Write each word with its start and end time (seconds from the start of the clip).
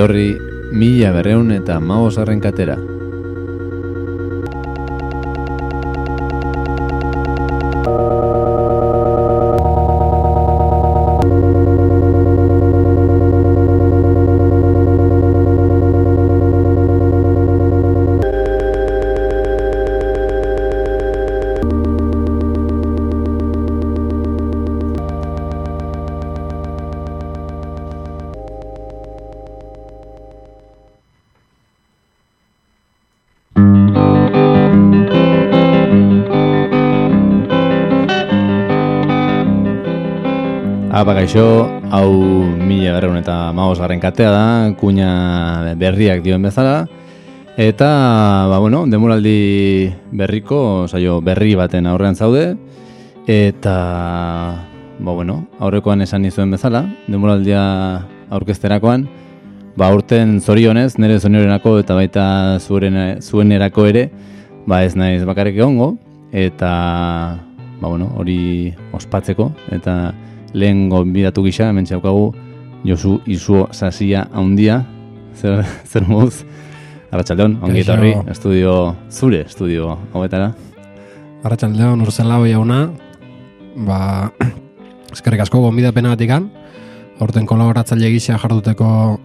etorri 0.00 0.40
mila 0.72 1.10
berreun 1.12 1.50
eta 1.52 1.74
maozarren 1.76 2.40
katera. 2.40 2.78
Gaixo, 41.20 41.68
hau 41.92 42.12
mila 42.56 42.94
berreun 42.96 43.18
eta 43.18 43.50
maoz 43.52 43.76
garren 43.76 44.00
katea 44.00 44.30
da, 44.32 44.44
kuña 44.80 45.74
berriak 45.76 46.22
dioen 46.24 46.40
bezala. 46.40 46.86
Eta, 47.60 47.88
ba, 48.48 48.56
bueno, 48.56 48.86
demoraldi 48.88 49.92
berriko, 50.16 50.88
saio 50.88 51.18
berri 51.20 51.52
baten 51.60 51.84
aurrean 51.90 52.16
zaude. 52.16 52.54
Eta, 53.28 53.74
ba, 54.96 55.12
bueno, 55.12 55.44
aurrekoan 55.60 56.00
esan 56.00 56.24
nizuen 56.24 56.56
bezala, 56.56 56.86
demoraldia 57.04 57.60
aurkezterakoan, 58.32 59.04
ba, 59.76 59.90
urten 59.92 60.38
zorionez, 60.40 60.94
nire 60.96 61.20
zoriorenako 61.20 61.76
eta 61.82 61.98
baita 62.00 62.24
zuen, 62.64 62.96
zuen 63.20 63.52
erako 63.52 63.90
ere, 63.92 64.08
ba, 64.64 64.80
ez 64.88 64.96
naiz 64.96 65.20
bakarrik 65.28 65.60
egongo. 65.60 65.98
Eta, 66.32 66.72
ba, 67.76 67.86
bueno, 67.92 68.08
hori 68.16 68.72
ospatzeko, 68.96 69.50
eta 69.76 70.14
lehen 70.54 70.88
gonbidatu 70.90 71.44
gisa, 71.46 71.68
hemen 71.70 71.84
txaukagu, 71.86 72.32
Josu 72.84 73.20
Izuo 73.28 73.68
Sasia 73.76 74.26
haundia, 74.32 74.84
zer, 75.36 75.64
zer 75.84 76.06
moduz, 76.08 76.42
Arratxaldeon, 77.10 77.56
ongi 77.66 77.80
etorri, 77.82 78.12
estudio, 78.30 78.94
zure 79.10 79.40
estudio 79.42 79.96
hauetara. 80.14 80.52
Arratxaldeon 81.42 82.00
urzen 82.04 82.28
lau 82.30 82.44
jauna, 82.46 82.84
ba, 83.86 84.30
eskerrik 85.14 85.42
asko 85.42 85.60
gonbidapena 85.64 86.12
batikan, 86.14 86.46
aurten 87.20 87.46
kolaboratzaile 87.50 88.12
gisa 88.14 88.38
jarduteko 88.38 89.18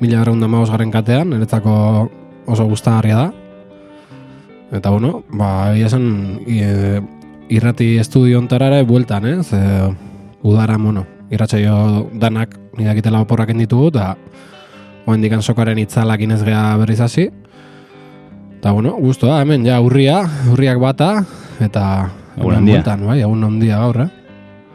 mila 0.00 0.20
berreun 0.22 0.40
da 0.40 0.46
garen 0.48 0.90
katean, 0.90 1.30
niretzako 1.30 2.08
oso 2.46 2.66
gustagarria 2.66 3.16
da. 3.16 3.32
Eta 4.74 4.90
bueno, 4.90 5.22
ba, 5.30 5.72
egia 5.74 5.86
esan, 5.86 6.40
i- 6.46 7.02
irrati 7.54 7.96
estudio 7.98 8.38
ontarare 8.38 8.82
bueltan, 8.84 9.26
ez? 9.26 9.52
E, 9.52 9.60
udara, 10.44 10.76
bueno, 10.78 11.06
irratsaio 11.32 12.10
danak 12.20 12.54
nidakitela 12.76 13.22
oporrak 13.24 13.54
ditugu, 13.56 13.88
eta 13.88 14.14
oa 15.06 15.40
sokaren 15.42 15.78
itzalak 15.78 16.20
inez 16.20 16.42
geha 16.44 16.76
berriz 16.76 17.00
hasi. 17.00 17.30
Eta 18.58 18.72
bueno, 18.72 18.94
gusto 18.96 19.26
da, 19.26 19.40
hemen 19.42 19.64
ja 19.64 19.80
urria, 19.80 20.22
urriak 20.52 20.78
bata, 20.78 21.24
eta 21.60 22.10
Egun 22.36 22.54
handia. 22.54 22.82
bai, 22.82 23.20
egun 23.20 23.44
handia 23.44 23.78
gaur, 23.78 24.00
eh? 24.02 24.08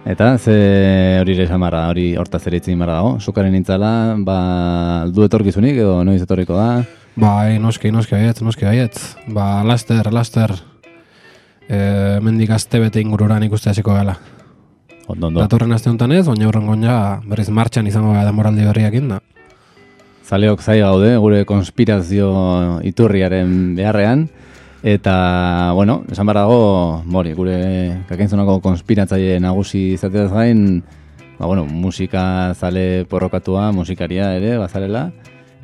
Eta 0.05 0.37
ze 0.37 1.17
hori 1.21 1.33
ere 1.33 1.43
esan 1.43 1.59
barra, 1.59 1.89
hori 1.89 2.15
hortaz 2.15 2.45
ere 2.47 2.57
itzin 2.57 2.79
barra 2.79 2.95
dago, 3.01 3.19
sokaren 3.19 3.53
intzala, 3.55 4.15
ba, 4.25 5.05
du 5.11 5.23
etorkizunik 5.23 5.75
edo 5.75 6.03
noiz 6.03 6.21
etorriko 6.21 6.55
da, 6.55 6.83
Bai, 7.19 7.59
noski, 7.59 7.91
noski 7.91 8.15
baiet, 8.15 8.39
noski 8.45 8.63
baiet. 8.63 8.95
Ba, 9.27 9.63
laster, 9.67 10.07
laster, 10.13 10.53
e, 11.67 11.79
mendik 12.23 12.53
azte 12.55 12.79
bete 12.79 13.01
ingururan 13.01 13.43
ikuste 13.43 13.69
hasiko 13.69 13.91
gala. 13.93 14.15
Ondo, 15.09 15.27
ondo. 15.27 15.41
Datorren 15.41 15.73
aste 15.73 15.89
honetan 15.89 16.13
ez, 16.13 16.25
baina 16.27 16.47
aurren 16.47 16.85
ja 16.85 16.97
berriz 17.25 17.49
martxan 17.49 17.87
izango 17.89 18.13
gara 18.13 18.29
demoraldi 18.29 18.65
berriak 18.67 18.95
da. 19.09 19.19
Zaleok 20.29 20.61
zai 20.61 20.79
gaude, 20.79 21.15
gure 21.17 21.41
konspirazio 21.49 22.29
iturriaren 22.85 23.73
beharrean, 23.75 24.27
eta, 24.85 25.71
bueno, 25.73 26.03
esan 26.11 26.29
behar 26.29 26.43
dago, 26.43 27.01
mori, 27.05 27.33
gure 27.33 28.03
kakentzonako 28.07 28.59
konspiratzaile 28.61 29.39
nagusi 29.41 29.95
izateaz 29.95 30.29
gain, 30.31 30.83
ba, 31.39 31.47
bueno, 31.47 31.65
musika 31.65 32.53
zale 32.53 33.05
porrokatua, 33.09 33.71
musikaria 33.73 34.35
ere, 34.37 34.57
bazarela, 34.61 35.09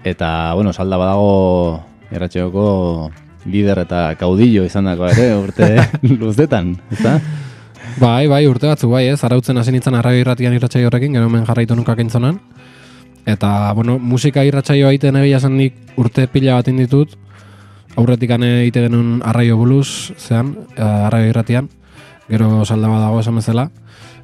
eta, 0.04 0.54
bueno, 0.58 0.74
salda 0.74 0.98
badago 0.98 1.84
erratxeoko 2.10 2.66
lider 3.46 3.84
eta 3.86 4.16
kaudillo 4.18 4.66
izan 4.66 4.90
dako 4.90 5.12
ere, 5.14 5.30
urte 5.38 5.70
luzetan, 6.20 6.74
ezta? 6.90 7.20
Bai, 8.00 8.28
bai, 8.28 8.46
urte 8.48 8.68
batzu 8.68 8.90
bai, 8.92 9.06
ez, 9.08 9.22
arautzen 9.24 9.58
hasi 9.58 9.72
nintzen 9.72 9.96
arraio 9.96 10.20
irratian 10.24 10.54
irratxai 10.58 10.84
horrekin, 10.88 11.14
gero 11.16 11.30
hemen 11.30 11.46
jarraitu 11.48 11.76
nuka 11.76 11.96
kentzonan. 11.96 12.40
Eta, 13.26 13.72
bueno, 13.74 13.98
musika 14.00 14.44
irratsaioa 14.46 14.92
egiten 14.94 15.16
egia 15.22 15.40
esan 15.40 15.56
nik 15.58 15.98
urte 15.98 16.28
pila 16.30 16.60
bat 16.60 16.68
ditut, 16.70 17.16
aurretik 17.96 18.36
ane 18.36 18.52
egite 18.66 18.86
genuen 18.86 19.22
arraio 19.26 19.58
buluz, 19.58 20.14
zean, 20.20 20.54
eh, 20.76 20.84
arraio 20.84 21.32
irratian, 21.32 21.70
gero 22.30 22.66
saldaba 22.66 23.00
dago 23.00 23.20
esan 23.20 23.40
bezala. 23.40 23.70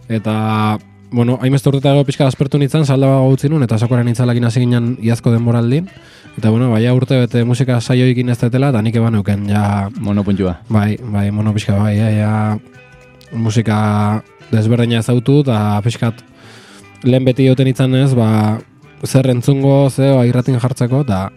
Eta, 0.10 0.78
bueno, 1.12 1.40
hainbeste 1.42 1.70
urtetago 1.70 2.04
pixka 2.06 2.28
aspertu 2.28 2.60
nintzen, 2.60 2.86
saldaba 2.86 3.22
utzi 3.28 3.50
nun, 3.50 3.64
eta 3.64 3.80
sakoaren 3.80 4.06
nintzalakin 4.06 4.46
hasi 4.46 4.66
ginen 4.66 4.98
iazko 5.02 5.32
denboraldin. 5.32 5.90
Eta, 6.38 6.50
bueno, 6.50 6.70
baina 6.72 6.94
urte 6.94 7.20
bete 7.24 7.44
musika 7.44 7.80
saioikin 7.82 8.30
ez 8.30 8.40
detela, 8.40 8.70
eta 8.70 8.82
nik 8.82 8.96
eban 8.96 9.16
euken, 9.20 9.48
ja, 9.50 9.90
Monopuntua. 10.00 10.60
Bai, 10.70 10.98
bai, 11.02 11.30
mono 11.32 11.54
pixka 11.54 11.76
bai, 11.80 11.98
ja, 11.98 12.12
ja, 12.12 12.32
musika 13.34 14.22
desberdina 14.52 15.00
ezautu, 15.00 15.42
eta 15.46 15.80
pixkat 15.86 16.22
lehen 17.04 17.26
beti 17.26 17.48
joten 17.48 17.68
izan 17.72 17.96
ez, 17.96 18.14
ba, 18.18 18.60
zer 19.06 19.30
entzungo, 19.34 19.90
ze, 19.90 20.12
ba, 20.14 20.26
irratin 20.30 20.60
jartzeko, 20.60 21.02
eta 21.08 21.30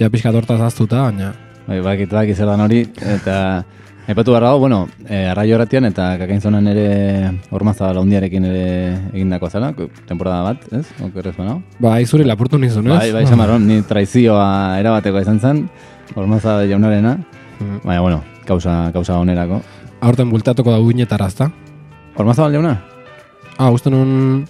ja 0.00 0.10
pixkat 0.12 0.34
hortaz 0.34 0.60
aztuta, 0.60 1.08
baina, 1.10 1.32
Bai, 1.66 1.80
bakit, 1.82 2.12
bakit 2.14 2.36
zer 2.38 2.46
dan 2.46 2.60
hori, 2.62 2.84
eta 3.02 3.64
Aipatu 4.06 4.30
behar 4.30 4.44
dago, 4.44 4.60
bueno, 4.62 4.84
e, 5.10 5.24
arraio 5.26 5.56
erratian 5.56 5.88
eta 5.88 6.12
kakainzonan 6.20 6.68
ere 6.70 6.84
ormaza 7.50 7.88
laundiarekin 7.90 8.44
ere 8.46 8.66
egindako 9.10 9.48
zela, 9.50 9.72
temporada 10.06 10.44
bat, 10.46 10.62
ez? 10.70 10.84
Okerrez 11.02 11.32
banao? 11.34 11.56
bai, 11.82 12.04
zuri 12.06 12.22
lapurtu 12.22 12.56
nizun, 12.56 12.86
ez? 12.86 13.00
Bai, 13.00 13.10
bai, 13.16 13.24
esan 13.26 13.42
barron, 13.42 13.66
ni 13.66 13.80
traizioa 13.82 14.78
erabateko 14.78 15.24
izan 15.24 15.40
zen, 15.42 15.64
ormaza 16.14 16.60
jaunarena, 16.70 17.16
Mm. 17.56 17.80
baina, 17.82 18.00
bueno, 18.02 18.22
kausa, 18.44 18.90
kausa 18.92 19.18
onerako. 19.18 19.62
Aurten 20.00 20.30
bultatuko 20.30 20.70
da 20.74 20.80
uinetara, 20.80 21.26
ezta? 21.30 21.50
Ormaza 22.16 22.48
jauna? 22.52 22.76
Ah, 23.56 23.70
uste 23.72 23.90
nun 23.90 24.44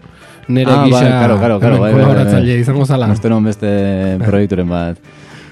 nere 0.49 0.71
Ah, 0.71 0.81
bai, 0.83 0.91
gisa 0.91 1.21
karo, 1.21 1.39
karo, 1.39 1.59
karo, 1.61 1.79
hemen 1.87 2.27
bai, 2.27 2.59
izango 2.61 2.85
zala. 2.87 3.09
Uste 3.15 3.31
non 3.31 3.45
beste 3.45 3.69
proiekturen 4.27 4.69
bat. 4.69 4.99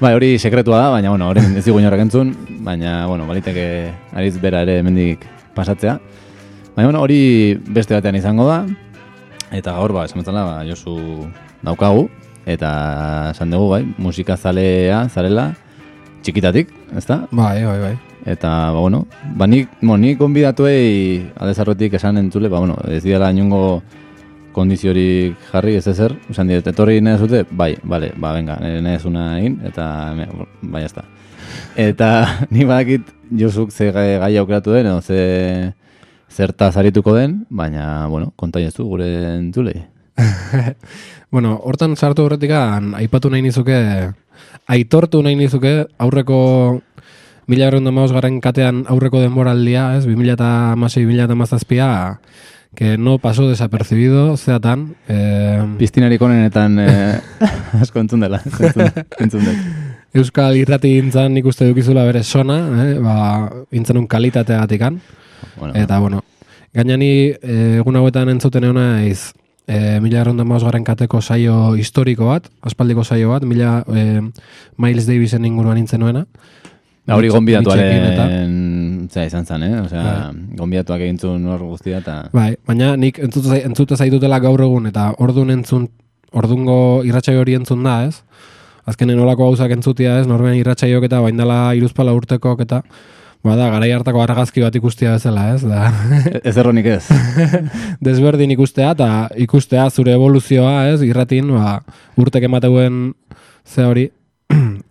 Bai, 0.00 0.12
hori 0.16 0.34
sekretua 0.38 0.80
da, 0.82 0.88
baina, 0.90 1.10
bueno, 1.10 1.28
horren 1.30 1.54
ez 1.56 1.64
digu 1.64 1.78
inorrak 1.78 2.02
entzun, 2.02 2.32
baina, 2.66 3.06
bueno, 3.06 3.28
baliteke 3.30 3.66
ariz 4.12 4.34
bera 4.42 4.64
ere 4.66 4.80
hemendik 4.82 5.22
pasatzea. 5.54 5.98
Baina, 6.74 6.88
bueno, 6.88 7.02
hori 7.02 7.54
beste 7.70 7.94
batean 7.94 8.18
izango 8.18 8.48
da, 8.48 8.64
eta 9.54 9.76
gaur, 9.78 9.94
ba, 9.94 10.04
esan 10.10 10.22
betzala, 10.22 10.42
ba, 10.48 10.56
Josu 10.66 10.96
daukagu, 11.62 12.08
eta 12.44 13.30
esan 13.30 13.54
dugu, 13.54 13.70
bai, 13.76 13.84
musika 14.02 14.36
zalea, 14.36 15.04
zarela, 15.08 15.52
txikitatik, 16.26 16.74
ezta? 16.98 17.22
Bai, 17.30 17.62
bai, 17.62 17.78
bai. 17.86 17.94
Eta, 18.24 18.72
ba, 18.72 18.78
bueno, 18.78 19.06
ba, 19.36 19.46
nik, 19.46 19.68
bueno, 19.82 19.98
nik 20.06 20.18
konbidatuei 20.18 21.32
aldezarrotik 21.36 21.98
esan 21.98 22.16
entzule, 22.18 22.48
ba, 22.48 22.58
bueno, 22.58 22.78
ez 22.88 23.02
dira 23.04 23.28
inongo 23.30 23.82
kondiziorik 24.54 25.36
jarri, 25.50 25.74
ez 25.76 25.86
ezer, 25.90 26.14
esan 26.30 26.48
diet, 26.48 26.66
etorri 26.70 27.02
nahi 27.04 27.20
zute, 27.20 27.42
bai, 27.50 27.74
bale, 27.82 28.12
ba, 28.16 28.32
venga, 28.32 28.56
nahi 28.62 28.98
zuna 28.98 29.26
egin, 29.40 29.58
eta, 29.68 29.86
bai, 30.62 30.84
ezta. 30.86 31.04
Eta, 31.76 32.10
ni 32.54 32.64
badakit 32.64 33.12
Josuk 33.34 33.72
ze 33.72 33.90
gai, 33.92 34.16
gai 34.22 34.36
aukeratu 34.38 34.72
den, 34.72 34.86
edo 34.86 35.02
ze 35.02 35.74
zertaz 36.30 36.76
arituko 36.76 37.14
den, 37.14 37.44
baina, 37.50 38.06
bueno, 38.08 38.32
konta 38.36 38.62
jezu 38.62 38.88
gure 38.88 39.10
entzulei. 39.36 39.84
Bueno, 41.34 41.56
hortan 41.66 41.96
sartu 41.98 42.22
horretikan, 42.22 42.92
aipatu 42.94 43.26
nahi 43.26 43.42
nizuke, 43.42 43.74
aitortu 44.70 45.18
nahi 45.26 45.34
nizuke, 45.34 45.72
aurreko 45.98 46.36
mila 47.46 47.70
berreun 47.70 48.12
garen 48.12 48.40
katean 48.40 48.84
aurreko 48.88 49.20
denboraldia, 49.20 49.96
ez, 49.96 50.06
2006-2008 50.06 52.18
que 52.74 52.98
no 52.98 53.18
pasó 53.18 53.48
desapercibido, 53.48 54.36
zeatan, 54.36 54.96
eh, 55.08 55.62
Piztinarik 55.78 56.20
onenetan 56.20 56.78
eh, 56.82 57.20
asko 57.80 58.00
entzun 58.00 58.20
dela, 58.20 58.40
entzun, 59.20 59.44
dela. 59.44 59.58
Euskal 60.14 60.56
irrati 60.58 60.98
intzan 60.98 61.34
nik 61.34 61.46
uste 61.46 61.68
dukizula 61.68 62.04
bere 62.04 62.24
sona, 62.24 62.58
eh, 62.82 62.98
ba, 62.98 63.50
intzan 63.70 63.98
un 63.98 64.06
kalitateagatikan, 64.06 65.00
Bueno, 65.58 65.74
Eta, 65.76 65.98
bueno, 65.98 66.24
gaina 66.72 66.96
ni 66.96 67.30
eh, 67.30 67.78
egun 67.78 67.96
hauetan 67.96 68.28
entzuten 68.32 68.64
egon 68.64 68.80
naiz 68.80 69.34
e, 69.66 70.00
mila 70.00 70.22
erronda 70.22 70.44
mausgarren 70.44 70.84
kateko 70.84 71.20
saio 71.22 71.74
historiko 71.80 72.28
bat, 72.32 72.48
aspaldiko 72.62 73.04
saio 73.04 73.32
bat, 73.32 73.44
mila 73.48 73.82
e, 73.88 74.20
Miles 74.76 75.06
Davisen 75.08 75.46
inguruan 75.48 75.78
nintzen 75.80 76.04
nuena. 76.04 76.26
Da, 77.04 77.16
hori 77.18 77.28
gonbidatuaren 77.28 79.08
zera 79.12 79.26
izan 79.28 79.44
zen, 79.44 79.62
eh? 79.66 79.72
Osea, 79.82 80.30
gonbidatuak 80.56 81.02
egin 81.04 81.18
zuen 81.20 81.44
hor 81.52 81.60
guztia 81.66 81.98
eta... 82.00 82.14
Bai, 82.32 82.54
baina 82.66 82.94
nik 82.96 83.18
entzute, 83.22 83.50
zai- 83.52 83.64
entzute 83.68 83.98
zaitutela 84.00 84.38
gaur 84.40 84.62
egun 84.64 84.88
eta 84.88 85.10
ordun 85.22 85.52
entzun, 85.52 85.88
ordungo 86.32 86.78
irratsaio 87.06 87.42
hori 87.44 87.58
entzun 87.58 87.84
da, 87.84 87.98
ez? 88.08 88.22
Azkenen 88.88 89.20
olako 89.20 89.50
gauzak 89.50 89.72
entzutia, 89.76 90.18
ez? 90.20 90.26
Norbean 90.28 90.56
irratsaiok 90.58 91.04
eta 91.08 91.20
baindala 91.24 91.58
iruzpala 91.76 92.12
urtekok 92.16 92.64
eta 92.64 92.80
bada, 93.44 93.68
garai 93.68 93.90
hartako 93.92 94.22
argazki 94.24 94.64
bat 94.64 94.74
ikustia 94.80 95.12
bezala, 95.18 95.50
ez? 95.54 95.62
Da, 95.68 95.92
Ez 96.48 96.56
erronik 96.56 96.88
ez. 96.96 97.04
desberdin 98.08 98.56
ikustea 98.56 98.94
eta 98.96 99.10
ikustea 99.44 99.90
zure 99.92 100.16
evoluzioa, 100.16 100.88
ez? 100.94 101.02
Irratin, 101.04 101.52
ba, 101.52 101.78
urtek 102.16 102.48
emateuen 102.48 103.10
ze 103.64 103.84
hori, 103.84 104.08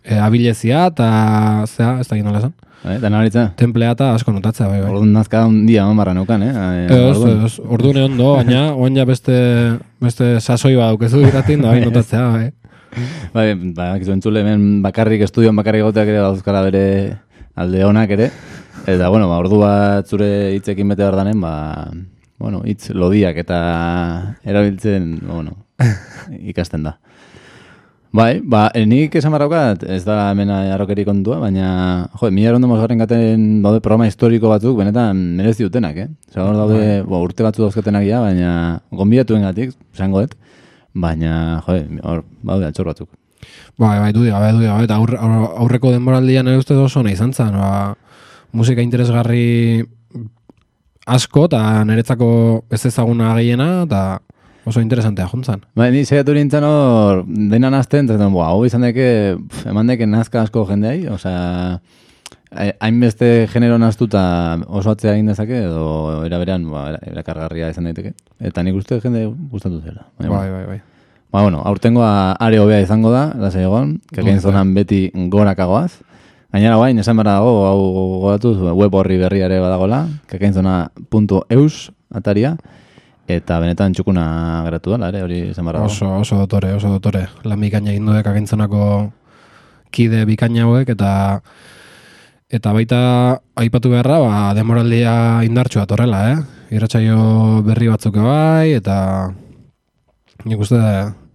e, 0.04 0.18
abilezia 0.20 0.86
eta 0.92 1.08
zea, 1.66 1.98
ez 2.00 2.08
da 2.08 2.16
nola 2.22 2.38
esan, 2.42 2.52
Bai, 2.84 2.98
da 3.00 3.08
nabaritza. 3.08 3.46
templea 3.56 3.94
eta 3.96 4.10
asko 4.14 4.32
notatzea, 4.32 4.66
bai, 4.68 4.80
bai. 4.82 4.90
Orduan 4.90 5.12
nazka 5.16 5.46
un 5.48 5.62
dia 5.66 5.82
eman 5.86 5.96
barra 5.96 6.12
neukan, 6.14 6.42
eh? 6.44 6.50
Eh, 6.52 6.84
Ez, 6.90 7.16
orduan. 7.16 7.44
ez, 7.46 7.54
ordune 7.64 8.02
ondo, 8.04 8.34
baina 8.36 8.74
oan 8.80 8.94
ja 8.96 9.06
beste, 9.08 9.78
beste 10.04 10.34
sasoi 10.40 10.74
bat 10.76 10.92
daukezu 10.92 11.22
iratin, 11.24 11.62
da, 11.64 11.70
bai, 11.72 11.80
notatzea, 11.86 12.26
bai. 12.34 12.50
Bai, 13.32 13.46
ba, 13.74 13.88
kizu 13.98 14.12
entzule 14.12 14.44
hemen 14.44 14.82
bakarrik, 14.84 15.24
estudioan 15.26 15.56
bakarrik 15.56 15.82
goteak 15.82 16.12
ere 16.12 16.20
dauzkara 16.22 16.60
bere 16.68 16.84
alde 17.56 17.80
honak 17.84 18.10
ere. 18.14 18.28
Eta, 18.86 19.08
bueno, 19.08 19.30
ba, 19.32 19.38
ordu 19.40 19.58
bat 19.64 20.06
zure 20.06 20.28
hitzekin 20.58 20.88
bete 20.92 21.02
behar 21.02 21.16
danen, 21.16 21.40
ba, 21.40 21.88
bueno, 22.38 22.60
hitz 22.68 22.90
lodiak 22.92 23.36
eta 23.40 24.36
erabiltzen, 24.44 25.20
bueno, 25.26 25.56
ikasten 26.52 26.84
da. 26.84 26.98
Bai, 28.14 28.38
ba, 28.38 28.68
eh, 28.78 28.84
nik 28.86 29.16
esan 29.18 29.32
barraukat, 29.34 29.80
ez 29.90 30.04
da 30.06 30.28
hemen 30.30 30.50
arrokeri 30.54 31.02
kontua, 31.02 31.40
baina, 31.42 32.06
jo, 32.14 32.28
mila 32.30 32.52
erondo 32.52 32.68
mozgarren 32.70 33.00
gaten 33.02 33.46
daude 33.64 33.80
programa 33.82 34.06
historiko 34.06 34.52
batzuk, 34.52 34.76
benetan 34.78 35.18
merezi 35.34 35.66
dutenak, 35.66 35.96
eh? 35.98 36.06
Osa, 36.30 36.44
hor 36.44 36.54
daude, 36.60 36.84
bo, 37.08 37.18
urte 37.26 37.42
batzu 37.42 37.64
dauzketenak 37.64 38.06
ja, 38.06 38.20
baina 38.22 38.52
gonbidatuen 38.94 39.42
gatik, 39.42 39.72
esango 39.96 40.22
dut, 40.22 40.36
baina, 40.94 41.58
jo, 41.66 41.80
hor, 42.06 42.22
baude 42.46 42.68
altxor 42.68 42.92
batzuk. 42.92 43.10
Bai, 43.82 43.96
bai, 43.98 44.12
dudik 44.14 44.30
gabe, 44.30 44.52
dudik 44.60 44.70
gabe, 44.70 44.86
eta 44.86 45.00
aurre, 45.00 45.18
aurre- 45.18 45.50
aurreko 45.64 45.90
denboraldian 45.96 46.46
ere 46.52 46.62
uste 46.62 46.78
oso 46.78 47.02
nahi 47.02 47.18
izan 47.18 47.34
zen, 47.34 47.50
ba, 47.58 47.96
musika 48.54 48.84
interesgarri 48.86 49.82
asko, 51.10 51.48
eta 51.50 51.82
niretzako 51.82 52.30
ez 52.70 52.84
ezaguna 52.86 53.34
gehiena, 53.40 53.68
eta 53.88 54.04
oso 54.66 54.80
interesantea 54.80 55.26
juntzan. 55.28 55.60
Bai, 55.76 55.90
ni 55.92 56.04
saiatu 56.08 56.32
nintzen 56.34 56.64
hor, 56.64 57.24
dena 57.26 57.70
nazten, 57.70 58.08
zaten, 58.08 58.32
boa, 58.32 58.48
hau 58.52 58.64
izan 58.64 58.80
deke, 58.86 59.36
pf, 59.48 59.66
eman 59.72 59.86
deke 59.92 60.06
nazka 60.06 60.42
asko 60.42 60.64
jendeai, 60.68 61.06
osea, 61.12 61.80
eh, 62.56 62.72
hainbeste 62.80 63.46
genero 63.52 63.76
naztuta 63.78 64.22
oso 64.68 64.90
atzea 64.94 65.12
egin 65.18 65.26
dezake, 65.32 65.58
edo 65.66 66.24
eraberean, 66.24 66.64
ba, 66.70 66.86
era- 66.94 67.02
erakargarria 67.12 67.68
izan 67.74 67.84
daiteke. 67.90 68.14
Eta 68.40 68.62
nik 68.62 68.74
uste 68.80 69.00
jende 69.04 69.26
gustatu 69.52 69.80
zela. 69.84 70.06
Baina, 70.18 70.32
Bai, 70.36 70.50
bai, 70.50 70.66
bai. 70.66 70.80
Ba, 71.34 71.42
bueno, 71.42 71.60
aurtengoa 71.66 72.36
are 72.38 72.58
hobea 72.62 72.80
izango 72.80 73.10
da, 73.10 73.32
lasa 73.36 73.60
egon, 73.60 73.96
kakain 74.14 74.40
zonan 74.40 74.72
beti 74.74 75.10
gorakagoaz. 75.28 75.98
Gainera 76.54 76.76
guain, 76.78 76.96
esan 77.02 77.16
behar 77.18 77.26
dago, 77.26 77.66
hau 77.66 77.78
gogoratu, 77.92 78.52
web 78.78 78.94
horri 78.94 79.16
berri 79.18 79.40
ere 79.42 79.58
badagola, 79.58 80.04
kakainzona.eus 80.30 81.90
ataria, 82.14 82.56
eta 83.28 83.58
benetan 83.62 83.94
txukuna 83.96 84.24
geratu 84.66 84.94
dela, 84.94 85.08
ere, 85.12 85.22
hori 85.24 85.40
behar 85.56 85.78
dago. 85.78 85.88
Oso, 85.88 86.10
oso 86.20 86.40
dotore, 86.42 86.74
oso 86.76 86.92
dotore. 86.92 87.26
Lan 87.44 87.60
bikaina 87.60 87.92
egin 87.94 88.06
dudek 88.10 88.26
agintzonako 88.28 88.88
kide 89.94 90.24
bikaina 90.28 90.66
hauek, 90.66 90.90
eta 90.92 91.40
eta 92.54 92.72
baita 92.76 93.00
aipatu 93.56 93.90
beharra, 93.94 94.18
ba, 94.20 94.36
demoraldia 94.56 95.14
indartsua 95.46 95.86
torrela, 95.90 96.20
eh? 96.32 96.38
Irratsaio 96.74 97.62
berri 97.66 97.88
batzuk 97.88 98.18
bai, 98.20 98.74
eta 98.76 98.96
nik 100.44 100.60
uste 100.60 100.80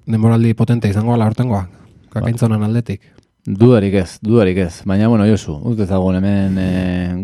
demoraldi 0.10 0.54
potente 0.58 0.90
izango 0.92 1.16
ala 1.16 1.30
hortengoa, 1.30 1.66
kakaintzonan 2.14 2.64
aldetik. 2.68 3.02
Dudarik 3.50 3.96
ez, 3.98 4.20
dudarik 4.22 4.58
ez. 4.62 4.82
Baina, 4.86 5.08
bueno, 5.10 5.26
Josu, 5.26 5.56
uzte 5.66 5.88
ezagun 5.88 6.20
hemen 6.20 6.58
e, 6.60 6.70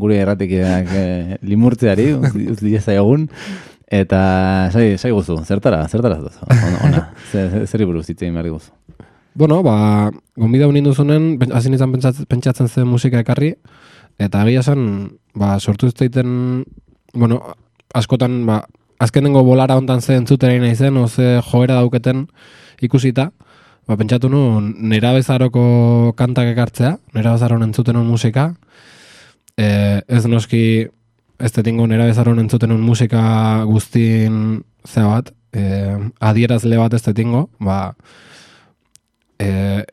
gure 0.02 0.18
erratikideak 0.24 0.94
e, 0.96 1.06
limurtzeari, 1.46 2.08
uzti 2.56 2.74
egun, 2.96 3.28
eta 3.92 4.70
sai, 4.74 4.98
sai 4.98 5.12
guzu, 5.12 5.38
zertara, 5.46 5.84
zertara 5.88 6.18
zuz, 6.22 6.38
ona. 6.86 7.10
Zer, 7.32 7.66
zer- 7.68 7.86
buruz 7.86 8.08
hitz 8.10 8.22
egin 8.22 8.34
behar 8.34 8.46
diguzu. 8.50 8.72
Bueno, 9.36 9.62
ba, 9.64 10.12
gonbida 10.40 10.68
unin 10.68 10.84
duzunen, 10.88 11.38
hasi 11.54 11.70
pentsat- 11.70 12.26
pentsatzen 12.28 12.68
zen 12.70 12.88
musika 12.88 13.20
ekarri, 13.20 13.56
eta 14.18 14.46
egia 14.48 14.64
zen, 14.64 15.18
ba, 15.36 15.60
sortu 15.60 15.88
ez 15.88 15.94
daiten, 15.94 16.64
bueno, 17.14 17.42
askotan, 17.94 18.46
ba, 18.48 18.62
azkenengo 19.00 19.44
bolara 19.44 19.76
hontan 19.76 20.02
ze 20.02 20.16
entzutera 20.16 20.56
nahi 20.58 20.76
zen, 20.76 20.96
oze 20.98 21.42
joera 21.52 21.76
dauketen 21.82 22.28
ikusita, 22.82 23.32
ba, 23.88 23.98
pentsatu 24.00 24.30
nuen, 24.32 24.74
nera 24.80 25.12
bezaroko 25.14 26.14
kantak 26.16 26.48
ekartzea, 26.56 26.96
nera 27.14 27.34
bezaron 27.36 27.62
entzuten 27.68 27.98
musika, 28.08 28.54
e, 29.58 30.02
ez 30.08 30.26
noski, 30.32 30.88
ez 31.40 31.52
detingo 31.52 31.88
nera 31.88 32.06
bezaron 32.06 32.40
entzuten 32.40 32.72
un 32.72 32.82
musika 32.82 33.64
guztin 33.68 34.64
zea 34.86 35.08
bat, 35.08 35.32
e, 35.54 35.64
adierazle 36.20 36.78
bat 36.78 36.94
ez 36.94 37.04
detingo, 37.04 37.50
ba, 37.60 37.96
e, 39.40 39.84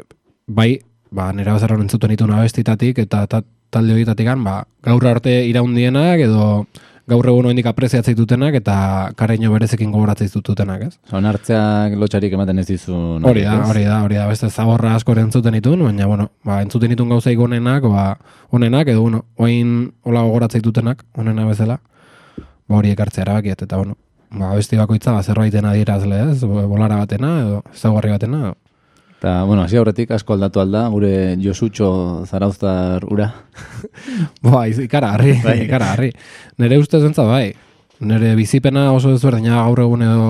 bai, 0.47 0.71
ba, 1.11 1.33
nera 1.33 1.57
bezaron 1.57 1.83
entzuten 1.85 2.15
dituen 2.15 2.35
abestitatik 2.37 3.03
eta 3.05 3.27
ta, 3.27 3.43
talde 3.73 3.95
horietatik 3.95 4.29
ba, 4.45 4.63
gaur 4.85 5.07
arte 5.09 5.43
iraundienak 5.49 6.21
edo 6.29 6.67
gaur 7.11 7.27
egun 7.27 7.49
oindik 7.51 7.67
apreziatzei 7.67 8.15
dutenak 8.15 8.55
eta 8.61 8.75
kareino 9.19 9.51
berezekin 9.53 9.91
gogoratzei 9.91 10.29
dutenak, 10.33 10.85
ez? 10.87 10.99
Zon 11.11 11.27
hartzeak 11.27 11.97
lotxarik 11.99 12.33
ematen 12.37 12.63
ez 12.63 12.67
dizun. 12.69 13.25
Hori 13.27 13.43
da, 13.47 13.57
hori 13.67 13.85
da, 13.89 13.99
hori 14.07 14.21
da, 14.21 14.29
beste 14.31 14.51
zaborra 14.51 14.95
asko 14.95 15.17
entzuten 15.19 15.59
ditun, 15.59 15.83
baina, 15.89 16.07
bueno, 16.07 16.31
ba, 16.45 16.61
entzuten 16.63 16.95
ditun 16.95 17.11
gauzaik 17.11 17.41
onenak, 17.41 17.89
ba, 17.91 18.07
onenak, 18.51 18.89
edo, 18.95 19.03
bueno, 19.03 19.25
oin 19.37 19.93
hola 20.03 20.23
gogoratzei 20.29 20.63
dutenak, 20.63 21.05
onena 21.19 21.47
bezala, 21.49 21.81
ba, 22.39 22.77
hori 22.79 22.95
ekartzea 22.95 23.27
erabakiet, 23.27 23.67
eta, 23.67 23.83
bueno, 23.83 23.99
ba, 24.31 24.55
besti 24.55 24.79
bakoitza, 24.79 25.13
ba, 25.13 25.23
zerbaiten 25.23 25.67
adierazle, 25.67 26.23
ez, 26.31 26.45
bolara 26.45 27.03
batena, 27.03 27.39
edo, 27.47 27.63
ezaugarri 27.75 28.15
batena, 28.15 28.45
edo. 28.47 28.59
Eta, 29.23 29.45
bueno, 29.45 29.63
hasi 29.63 29.77
aurretik 29.79 30.11
asko 30.11 30.35
aldatu 30.35 30.59
alda, 30.59 30.81
gure 30.91 31.37
Josutxo 31.39 32.25
zarauztar 32.27 33.05
ura. 33.07 33.29
Bai, 34.43 34.73
ikaragarri, 34.83 35.37
Bai. 35.45 35.61
ikaragarri. 35.63 36.09
Nere 36.59 36.81
ustez 36.83 37.05
bentsa 37.05 37.23
bai. 37.29 37.53
Nere 38.03 38.33
bizipena 38.35 38.89
oso 38.91 39.13
ezberdina 39.15 39.61
gaur 39.63 39.85
egun 39.85 40.03
edo 40.03 40.27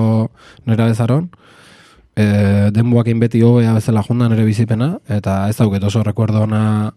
nera 0.69 0.85
bezaron. 0.91 1.31
E, 2.13 2.69
denboakin 2.75 3.17
beti 3.17 3.41
hobea 3.41 3.73
bezala 3.73 4.05
junda 4.05 4.29
nere 4.29 4.45
bizipena, 4.45 4.99
eta 5.09 5.47
ez 5.49 5.57
dauket 5.57 5.89
oso 5.89 6.05
rekuerdo 6.05 6.45
ona 6.45 6.91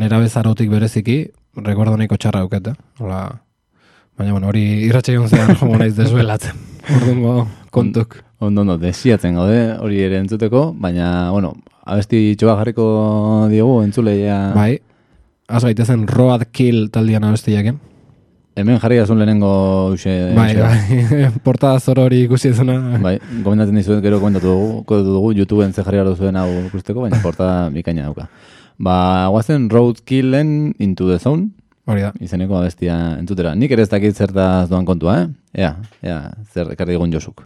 nera 0.00 0.24
bezarotik 0.24 0.72
bereziki, 0.72 1.26
rekuerdo 1.60 1.98
nahiko 2.00 2.16
txarra 2.16 2.46
dauket, 2.46 2.72
eh? 2.72 2.78
Hola, 3.04 3.26
baina, 4.16 4.32
bueno, 4.32 4.48
hori 4.48 4.64
irratxaion 4.88 5.28
zean 5.28 5.52
jongo 5.60 5.76
naiz 5.76 5.92
desbelatzen. 5.92 6.72
Ordungo 6.90 7.46
kontuk. 7.70 8.18
Ondo, 8.38 8.60
ondo, 8.60 8.76
desiatzen 8.78 9.38
gaude 9.38 9.60
hori 9.80 10.02
ere 10.04 10.18
entzuteko, 10.20 10.66
baina, 10.76 11.30
bueno, 11.32 11.54
abesti 11.86 12.34
txoa 12.36 12.58
jarriko 12.60 12.86
diogu 13.52 13.80
entzuleia. 13.84 14.38
Bai, 14.56 14.76
az 15.48 15.64
gaitezen 15.64 16.06
Road 16.10 16.48
Kill 16.52 16.90
taldian 16.92 17.24
abestiaken. 17.24 17.80
Hemen 18.54 18.78
jarri 18.78 19.00
azun 19.02 19.18
lehenengo 19.18 19.50
uxe. 19.94 20.12
Bai, 20.36 20.52
bai, 20.54 21.30
portada 21.46 21.80
zoro 21.80 22.04
hori 22.06 22.20
ikusi 22.28 22.52
ezuna. 22.52 22.76
Bai, 23.02 23.16
gomendatzen 23.42 23.80
dizuet 23.80 24.04
gero 24.04 24.20
komentatu 24.22 24.52
dugu, 24.52 24.84
kodatu 24.90 25.16
dugu, 25.16 25.32
YouTubeen 25.40 25.72
ze 25.72 25.82
jarri 25.82 26.04
zuen 26.14 26.36
hau 26.36 26.48
ikusteko, 26.66 27.00
baina 27.00 27.18
portada 27.22 27.70
bikaina 27.74 28.06
dauka. 28.10 28.28
Ba, 28.78 29.28
guazen 29.30 29.70
Roadkillen 29.70 30.74
Into 30.78 31.08
the 31.08 31.18
Zone, 31.18 31.50
Hori 31.86 32.00
da. 32.00 32.12
izeneko 32.24 32.56
abestia 32.56 32.94
entzutera. 33.18 33.54
Nik 33.54 33.72
ere 33.76 33.84
ez 33.84 33.90
dakit 33.92 34.16
zertaz 34.16 34.68
doan 34.70 34.86
kontua, 34.88 35.18
eh? 35.20 35.26
Ea, 35.66 35.74
ea, 36.02 36.20
zer 36.52 36.72
ekarri 36.72 36.96
digun 36.96 37.12
Josuk. 37.12 37.44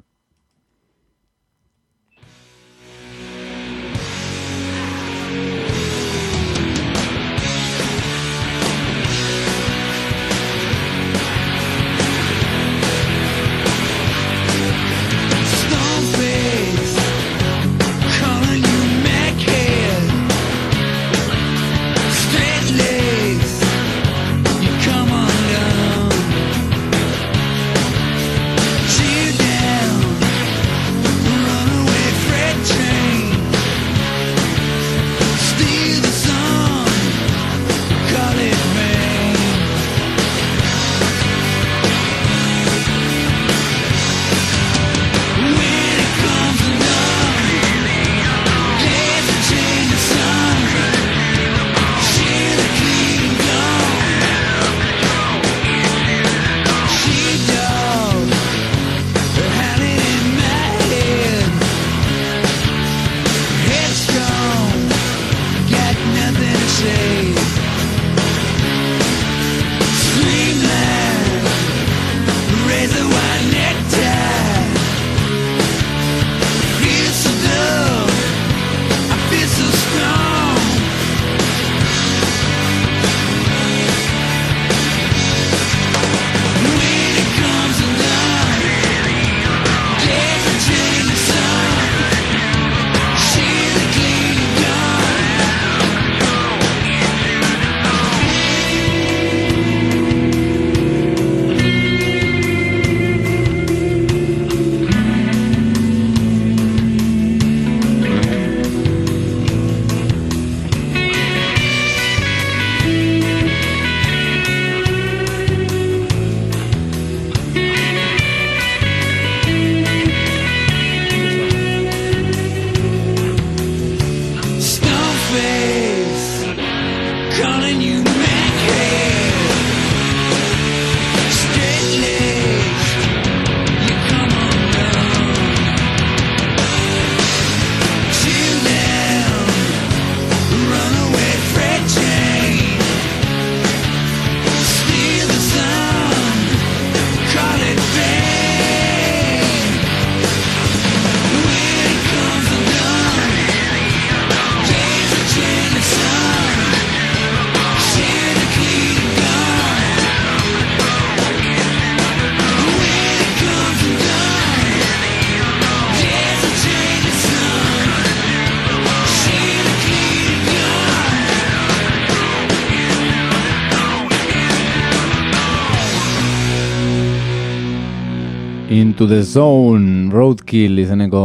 Into 178.98 179.14
the 179.14 179.22
Zone 179.22 180.10
Roadkill 180.10 180.80
izeneko 180.82 181.20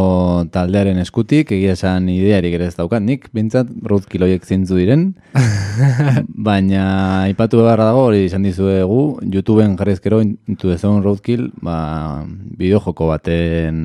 taldearen 0.53 0.99
eskutik, 1.01 1.49
egia 1.55 1.71
esan 1.73 2.05
idearik 2.13 2.53
ere 2.53 2.67
ez 2.69 2.75
daukat 2.77 3.01
nik, 3.01 3.23
bintzat 3.33 3.71
Roadkill 3.89 4.27
horiek 4.27 4.45
zintzu 4.45 4.77
diren, 4.77 5.07
baina 6.49 6.83
aipatu 7.23 7.63
beharra 7.63 7.87
dago 7.89 8.03
hori 8.11 8.27
izan 8.27 8.45
dizuegu, 8.45 8.99
YouTubeen 9.25 9.73
jarrizkero 9.79 10.21
Into 10.21 10.69
the 10.69 10.77
Zone 10.77 11.01
Roadkill, 11.01 11.47
ba, 11.65 12.21
bideojoko 12.61 13.09
baten 13.09 13.81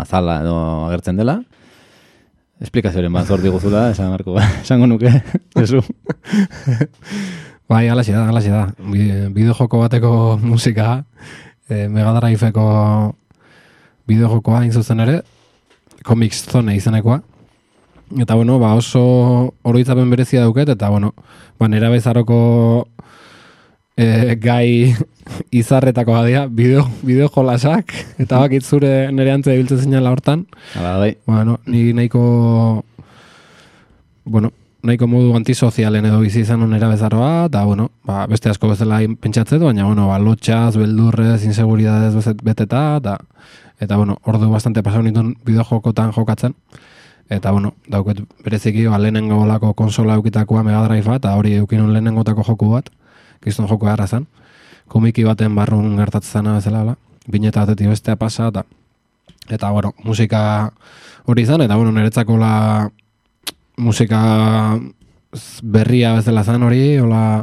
azala 0.00 0.38
edo 0.40 0.56
agertzen 0.88 1.20
dela, 1.20 1.36
esplikazioaren 2.64 3.12
bat 3.12 3.28
zor 3.28 3.44
diguzula, 3.44 3.90
esan 3.92 4.08
marko, 4.08 4.40
esango 4.62 4.88
nuke, 4.88 5.12
esu. 5.66 5.84
Bai, 7.68 7.90
alaxi 7.92 8.16
da, 8.16 8.24
alaxi 8.32 8.56
da. 8.56 8.70
Bi- 8.88 9.28
Bideojoko 9.36 9.84
bateko 9.84 10.16
musika, 10.40 11.02
e, 11.68 11.88
Mega 11.88 12.12
Drive-eko 12.18 12.64
bideojokoa 14.08 14.62
hain 14.62 14.72
zuzen 14.72 15.02
ere, 15.04 15.20
Comics 16.04 16.46
Zone 16.50 16.76
izenekoa. 16.76 17.20
Eta 18.20 18.34
bueno, 18.36 18.58
ba 18.60 18.74
oso 18.76 19.54
oroitzapen 19.62 20.10
berezia 20.10 20.42
dauket, 20.42 20.68
eta 20.74 20.90
bueno, 20.92 21.14
ba 21.58 21.68
nera 21.68 21.88
bezaroko 21.90 22.88
e, 23.96 24.36
gai 24.36 24.94
izarretako 25.62 26.18
badia, 26.18 26.46
bideo, 26.46 26.84
bideo 27.02 27.30
jolasak, 27.32 27.94
eta 28.20 28.42
bakit 28.42 28.66
zure 28.66 29.10
nere 29.12 29.32
antze 29.32 29.54
ibiltzen 29.54 29.86
zinala 29.86 30.12
hortan, 30.12 30.46
Hala, 30.74 30.98
bai, 30.98 31.16
Bueno, 31.26 31.60
ni 31.66 31.92
nahiko 31.92 32.84
bueno, 34.24 34.52
nahiko 34.82 35.06
modu 35.06 35.34
antisozialen 35.38 36.06
edo 36.08 36.18
bizi 36.20 36.42
izan 36.42 36.62
onera 36.62 36.88
bezaroa, 36.90 37.46
eta 37.46 37.64
bueno, 37.64 37.90
ba, 38.04 38.26
beste 38.26 38.50
asko 38.50 38.72
bezala 38.72 39.00
pentsatzen 39.20 39.60
du, 39.60 39.68
baina 39.68 39.86
bueno, 39.86 40.08
ba, 40.10 40.18
lotxaz, 40.18 40.76
beldurrez, 40.76 41.44
inseguridadez 41.46 42.34
beteta, 42.42 42.82
eta 42.98 43.18
eta 43.82 43.96
bueno, 43.96 44.16
ordu 44.26 44.50
bastante 44.50 44.82
pasau 44.82 45.02
nituen 45.02 45.34
bideojokotan 45.44 46.12
jokatzen. 46.14 46.54
Eta 47.30 47.50
bueno, 47.50 47.74
dauket 47.88 48.20
bereziki 48.44 48.86
ba, 48.86 48.98
lehenengo 48.98 49.40
olako 49.42 49.72
konsola 49.74 50.14
eukitakoa 50.20 50.62
Mega 50.62 50.82
Drive 50.86 51.16
eta 51.16 51.34
hori 51.38 51.56
eukinun 51.62 51.92
lehenengotako 51.92 52.44
joku 52.46 52.70
bat, 52.74 52.90
kiston 53.42 53.68
joko 53.68 53.86
gara 53.86 54.06
zen. 54.06 54.26
Komiki 54.88 55.24
baten 55.24 55.54
barrun 55.54 55.96
gertatzen 55.96 56.42
zena 56.42 56.54
bezala, 56.58 56.82
hola. 56.82 56.96
bineta 57.30 57.60
batetik 57.60 57.88
bestea 57.88 58.16
pasa, 58.16 58.48
eta 58.48 58.64
eta 59.48 59.70
bueno, 59.70 59.92
musika 60.04 60.72
hori 61.24 61.42
izan, 61.42 61.62
eta 61.62 61.76
bueno, 61.76 61.92
niretzako 61.92 62.36
la 62.36 62.90
musika 63.76 64.78
berria 65.62 66.12
bezala 66.18 66.44
zan 66.44 66.62
hori, 66.62 66.98
hola, 67.00 67.42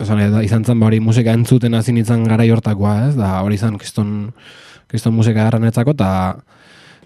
esan, 0.00 0.20
izan 0.44 0.64
zen 0.64 0.80
ba 0.80 0.88
hori 0.88 1.00
musika 1.02 1.34
entzuten 1.36 1.74
hasi 1.74 1.92
nintzen 1.92 2.24
garai 2.28 2.48
hortakoa, 2.50 2.94
ez? 3.08 3.14
Da 3.18 3.40
hori 3.44 3.58
izan 3.58 3.76
kriston, 3.80 4.32
kriston 4.90 5.14
musika 5.14 5.44
garran 5.44 5.66
etzako, 5.68 5.94
eta, 5.98 6.10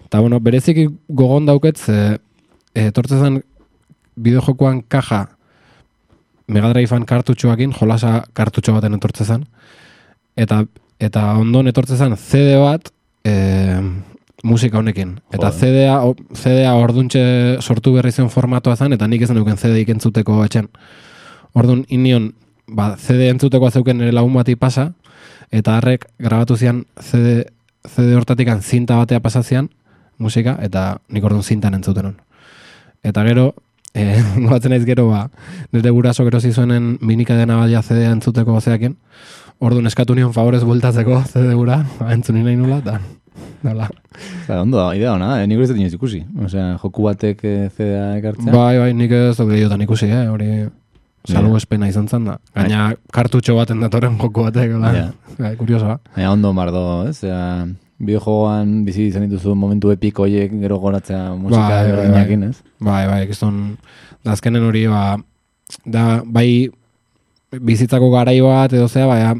eta 0.05 0.21
bueno, 0.21 0.39
bereziki 0.39 0.87
gogon 1.09 1.47
dauket, 1.49 1.81
ze, 1.81 2.17
e, 2.73 2.87
etortzen 2.87 3.23
zen 3.23 3.41
bideojokoan 4.15 4.83
kaja 4.87 5.25
Mega 6.47 6.69
Drivean 6.69 7.07
kartutxoakin, 7.09 7.71
jolasa 7.73 8.19
kartutxo 8.37 8.75
baten 8.75 8.93
etortzen 8.99 9.25
zen, 9.25 9.45
eta, 10.37 10.61
eta 11.01 11.31
ondon 11.41 11.71
etortzen 11.71 11.97
zen 11.97 12.17
CD 12.21 12.59
bat, 12.61 12.91
e, 13.25 13.33
musika 14.45 14.77
honekin. 14.77 15.17
Eta. 15.33 15.49
CD-a, 15.51 15.97
CD-a 16.37 16.75
orduntxe 16.77 17.23
sortu 17.61 17.95
berri 17.97 18.11
zen 18.13 18.29
formatoa 18.29 18.77
zen, 18.77 18.93
eta 18.93 19.07
nik 19.09 19.25
ez 19.25 19.31
neuken 19.33 19.57
CD-ik 19.57 19.89
entzuteko 19.95 20.37
etxen. 20.45 20.69
Orduan, 21.57 21.83
inion, 21.89 22.29
ba, 22.67 22.93
CD 23.01 23.31
entzuteko 23.33 23.71
zeuken 23.71 23.97
nire 24.01 24.13
lagun 24.15 24.37
bati 24.37 24.55
pasa, 24.59 24.91
eta 25.51 25.79
harrek 25.79 26.05
grabatu 26.21 26.57
zian 26.57 26.83
CD, 27.01 27.41
CD 27.89 28.15
hortatikan 28.17 28.61
zinta 28.61 28.99
batea 29.01 29.19
pasazian, 29.23 29.69
musika, 30.21 30.59
eta 30.61 30.99
nik 31.09 31.25
orduan 31.25 31.43
zintan 31.43 31.77
entzuten 31.79 32.11
hon. 32.11 32.17
Eta 33.05 33.25
gero, 33.25 33.53
eh, 33.95 34.21
goatzen 34.45 34.75
naiz 34.75 34.85
gero, 34.85 35.09
ba, 35.09 35.25
nire 35.73 35.89
guraso 35.95 36.27
gero 36.27 36.39
zizuenen 36.39 36.97
minika 37.01 37.37
dena 37.39 37.57
balia 37.63 37.81
CD 37.81 38.05
entzuteko 38.11 38.61
zeakin, 38.61 38.97
orduan 39.57 39.87
eskatu 39.89 40.15
nion 40.15 40.33
favorez 40.35 40.65
bueltatzeko 40.67 41.23
CD 41.31 41.53
gura, 41.57 41.81
ba, 41.97 42.11
entzuni 42.13 42.43
nahi 42.45 42.59
nula, 42.59 42.83
eta, 42.83 42.99
dala. 43.63 43.89
Ba, 44.47 44.61
ondo, 44.61 44.81
idea 44.93 45.13
ona, 45.13 45.41
eh? 45.41 45.47
nik 45.49 45.61
ez 45.63 45.69
dut 45.71 45.79
inoiz 45.79 45.95
ikusi. 45.97 46.23
Osea, 46.45 46.75
joku 46.81 47.05
batek 47.07 47.43
eh, 47.43 47.69
CD-a 47.75 48.09
ekartzea. 48.19 48.51
Bai, 48.53 48.73
bai, 48.79 48.89
nik 48.97 49.13
ez 49.15 49.35
dut 49.37 49.49
gehiotan 49.51 49.85
ikusi, 49.85 50.09
eh, 50.09 50.25
hori 50.31 50.49
salbu 51.25 51.57
espena 51.57 51.89
izan 51.89 52.07
zen 52.07 52.29
da. 52.29 52.37
Gaina 52.55 52.91
kartutxo 53.13 53.55
baten 53.57 53.81
datorren 53.81 54.19
joku 54.21 54.45
batek, 54.45 54.75
hola. 54.77 54.93
Ja. 54.95 55.07
Bai, 55.39 55.55
kuriosoa. 55.59 55.97
Baina 56.15 56.31
ondo 56.35 56.53
mardo, 56.55 56.85
ez? 57.09 57.17
Osea, 57.17 57.65
bideojogoan 57.99 58.81
bizi 58.87 59.09
izan 59.09 59.25
dituzu 59.29 59.55
momentu 59.55 59.91
epiko 59.93 60.25
horiek 60.25 60.51
gero 60.61 60.79
goratzea 60.83 61.29
musika 61.35 61.61
Bai, 61.63 61.83
bai, 61.83 61.91
berdinakin, 61.91 62.49
ez? 62.49 62.57
Bai, 62.83 63.03
bai, 63.07 63.21
kiston, 63.29 63.61
da 64.25 64.35
azkenen 64.35 64.65
hori, 64.67 64.85
ba, 64.91 65.15
da, 65.85 66.05
bai, 66.25 66.67
bizitzako 67.55 68.09
garai 68.11 68.39
bat 68.43 68.73
edo 68.75 68.89
zea, 68.91 69.07
baina 69.07 69.35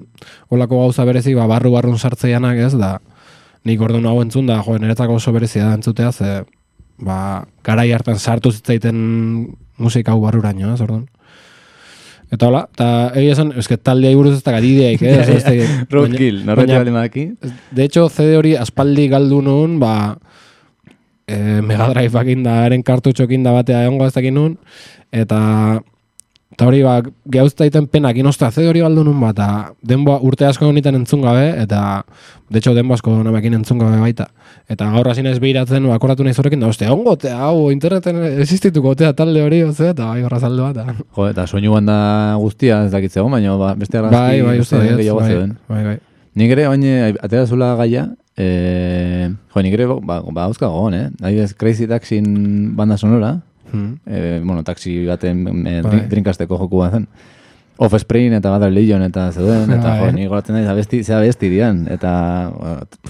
olako 0.53 0.85
gauza 0.85 1.05
berezi, 1.07 1.35
ba, 1.35 1.49
barru 1.51 1.73
barrun 1.75 1.99
sartzeianak 1.99 2.61
ez, 2.69 2.73
da, 2.79 2.95
nik 3.65 3.81
orduan 3.81 4.05
hau 4.05 4.19
entzun 4.21 4.45
da, 4.49 4.59
jo, 4.65 4.77
niretzako 4.81 5.17
oso 5.19 5.33
berezia 5.35 5.69
da 5.69 5.79
entzutea, 5.79 6.11
ze, 6.11 6.43
ba, 7.01 7.17
garai 7.65 7.89
hartan 7.95 8.19
sartu 8.19 8.51
zitzaiten 8.53 8.97
musika 9.81 10.13
hau 10.13 10.21
barruraino, 10.23 10.73
ez, 10.73 10.81
orduan. 10.85 11.07
Eta 12.33 12.47
hola, 12.49 12.63
eta 12.73 12.87
egia 13.21 13.35
esan, 13.35 13.51
eske 13.61 13.77
taldea 13.77 14.15
buruz 14.17 14.35
ez 14.37 14.43
da 14.43 14.55
garideaik, 14.55 15.01
eh? 15.05 15.17
ez 15.37 15.43
dakit. 15.45 15.91
Roadkill, 15.93 16.39
baina- 16.47 16.79
bali 16.79 16.93
madaki. 16.93 17.25
De 17.71 17.85
hecho, 17.85 18.07
CD 18.09 18.37
hori 18.37 18.55
aspaldi 18.57 19.07
galdu 19.11 19.41
nun, 19.45 19.79
ba, 19.81 20.15
e, 21.27 21.61
Mega 21.61 21.89
Drive-akin 21.93 22.45
da, 22.45 22.59
eren 22.69 22.85
kartutxokin 22.85 23.45
da 23.45 23.53
batea 23.55 23.83
egongo 23.85 24.07
ez 24.09 24.13
dakin 24.15 24.37
nun, 24.39 24.57
eta 25.13 25.39
eta 26.53 26.67
hori, 26.69 26.81
ba, 26.85 26.99
gehauztaiten 27.31 27.87
penak 27.91 28.17
inostra 28.21 28.51
CD 28.53 28.69
hori 28.69 28.83
galdu 28.83 29.03
nun, 29.03 29.17
ba, 29.19 29.31
eta 29.33 29.47
denboa 29.83 30.21
urte 30.23 30.45
asko 30.47 30.69
honetan 30.69 30.95
entzun 30.99 31.23
gabe, 31.25 31.49
eta 31.61 31.79
de 32.49 32.59
hecho 32.59 32.75
denbo 32.77 32.93
asko 32.95 33.11
namakin 33.25 33.57
entzun 33.59 33.81
gabe 33.81 33.99
baita. 33.99 34.29
Eta 34.71 34.87
gaur 34.93 35.09
hasi 35.11 35.25
naiz 35.25 35.39
behiratzen, 35.43 35.87
ba, 35.89 35.97
akoratu 35.97 36.23
naiz 36.23 36.37
horrekin, 36.39 36.61
da, 36.63 36.69
oste, 36.71 36.87
ongo, 36.91 37.17
te, 37.19 37.33
hau, 37.33 37.71
interneten 37.73 38.21
existituko, 38.45 38.93
otea 38.95 39.11
talde 39.17 39.43
hori, 39.43 39.63
ozea, 39.67 39.91
eta 39.95 40.07
bai, 40.13 40.21
horra 40.27 40.39
zaldua, 40.39 40.69
eta... 40.71 40.95
Jo, 41.17 41.27
eta 41.27 41.47
soinu 41.49 41.73
banda 41.75 41.97
guztia 42.41 42.83
ez 42.85 42.91
dakitzegon, 42.93 43.33
baina 43.35 43.57
ba, 43.59 43.73
beste 43.79 43.99
argazki 43.99 44.15
Bai, 44.15 44.43
bai, 44.45 44.59
uste 44.61 44.79
gehiago 44.85 45.19
bai, 45.19 45.33
bai, 45.71 45.81
bai. 45.89 45.97
Nik 46.39 46.51
ere, 46.55 46.69
oin, 46.71 46.85
atera 47.23 47.43
zula 47.47 47.73
gaia, 47.79 48.05
e, 48.37 48.47
jo, 49.51 49.65
nik 49.65 49.75
ere, 49.75 49.89
ba, 49.91 50.21
ba, 50.23 50.47
hauzka 50.47 50.69
gogon, 50.71 50.95
eh? 50.95 51.09
Adibidez, 51.21 51.51
Crazy 51.59 51.87
Taxin 51.91 52.31
banda 52.79 52.97
sonora, 53.01 53.35
Hmm. 53.71 53.97
e, 54.05 54.41
bueno, 54.43 54.63
taxi 54.63 55.05
baten 55.07 55.65
e, 55.67 55.81
Bai. 55.81 56.03
drinkasteko 56.11 56.59
joku 56.61 56.83
bat 56.83 56.99
zen. 56.99 57.07
Offspring 57.77 58.37
eta 58.37 58.53
Bad 58.53 58.69
Religion 58.69 59.01
eta 59.03 59.31
zeuden, 59.33 59.71
eta 59.75 59.97
jo, 59.99 60.05
Bai. 60.07 60.13
ni 60.15 60.27
goratzen 60.31 60.55
naiz 60.55 60.67
abesti, 60.71 61.01
zea 61.03 61.17
abesti 61.19 61.49
dian, 61.51 61.85
eta 61.91 62.11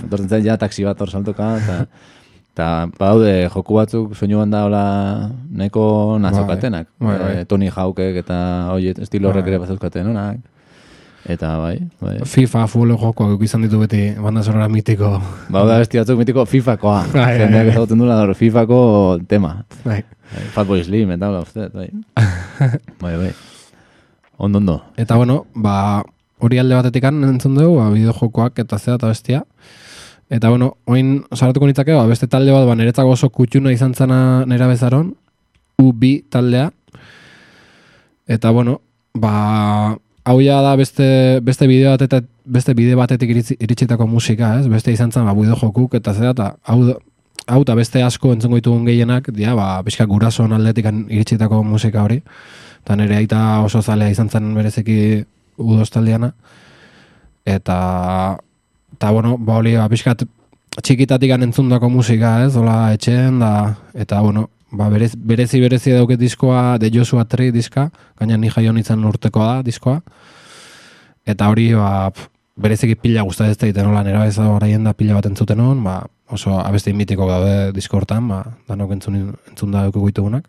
etortzen 0.06 0.30
zait 0.30 0.46
ja 0.48 0.58
taxi 0.58 0.88
bat 0.88 1.02
hor 1.02 1.12
saltoka, 1.14 1.52
eta 1.62 1.84
eta 2.56 2.88
badaude 2.96 3.50
joku 3.52 3.76
batzuk 3.76 4.14
soinu 4.16 4.40
banda 4.40 4.64
hola 4.64 4.84
nahiko 5.52 6.16
nazokatenak. 6.24 6.88
Bai, 7.04 7.18
bai. 7.20 7.32
Eh, 7.42 7.46
Tony 7.46 7.68
Hawkek 7.68 8.22
eta 8.24 8.38
oie, 8.72 8.96
estilo 8.96 9.30
horrek 9.30 9.44
Bai. 9.44 9.52
ere 9.54 9.64
bazeukaten 9.66 10.08
onak. 10.08 10.40
Eta 11.26 11.56
bai, 11.58 11.80
bai. 11.98 12.20
FIFA, 12.30 12.68
futbol 12.70 12.92
jokoak 13.02 13.42
izan 13.42 13.64
ditu 13.66 13.80
beti 13.82 14.12
banda 14.22 14.44
sonora 14.46 14.68
mitiko. 14.70 15.16
Bauda 15.50 15.80
abesti 15.80 15.98
batzuk 15.98 16.20
mitiko 16.22 16.46
FIFakoa. 16.46 17.00
Bai, 17.16 17.24
bai, 17.24 17.40
Jendeak 17.40 17.64
bai. 17.66 17.72
ezagutzen 17.74 18.04
dula 18.04 18.20
gaur 18.20 18.34
FIFako 18.38 18.80
tema. 19.28 19.56
Bai. 19.84 20.04
Fatboy 20.54 20.84
Slim 20.86 21.16
eta 21.16 21.32
hola, 21.32 21.42
uste, 21.42 21.66
bai. 21.74 21.90
bai, 23.02 23.16
bai. 23.18 23.32
Ondo, 24.38 24.62
ondo. 24.62 24.78
Eta 25.02 25.18
bueno, 25.18 25.46
ba, 25.56 26.04
hori 26.38 26.62
alde 26.62 26.78
batetik 26.78 27.10
entzun 27.10 27.58
dugu, 27.58 27.80
ba, 27.80 27.90
bideojokoak 27.90 28.62
eta 28.62 28.78
zea 28.78 29.00
eta 29.00 29.10
bestia. 29.10 29.42
Eta 30.30 30.50
bueno, 30.50 30.76
oin 30.86 31.24
saratuko 31.34 31.66
nitzake, 31.66 31.94
ba, 31.98 32.06
beste 32.06 32.28
talde 32.30 32.54
bat, 32.54 32.70
ba, 32.70 32.78
niretzako 32.78 33.18
oso 33.18 33.30
kutxuna 33.34 33.74
izan 33.74 33.98
zana 33.98 34.46
nera 34.46 34.68
bezaron, 34.70 35.16
U2 35.82 36.30
taldea. 36.30 36.70
Eta 38.28 38.52
bueno, 38.52 38.82
ba, 39.14 39.98
hau 40.26 40.40
ja 40.42 40.62
da 40.66 40.76
beste, 40.76 41.40
beste 41.46 41.68
bideo 41.70 41.94
bat 41.94 42.02
eta 42.02 42.22
beste 42.46 42.74
bide 42.78 42.96
batetik 42.98 43.30
iritsi, 43.30 43.58
iritsitako 43.62 44.08
musika, 44.10 44.56
ez? 44.60 44.68
Beste 44.70 44.94
izan 44.94 45.12
zen, 45.12 45.26
ba, 45.26 45.34
bideojokuk 45.38 45.96
eta 46.00 46.14
zera, 46.14 46.34
eta 46.34 46.52
hau, 46.66 46.80
hau 47.46 47.62
eta 47.62 47.76
beste 47.78 48.04
asko 48.04 48.34
entzungo 48.34 48.60
ditugun 48.60 48.86
gehienak, 48.90 49.30
dia, 49.34 49.56
ba, 49.58 49.82
bizka 49.86 50.06
gurasoan 50.10 50.54
aldetik 50.58 50.90
iritsitako 50.90 51.62
musika 51.66 52.04
hori. 52.04 52.22
Eta 52.86 52.98
nire 52.98 53.18
aita 53.18 53.42
oso 53.66 53.82
zalea 53.82 54.14
izan 54.14 54.30
zen 54.30 54.54
berezeki 54.58 54.98
udoz 55.58 55.90
taldeana. 55.94 56.32
Eta, 57.46 57.78
eta 58.98 59.12
bueno, 59.14 59.38
ba, 59.38 59.60
hori, 59.62 59.76
ba, 59.78 59.90
pixkat 59.90 60.26
txikitatik 60.82 61.38
entzundako 61.38 61.90
musika, 61.90 62.40
ez, 62.46 62.56
hola 62.58 62.94
etxeen, 62.98 63.40
da, 63.40 63.54
eta, 63.94 64.22
bueno, 64.26 64.50
ba, 64.78 64.90
berez, 64.92 65.14
berezi 65.16 65.62
berezi 65.64 65.96
dauket 65.96 66.20
diskoa, 66.20 66.78
de 66.82 66.92
Joshua 66.94 67.26
Tree 67.26 67.52
diska, 67.52 67.90
gaina 68.20 68.38
ni 68.38 68.50
jaio 68.50 68.74
nintzen 68.76 69.04
urtekoa 69.06 69.48
da 69.56 69.66
diskoa. 69.66 70.02
Eta 71.26 71.50
hori, 71.50 71.72
ba, 71.74 72.12
pf, 72.12 72.30
bereziki 72.56 72.96
pila 73.00 73.26
gustatzen 73.28 73.56
ez 73.56 73.60
daiten 73.60 73.88
nola 73.90 74.04
nera 74.04 74.26
ez 74.28 74.36
da 74.38 74.94
pila 74.94 75.18
bat 75.18 75.26
entzuten 75.26 75.60
hon, 75.60 75.84
ba, 75.84 76.02
oso 76.32 76.60
abesti 76.60 76.94
mitiko 76.94 77.28
daude 77.28 77.72
diskortan, 77.76 78.28
ba, 78.28 78.44
danok 78.68 78.96
entzun, 78.96 79.36
entzun 79.50 79.72
da 79.72 79.86
dugu 79.90 80.08
ditugunak. 80.08 80.48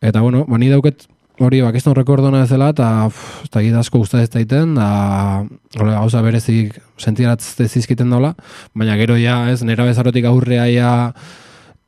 Eta 0.00 0.20
bueno, 0.20 0.44
ba, 0.46 0.58
ni 0.58 0.68
dauket 0.70 1.06
hori 1.40 1.60
ba, 1.60 1.72
kiston 1.74 1.96
rekordona 1.96 2.44
ez 2.44 2.50
dela, 2.50 2.70
eta 2.72 3.08
ez 3.60 3.72
da 3.72 3.80
asko 3.80 4.00
gustatzen 4.00 4.24
ez 4.24 4.32
daiten, 4.32 4.74
da 4.78 5.44
hola, 5.78 5.98
gauza 5.98 6.22
berezik 6.24 6.78
sentiratzte 6.96 7.66
zizkiten 7.68 8.10
dola, 8.10 8.34
baina 8.74 8.96
gero 9.00 9.18
ja, 9.20 9.42
ez, 9.52 9.60
nera 9.66 9.84
bezarotik 9.88 10.24
aurrea 10.30 10.68
ja, 10.72 10.92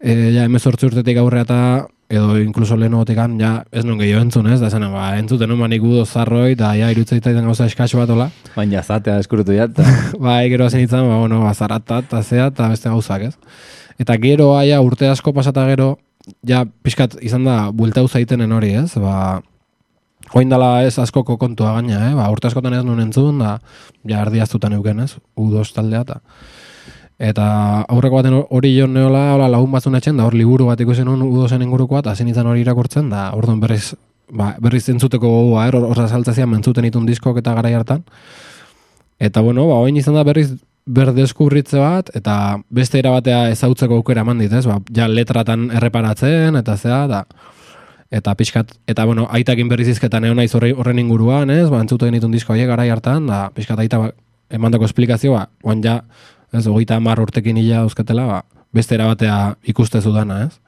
e, 0.01 0.33
ja 0.35 0.45
emezortzi 0.49 0.89
urtetik 0.89 1.19
aurrea 1.21 1.47
eta 1.47 1.61
edo 2.09 2.39
inkluso 2.41 2.77
lehenogotikan, 2.81 3.35
ja, 3.41 3.51
ez 3.69 3.85
non 3.85 3.99
gehiago 4.01 4.23
entzun, 4.25 4.47
ez, 4.49 4.57
da 4.63 4.71
zena, 4.73 4.89
ba, 4.89 5.11
entzuten 5.21 5.51
nun 5.51 5.61
manik 5.61 5.83
udo 5.85 6.07
zarroi, 6.07 6.55
eta 6.55 6.71
ja, 6.79 6.89
irutzaitaiten 6.95 7.45
gauza 7.45 7.67
eskaxo 7.69 8.01
bat, 8.01 8.13
hola. 8.15 8.31
Baina 8.55 8.81
zatea 8.81 9.19
eskurutu 9.21 9.53
jat. 9.53 9.77
bai, 10.27 10.47
gero 10.49 10.65
hazen 10.65 10.87
itzan, 10.87 11.05
ba, 11.05 11.19
bueno, 11.21 11.43
ba, 11.45 11.53
zarata, 11.53 12.01
eta 12.07 12.23
zea, 12.23 12.49
eta 12.49 12.71
beste 12.73 12.89
gauzak, 12.89 13.27
ez. 13.29 13.61
Eta 14.01 14.17
gero, 14.23 14.55
aia, 14.57 14.81
urte 14.81 15.11
asko 15.13 15.35
pasata 15.37 15.67
gero, 15.69 15.99
ja, 16.49 16.65
pixkat 16.65 17.19
izan 17.21 17.45
da, 17.45 17.59
buelta 17.77 18.07
zaitenen 18.09 18.57
hori, 18.57 18.75
ez, 18.81 18.95
ba, 18.97 19.43
Oin 20.37 20.51
dala 20.51 20.83
ez 20.85 20.99
askoko 21.01 21.39
kontua 21.41 21.71
gaina, 21.79 22.03
eh? 22.11 22.13
ba, 22.13 22.27
urte 22.29 22.51
askotan 22.51 22.75
ez 22.77 22.83
nuen 22.85 23.01
entzun, 23.01 23.39
da, 23.41 23.55
ja, 24.05 24.19
erdiaztutan 24.21 24.75
euken, 24.77 25.01
ez, 25.07 25.15
U2 25.41 25.63
taldea, 25.73 26.03
eta 26.05 26.19
Eta 27.19 27.45
aurreko 27.91 28.21
baten 28.21 28.37
hori 28.39 28.71
joan 28.77 28.93
neola, 28.95 29.33
hola, 29.35 29.49
lagun 29.51 29.73
batzun 29.75 29.99
etxen, 29.99 30.17
da 30.17 30.27
hor 30.29 30.37
liburu 30.39 30.69
bat 30.69 30.79
ikusen 30.81 31.09
nuen 31.09 31.25
U2zen 31.27 31.65
ingurukoa, 31.67 32.05
eta 32.05 32.15
zen 32.15 32.47
hori 32.47 32.63
irakurtzen, 32.63 33.11
da 33.11 33.33
orduan 33.35 33.59
berriz, 33.59 33.97
ba, 34.31 34.55
berriz 34.63 34.89
entzuteko 34.89 35.27
gogoa, 35.27 35.67
er, 35.67 35.75
hor 35.75 35.99
saltzazian 36.07 36.49
mentzuten 36.49 36.85
itun 36.85 37.07
diskok 37.07 37.41
eta 37.43 37.55
gara 37.59 37.75
hartan. 37.77 38.05
Eta 39.19 39.41
bueno, 39.43 39.67
ba, 39.67 39.81
oin 39.83 39.97
izan 39.97 40.15
da 40.15 40.23
berriz 40.23 40.53
berdeskurritze 40.87 41.83
bat, 41.83 42.15
eta 42.15 42.61
beste 42.71 43.03
erabatea 43.03 43.49
ezautzeko 43.51 43.99
aukera 43.99 44.23
eman 44.23 44.41
ez? 44.41 44.65
Ba, 44.65 44.79
ja 44.95 45.09
letratan 45.09 45.73
erreparatzen, 45.75 46.55
eta 46.55 46.77
zea, 46.77 47.07
da, 47.11 47.25
eta 48.11 48.35
pixkat, 48.35 48.79
eta 48.87 49.05
bueno, 49.05 49.27
aitakin 49.29 49.69
berriz 49.69 49.89
izketan 49.89 50.25
egon 50.25 50.39
horre- 50.39 50.75
horren 50.77 50.99
inguruan, 50.99 51.51
ez? 51.51 51.69
Ba, 51.69 51.81
entzuten 51.81 52.15
itun 52.15 52.31
disko 52.31 52.55
horiek 52.55 52.69
gara 52.71 52.87
hartan, 52.93 53.27
da, 53.27 53.51
pixkat 53.51 53.79
aita 53.81 53.99
ba, 53.99 54.13
emandako 54.49 54.87
esplikazioa, 54.87 55.49
oan 55.65 55.83
ja, 55.83 56.05
ez, 56.53 56.67
hogeita 56.67 56.97
hamar 56.97 57.21
urtekin 57.21 57.57
hila 57.61 57.85
dauzkatela, 57.85 58.27
ba, 58.27 58.43
beste 58.73 58.97
erabatea 58.97 59.57
ikuste 59.69 60.01
zudana, 60.01 60.43
ez? 60.47 60.59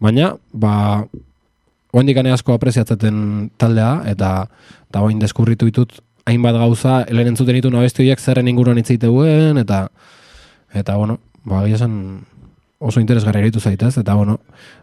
Baina, 0.00 0.34
ba, 0.52 1.04
oendik 1.92 2.16
asko 2.32 2.54
apreziatzeten 2.54 3.50
taldea, 3.58 4.02
eta, 4.06 4.46
eta 4.90 5.02
oin 5.04 5.18
deskurritu 5.18 5.66
ditut 5.66 6.00
hainbat 6.26 6.56
gauza, 6.56 7.04
helen 7.08 7.32
entzuten 7.32 7.56
ditu 7.58 7.72
abesti 7.76 8.04
horiek 8.04 8.20
zerren 8.20 8.48
inguruan 8.48 8.78
itzeiteuen, 8.78 9.58
eta, 9.58 9.88
eta, 10.72 10.96
bueno, 10.96 11.18
ba, 11.44 11.64
egia 11.64 11.80
esan 11.80 11.94
oso 12.78 13.00
interesgarri 13.00 13.40
eritu 13.40 13.60
zaitez, 13.60 13.96
eta, 13.98 14.14
bueno, 14.14 14.38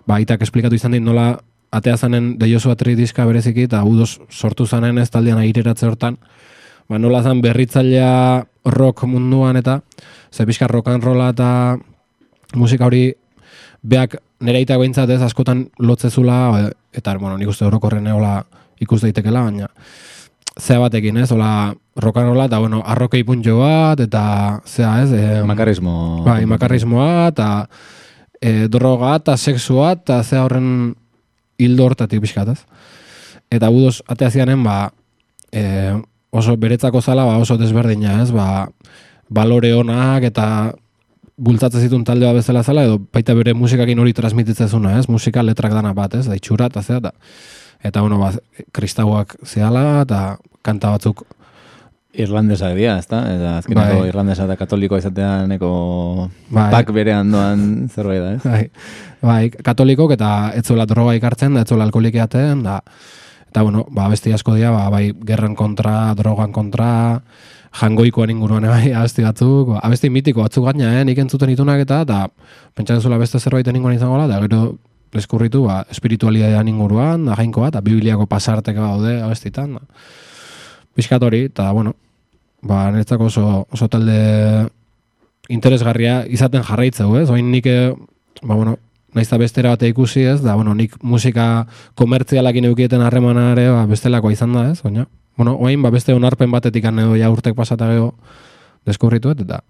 ba, 0.05 0.17
aitak 0.17 0.41
esplikatu 0.41 0.75
izan 0.75 0.97
dit 0.97 1.03
nola 1.03 1.37
atea 1.71 1.97
zanen 1.97 2.35
deiosu 2.39 2.71
atri 2.71 2.95
diska 2.95 3.25
bereziki, 3.27 3.67
eta 3.67 3.83
udos 3.83 4.19
sortu 4.29 4.67
zanen 4.67 4.97
ez 4.97 5.09
taldean 5.09 5.41
aireratze 5.41 5.87
hortan, 5.87 6.17
ba, 6.89 6.99
nola 6.99 7.23
zan 7.23 7.41
berritzailea 7.41 8.45
rock 8.65 9.03
munduan 9.03 9.57
eta 9.57 9.81
ze 10.31 10.45
pixka 10.45 10.67
rock 10.67 10.87
and 10.87 11.03
rolla 11.03 11.29
eta 11.29 11.77
musika 12.55 12.85
hori 12.85 13.13
beak 13.81 14.17
nire 14.39 14.57
aitak 14.61 14.79
behintzat 14.79 15.09
ez 15.09 15.21
askotan 15.21 15.67
lotzezula 15.79 16.69
eta 16.93 17.17
bueno, 17.17 17.37
nik 17.37 17.49
uste 17.49 17.65
orokorren 17.65 18.07
hola 18.07 18.43
ikus 18.79 19.01
daitekela, 19.01 19.41
baina 19.41 19.67
zea 20.57 20.79
batekin 20.81 21.17
ez, 21.21 21.31
and 21.31 21.75
rolla 22.29 22.45
eta 22.45 22.59
bueno, 22.59 22.81
arrokei 22.85 23.23
puntxo 23.23 23.59
bat 23.59 23.99
eta 24.01 24.23
zea 24.65 25.01
ez, 25.03 25.11
e, 25.13 25.43
Makarrismo. 25.45 26.23
Bai, 26.25 26.45
makarrismoa 26.45 27.27
eta 27.31 27.67
e, 28.41 28.67
droga 28.67 29.15
eta 29.17 29.37
sexua 29.37 29.93
eta 29.97 30.21
zea 30.23 30.43
horren 30.45 30.95
hildo 31.57 31.85
hortatik 31.85 32.21
pixkat, 32.21 32.53
ez? 32.53 32.61
Eta 33.51 33.69
budoz 33.73 34.01
atea 34.07 34.31
zianen, 34.33 34.63
ba, 34.65 34.91
e, 35.51 35.93
oso 36.31 36.57
beretzako 36.57 37.01
zala, 37.01 37.25
ba, 37.25 37.37
oso 37.37 37.57
desberdina, 37.57 38.21
ez? 38.23 38.31
Ba, 38.31 38.67
balore 39.29 39.73
onak 39.75 40.27
eta 40.29 40.73
bultzatzen 41.37 41.83
zituen 41.85 42.03
taldea 42.07 42.33
bezala 42.33 42.63
zela, 42.63 42.83
edo 42.87 42.99
baita 43.13 43.35
bere 43.37 43.53
musikakin 43.53 43.99
hori 43.99 44.13
transmititzen 44.17 44.69
zuna, 44.69 44.97
ez? 44.99 45.07
Musika 45.09 45.43
letrak 45.45 45.73
dana 45.73 45.93
bat, 45.93 46.17
ez? 46.17 46.25
Da, 46.27 46.37
itxura 46.37 46.71
eta 46.71 46.81
zea, 46.83 47.01
eta, 47.03 47.13
eta 47.85 48.01
bueno, 48.01 48.19
ba, 48.19 48.33
kristauak 48.73 49.37
zehala, 49.45 50.03
eta 50.07 50.21
kanta 50.65 50.93
batzuk 50.95 51.25
Irlandesak 52.17 52.73
dira, 52.73 52.95
ezta? 52.97 53.19
Eta 53.29 53.49
azkeneko 53.59 53.99
Bai. 53.99 54.07
irlandesa 54.09 54.47
eta 54.47 54.55
katolikoa 54.57 54.97
izatea 55.03 55.45
neko 55.51 55.69
Bai. 56.49 56.69
pak 56.73 56.89
berean 56.95 57.29
doan 57.29 57.59
zerbait 57.93 58.23
da, 58.23 58.31
ez? 58.33 58.41
Bai, 58.41 58.63
bai, 59.21 59.41
katolikok 59.51 60.15
eta 60.15 60.31
etzola 60.57 60.87
droga 60.89 61.13
ikartzen, 61.19 61.53
da 61.53 61.65
etzola 61.67 61.85
alkoholik 61.85 62.17
eaten, 62.17 62.63
da, 62.65 62.79
eta 63.57 63.63
bueno, 63.65 63.87
ba, 63.89 64.05
besti 64.05 64.29
asko 64.29 64.53
dira, 64.53 64.69
ba, 64.69 64.85
bai, 64.93 65.15
gerran 65.25 65.55
kontra, 65.57 66.13
drogan 66.13 66.51
kontra, 66.53 67.23
jangoikoan 67.73 68.29
inguruan 68.29 68.67
bai, 68.69 68.91
abesti 68.93 69.25
batzuk, 69.25 69.71
ba, 69.73 69.79
abesti 69.81 70.11
mitiko 70.13 70.43
batzuk 70.45 70.67
gaina, 70.67 70.91
eh, 70.99 71.05
nik 71.07 71.17
entzuten 71.17 71.49
itunak 71.49 71.81
eta, 71.81 72.03
eta 72.05 72.19
pentsatzen 72.77 73.01
zula 73.01 73.17
beste 73.17 73.41
zerbaiten 73.41 73.73
inguruan 73.73 73.97
izango 73.97 74.19
da, 74.21 74.37
gero 74.45 74.75
deskurritu, 75.15 75.63
ba, 75.65 75.79
espiritualidadean 75.89 76.69
inguruan, 76.69 77.25
da, 77.25 77.33
jainko 77.39 77.65
bat, 77.65 77.73
da, 77.73 77.81
bibliako 77.81 78.29
pasarteka 78.29 78.77
daude 78.77 79.17
abestitan, 79.25 79.79
da. 79.79 80.05
Piskat 80.93 81.25
hori, 81.25 81.47
eta, 81.49 81.71
bueno, 81.73 81.95
ba, 82.61 82.91
niretzako 82.93 83.31
oso, 83.31 83.47
oso 83.73 83.89
talde 83.89 84.67
interesgarria 85.49 86.27
izaten 86.29 86.61
jarraitzeu, 86.61 87.09
ez? 87.23 87.31
Oin 87.33 87.49
nik, 87.49 87.65
eh, 87.65 87.89
ba, 88.43 88.53
bueno, 88.53 88.77
naiz 89.17 89.27
eta 89.27 89.39
bestera 89.41 89.73
bate 89.73 89.89
ikusi, 89.89 90.23
ez? 90.29 90.39
Da, 90.45 90.55
bueno, 90.55 90.75
nik 90.77 90.95
musika 91.01 91.65
komertzialakin 91.99 92.69
eukieten 92.69 93.03
harremana 93.03 93.51
ere, 93.55 93.67
ba, 93.73 93.85
bestelakoa 93.89 94.33
izan 94.33 94.53
da, 94.55 94.67
ez? 94.71 94.81
Baina, 94.85 95.07
bueno, 95.37 95.57
oin, 95.59 95.81
ba, 95.81 95.91
beste 95.93 96.15
onarpen 96.15 96.53
batetik 96.53 96.85
edo 96.85 97.15
ja 97.17 97.29
urtek 97.33 97.55
pasata 97.57 97.89
gero 97.89 98.13
deskurritu, 98.85 99.33
eta 99.33 99.61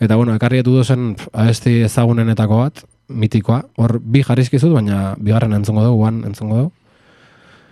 eta, 0.00 0.16
bueno, 0.16 0.34
ekarri 0.34 0.62
dozen 0.62 1.14
abesti 1.32 1.82
ezagunenetako 1.84 2.62
bat, 2.62 2.84
mitikoa, 3.08 3.64
hor 3.76 3.98
bi 4.00 4.22
jarrizkizut, 4.22 4.72
baina 4.72 5.14
bigarren 5.18 5.52
entzungo 5.52 5.84
dugu, 5.84 6.04
guan 6.04 6.22
entzungo 6.24 6.56
dugu. 6.56 6.72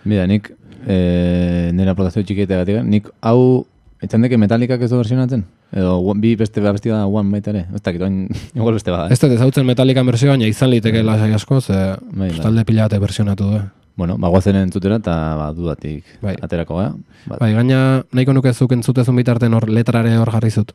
Mira, 0.05 0.27
nik 0.27 0.51
e, 0.85 1.71
nire 1.73 1.93
aportazio 1.93 2.23
txikietegatik, 2.23 2.83
nik 2.85 3.09
hau 3.21 3.65
etxan 4.01 4.21
deke 4.23 4.37
metalikak 4.39 4.81
ez 4.81 4.89
du 4.91 4.97
versionatzen? 4.97 5.43
Edo 5.75 5.97
one- 5.99 6.21
bi 6.21 6.35
beste 6.39 6.61
beste 6.61 6.89
da 6.89 7.05
one 7.07 7.29
baita 7.31 7.51
ere? 7.51 7.65
Ez 7.75 7.81
dakit, 7.81 8.01
igual 8.55 8.73
beste 8.73 8.91
bada. 8.91 9.09
Ez 9.11 9.19
dut 9.19 9.31
ezautzen 9.35 9.65
Metallica 9.67 10.03
berzioa, 10.03 10.33
baina 10.37 10.47
izan 10.47 10.69
liteke 10.71 11.03
lasai 11.03 11.33
asko, 11.33 11.59
ze 11.61 11.73
Bai, 12.11 12.29
bai. 12.29 12.39
talde 12.39 12.65
pila 12.65 12.87
bate 12.87 12.99
versionatu 12.99 13.43
du. 13.51 13.59
Bueno, 13.99 14.15
bagoazen 14.17 14.55
entzutera 14.55 14.95
eta 14.95 15.13
ba, 15.35 15.49
dudatik 15.53 16.05
Bai. 16.21 16.35
aterako 16.41 16.77
gara. 16.77 16.93
Ba, 17.27 17.37
Bai, 17.41 17.53
gaina 17.53 18.03
nahiko 18.13 18.33
nuke 18.33 18.53
zuk 18.53 18.71
entzutezun 18.71 19.15
bitarten 19.15 19.53
hor 19.53 19.67
letrare 19.69 20.15
hor 20.17 20.31
jarri 20.31 20.51
zut. 20.51 20.71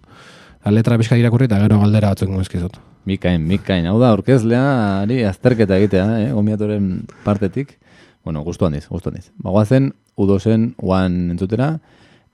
La 0.64 0.70
letra 0.72 0.96
pixka 0.96 1.16
irakurri 1.16 1.44
eta 1.48 1.58
gero 1.60 1.78
galdera 1.80 2.08
batzuk 2.12 2.28
nuzkizut. 2.28 2.76
Mikain, 3.04 3.42
Mikain. 3.46 3.84
Hau 3.86 3.98
da, 4.00 4.12
orkezlea, 4.16 5.02
ari 5.02 5.22
azterketa 5.28 5.76
egitea, 5.76 6.04
eh? 6.24 6.30
gomiatoren 6.32 7.02
partetik. 7.24 7.78
Bueno, 8.24 8.40
gustu 8.44 8.64
handiz, 8.64 8.86
gustu 8.88 9.10
handiz. 9.10 9.30
Bagoazen, 9.44 9.90
udozen, 10.16 10.74
one 10.80 11.32
entzutera, 11.34 11.80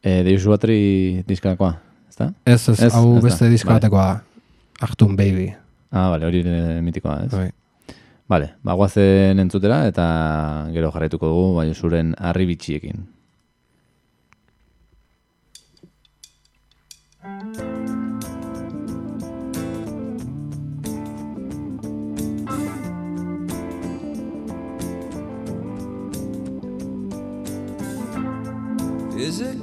e, 0.03 0.23
deizu 0.27 0.51
batri 0.51 1.23
diskakoa, 1.29 1.75
ezta? 2.09 2.33
Ez, 2.45 2.69
ez, 2.69 2.81
Ez, 2.89 2.93
hau 2.95 3.15
da. 3.17 3.21
beste 3.29 3.49
disko 3.49 3.69
Vale. 3.71 3.81
batekoa. 3.81 4.23
Achtun 4.81 5.17
Baby. 5.17 5.51
Ah, 5.93 6.09
bale, 6.11 6.27
hori 6.27 6.43
mitikoa, 6.83 7.25
ez? 7.27 7.31
Bai. 7.33 7.51
Bale, 8.31 8.53
bagoazen 8.63 9.39
entzutera 9.43 9.83
eta 9.91 10.05
gero 10.73 10.93
jarraituko 10.95 11.27
dugu 11.27 11.55
bai 11.57 11.73
zuren 11.75 12.15
arribitxiekin. 12.17 13.01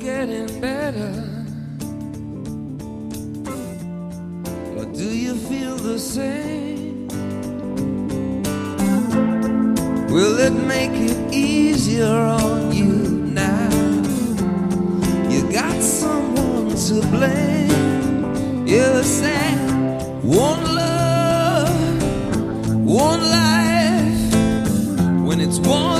Getting 0.07 0.61
better? 0.61 1.13
Or 4.77 4.85
do 5.01 5.09
you 5.23 5.35
feel 5.35 5.75
the 5.75 5.99
same? 5.99 7.09
Will 10.07 10.37
it 10.47 10.55
make 10.75 10.95
it 11.09 11.17
easier 11.33 12.15
on 12.41 12.71
you 12.71 12.93
now? 13.43 13.69
You 15.29 15.41
got 15.51 15.77
someone 15.83 16.69
to 16.87 16.95
blame. 17.15 18.65
You 18.65 19.03
said 19.03 19.57
one 20.23 20.63
love, 20.83 22.01
one 22.85 23.23
life. 23.39 24.33
When 25.27 25.41
it's 25.41 25.59
one 25.59 25.96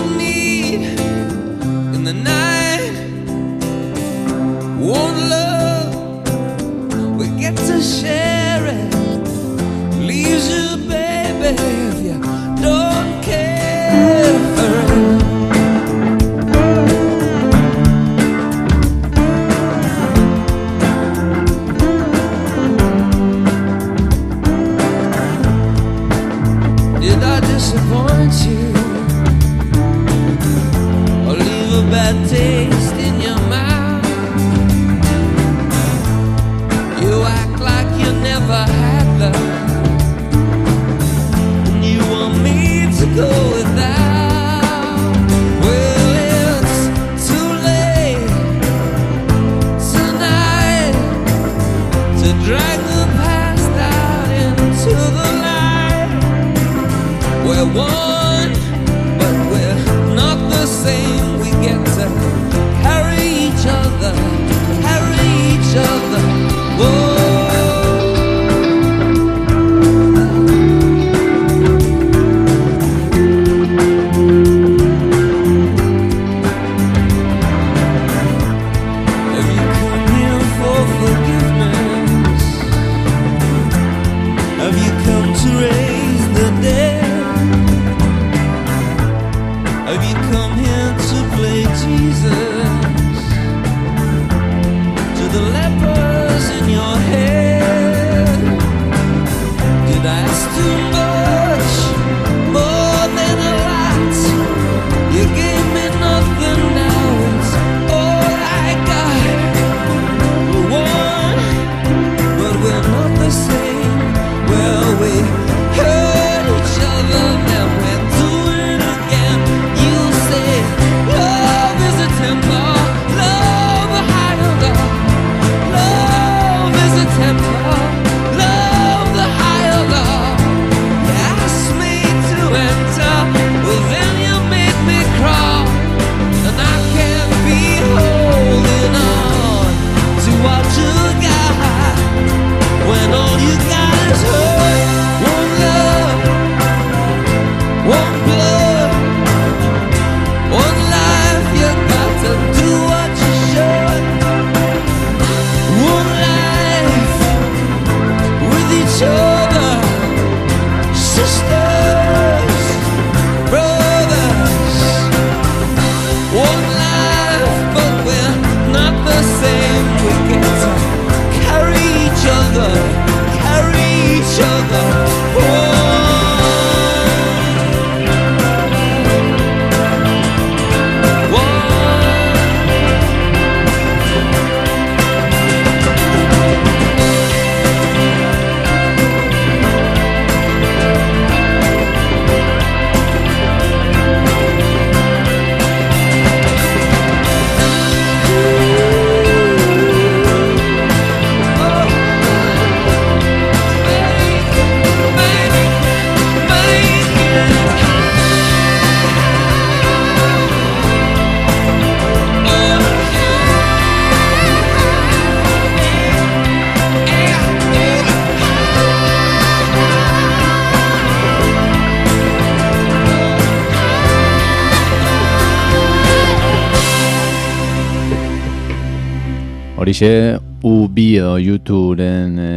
Horixe, 229.88 230.38
UB 230.68 230.98
edo 231.16 231.38
YouTuberen 231.40 232.34
e, 232.44 232.48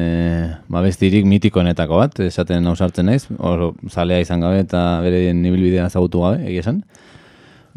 babestirik 0.66 1.28
mitikoenetako 1.30 2.00
bat, 2.00 2.16
esaten 2.26 2.64
hausartzen 2.66 3.06
naiz, 3.06 3.20
oro 3.38 3.68
zalea 3.86 4.18
izan 4.24 4.42
gabe 4.42 4.64
eta 4.64 4.80
bere 5.04 5.20
nibilbidea 5.38 5.84
ezagutu 5.86 6.24
gabe, 6.24 6.40
egia 6.48 6.64
esan. 6.64 6.80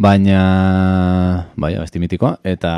Baina, 0.01 0.39
bai, 1.53 1.75
abesti 1.75 2.01
mitikoa, 2.01 2.39
eta 2.41 2.71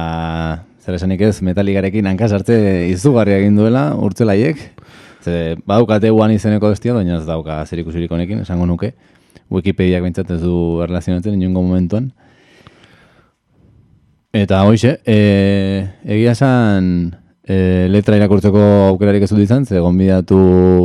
zer 0.83 0.97
esanik 0.99 1.23
ez, 1.23 1.37
metaligarekin 1.47 2.11
hankasartze 2.11 2.59
izugarria 2.89 3.39
egin 3.39 3.55
duela, 3.55 3.85
urtzelaiek. 3.95 4.59
Ze, 5.23 5.55
badukate 5.63 6.11
guan 6.11 6.35
izeneko 6.35 6.73
bestia, 6.75 6.97
baina 6.99 7.21
ez 7.21 7.25
dauka 7.29 7.61
zer 7.63 7.85
ikusirik 7.85 8.11
honekin, 8.11 8.43
esango 8.43 8.67
nuke. 8.67 8.91
Wikipediak 9.47 10.03
bintzat 10.03 10.35
ez 10.35 10.43
du 10.43 10.59
erlazionatzen 10.83 11.39
inongo 11.39 11.63
momentuan. 11.63 12.11
Eta 14.35 14.65
hoxe, 14.67 14.97
e, 15.07 15.87
egia 16.03 16.33
esan 16.35 16.87
e, 17.47 17.87
letra 17.87 18.17
irakurtzeko 18.19 18.63
aukerarik 18.89 19.23
ez 19.23 19.29
dut 19.31 19.39
izan, 19.39 19.63
ze 19.63 19.79
gonbidatu, 19.79 20.39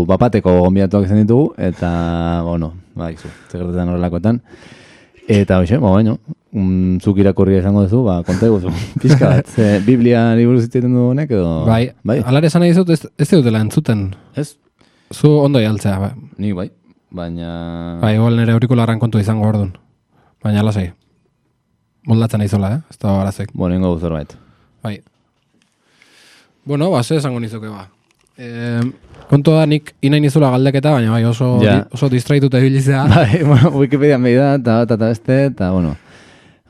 bapateko 0.07 0.53
gonbidatuak 0.69 1.09
izan 1.09 1.25
ditugu, 1.25 1.49
eta, 1.59 1.91
bueno, 2.47 2.69
ba, 2.95 3.09
izu, 3.11 3.27
zegertetan 3.51 3.91
horrelakoetan. 3.91 4.39
Eta 5.27 5.59
hoxe, 5.59 5.81
ba, 5.83 5.91
baino, 5.97 6.21
un, 6.55 7.01
zuk 7.03 7.19
irakurri 7.25 7.59
esango 7.59 7.83
duzu, 7.89 8.05
ba, 8.07 8.21
konta 8.29 8.47
eguzu, 8.47 8.71
pixka 9.03 9.33
bat, 9.35 9.51
ze 9.51 9.81
Biblia 9.83 10.29
liburu 10.39 10.63
ziteten 10.63 10.95
du 10.95 11.09
honek, 11.11 11.35
edo... 11.35 11.65
Bai, 11.67 11.89
bai, 12.07 12.21
alare 12.23 12.53
esan 12.53 12.63
nahi 12.63 12.71
dizut, 12.71 12.95
ez, 12.95 13.03
ez 13.19 13.31
dutela 13.35 13.65
entzuten. 13.67 14.13
ez, 14.39 14.53
Zu 15.11 15.35
ondo 15.43 15.59
jaltzea, 15.59 15.99
bai. 15.99 16.15
ni 16.39 16.55
bai, 16.55 16.71
baina... 17.11 17.99
Bai, 17.99 18.15
igual 18.15 18.39
nire 18.39 18.55
aurikularran 18.55 19.03
kontu 19.03 19.19
izango 19.19 19.51
ordun. 19.51 19.75
Baina 20.39 20.63
lasai. 20.63 20.93
Moldatzen 22.09 22.41
aizola, 22.41 22.73
eh? 22.75 22.81
Ez 22.91 22.99
da 22.99 23.13
barazek. 23.13 23.51
Bueno, 23.53 23.77
ingo 23.77 23.99
zerbait. 24.01 24.33
Bai. 24.83 25.01
Bueno, 26.65 26.91
ba, 26.91 27.03
ze 27.03 27.17
esango 27.17 27.41
nizuke 27.41 27.69
ba. 27.69 27.89
E, 28.41 28.81
kontu 29.29 29.53
da 29.53 29.67
nik 29.69 29.93
inain 30.03 30.23
nizula 30.25 30.51
galdeketa, 30.51 30.95
baina 30.97 31.11
bai 31.13 31.25
oso, 31.29 31.59
Ja. 31.63 31.87
oso 31.93 32.09
distraituta 32.09 32.59
ibilizea. 32.59 33.05
Bai, 33.15 33.43
bueno, 33.45 33.71
Wikipedian 33.77 34.23
behi 34.23 34.35
da, 34.39 34.55
eta 34.55 34.79
bat 34.81 34.91
eta 34.97 35.07
beste, 35.11 35.45
eta, 35.51 35.71
bueno, 35.73 35.97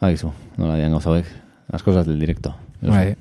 bakizu, 0.02 0.32
nola 0.58 0.76
dian 0.76 0.90
gauza 0.90 1.10
hauek, 1.10 1.26
las 1.72 1.82
cosas 1.82 2.06
del 2.06 2.18
directo. 2.18 2.54
Bai. 2.82 3.14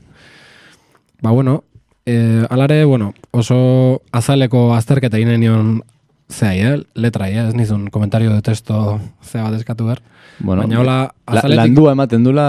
Ba, 1.21 1.31
bueno, 1.31 1.63
e, 2.05 2.45
alare, 2.49 2.83
bueno, 2.85 3.13
oso 3.31 4.01
azaleko 4.11 4.73
azterketa 4.73 5.17
egin 5.17 5.35
nion 5.39 5.83
zehai, 6.31 6.59
eh? 6.61 6.75
letrai, 6.95 7.31
eh? 7.33 7.47
ez 7.49 7.55
nizun 7.57 7.87
komentario 7.89 8.31
de 8.33 8.41
testo 8.45 8.99
zea 9.23 9.43
bat 9.47 9.53
eskatu 9.59 9.85
behar. 9.89 10.01
Bueno, 10.39 10.61
Baina 10.63 10.79
hola, 10.79 10.97
la, 11.27 11.41
azaletik- 11.41 11.57
landua 11.57 11.91
ematen 11.97 12.23
dula, 12.23 12.45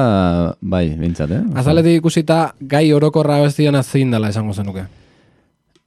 bai, 0.61 0.85
bintzat, 1.01 1.31
eh? 1.35 1.41
Azaletik 1.59 1.97
ikusita 2.03 2.55
gai 2.61 2.93
orokorra 2.93 3.41
bestian 3.43 3.81
zein 3.83 4.11
dela 4.13 4.29
esango 4.31 4.53
zenuke. 4.55 4.85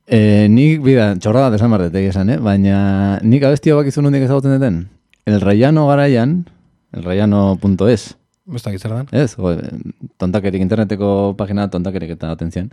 E, 0.05 0.47
nik, 0.51 0.81
bida, 0.83 1.13
txorra 1.15 1.45
bat 1.47 1.55
esan 1.55 1.71
barret, 1.71 1.93
egia 1.95 2.11
esan, 2.11 2.29
eh? 2.33 2.37
Baina 2.43 3.19
nik 3.23 3.45
abestio 3.47 3.77
bak 3.77 3.87
izun 3.87 4.09
hundik 4.09 4.25
ezagutzen 4.25 4.57
duten. 4.57 4.81
El 5.25 5.39
Rayano 5.39 5.87
garaian, 5.87 6.41
elrayano.es, 6.91 8.15
Besta 8.45 8.73
zer 8.77 8.91
dan? 8.91 9.07
ez? 9.15 9.37
Jo, 9.39 9.53
tontakerik, 10.19 10.59
interneteko 10.61 11.33
pagina 11.39 11.69
tontakerik 11.71 12.09
eta 12.17 12.33
atentzien. 12.35 12.67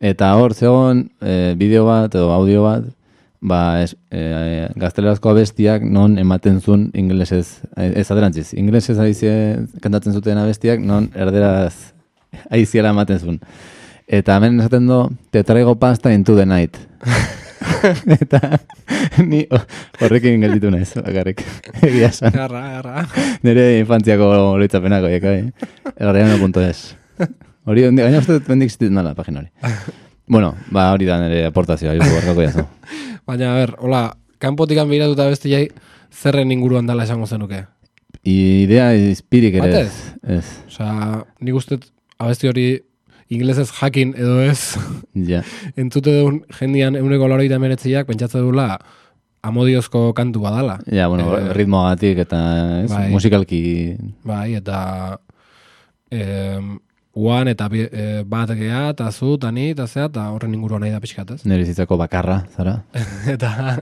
Eta 0.00 0.30
hor, 0.40 0.54
zegoen, 0.56 1.10
e, 1.20 1.52
bideo 1.60 1.84
bat 1.84 2.14
edo 2.16 2.30
audio 2.32 2.62
bat, 2.64 2.86
ba, 3.40 3.82
ez, 3.84 3.94
e, 4.10 4.68
gaztelerazko 4.80 5.30
abestiak 5.30 5.82
non 5.84 6.18
ematen 6.18 6.60
zuen 6.60 6.90
inglesez, 6.94 7.60
eh, 7.76 7.92
ez 8.00 8.06
aderantziz, 8.10 8.52
inglesez 8.54 8.98
aizie 8.98 9.32
kantatzen 9.82 10.12
zuten 10.16 10.38
abestiak 10.38 10.80
non 10.80 11.10
erderaz 11.14 11.74
aiziara 12.54 12.90
ematen 12.94 13.18
zuen. 13.20 13.40
Eta 14.06 14.36
hemen 14.38 14.60
esaten 14.60 14.86
do, 14.86 15.00
te 15.34 15.42
traigo 15.44 15.74
pasta 15.82 16.12
into 16.14 16.36
the 16.36 16.46
night. 16.46 16.76
eta 18.20 18.60
ni 19.24 19.42
ho- 19.50 19.62
horrekin 20.00 20.40
gelditu 20.44 20.70
naiz, 20.70 20.92
bakarrik. 20.94 21.42
Egia 21.86 22.12
esan. 22.12 22.32
Garra, 22.34 22.62
garra. 22.76 23.06
Nire 23.42 23.78
infantziako 23.80 24.28
oloitzapenako, 24.54 25.10
eka, 25.18 25.32
eh? 25.34 25.92
Elgarriano.es. 25.96 26.84
Hori, 27.66 27.82
ondi- 27.88 28.04
gaina 28.06 28.20
uste 28.22 28.36
dut 28.38 28.46
bendik 28.46 28.70
zitzen 28.70 28.94
dela, 28.94 29.14
pagina 29.18 29.42
hori. 29.42 29.50
Bueno, 30.28 30.54
ba, 30.74 30.88
hori 30.92 31.06
da 31.06 31.20
nire 31.22 31.44
aportazioa, 31.46 31.94
hiru 31.94 32.08
barkako 32.16 32.42
jazu. 32.42 32.64
Baina, 33.26 33.52
a 33.52 33.58
ber, 33.60 33.74
hola, 33.78 34.02
kanpotikan 34.42 34.88
begiratuta 34.90 35.28
beste 35.30 35.50
jai, 35.52 35.68
zerren 36.10 36.50
inguruan 36.54 36.86
dela 36.88 37.04
esango 37.06 37.26
zenuke. 37.30 37.64
Idea 38.26 38.88
izpirik 38.98 39.54
ere 39.60 39.84
ez. 39.84 39.94
ez. 40.26 40.44
Osea, 40.66 41.22
nik 41.46 41.54
uste 41.54 41.78
abesti 42.18 42.48
hori 42.50 42.66
inglesez 43.30 43.68
jakin 43.80 44.14
edo 44.18 44.40
ez, 44.42 44.74
Ja. 45.30 45.42
entzute 45.78 46.12
duen 46.20 46.40
jendian 46.58 46.96
euneko 46.98 47.28
laurogeita 47.30 47.58
meretziak 47.62 48.06
pentsatzen 48.10 48.42
dula 48.46 48.78
amodiozko 49.46 50.08
kantu 50.14 50.42
badala. 50.42 50.80
Ja, 50.90 51.06
bueno, 51.10 51.28
Eh, 51.38 51.52
ritmoagatik 51.54 52.18
eta 52.24 52.40
ez, 52.82 52.90
bai. 52.90 53.08
musikalki 53.14 53.60
Bai, 54.26 54.54
eta 54.58 55.20
em, 56.10 56.78
uan 57.16 57.48
eta 57.48 57.68
bi, 57.72 57.82
e, 57.86 58.22
bat 58.28 58.52
geha, 58.58 58.90
eta 58.92 59.08
zu, 59.10 59.34
eta 59.38 59.50
ni, 59.54 59.70
eta 59.72 59.86
zea, 59.88 60.10
eta 60.10 60.28
horren 60.34 60.54
inguruan 60.54 60.84
nahi 60.84 60.92
da 60.92 61.00
pixkat, 61.00 61.32
ez? 61.36 61.40
nire 61.48 61.64
zitzako 61.64 61.96
bakarra, 62.00 62.42
zara. 62.56 62.76
eta, 63.34 63.78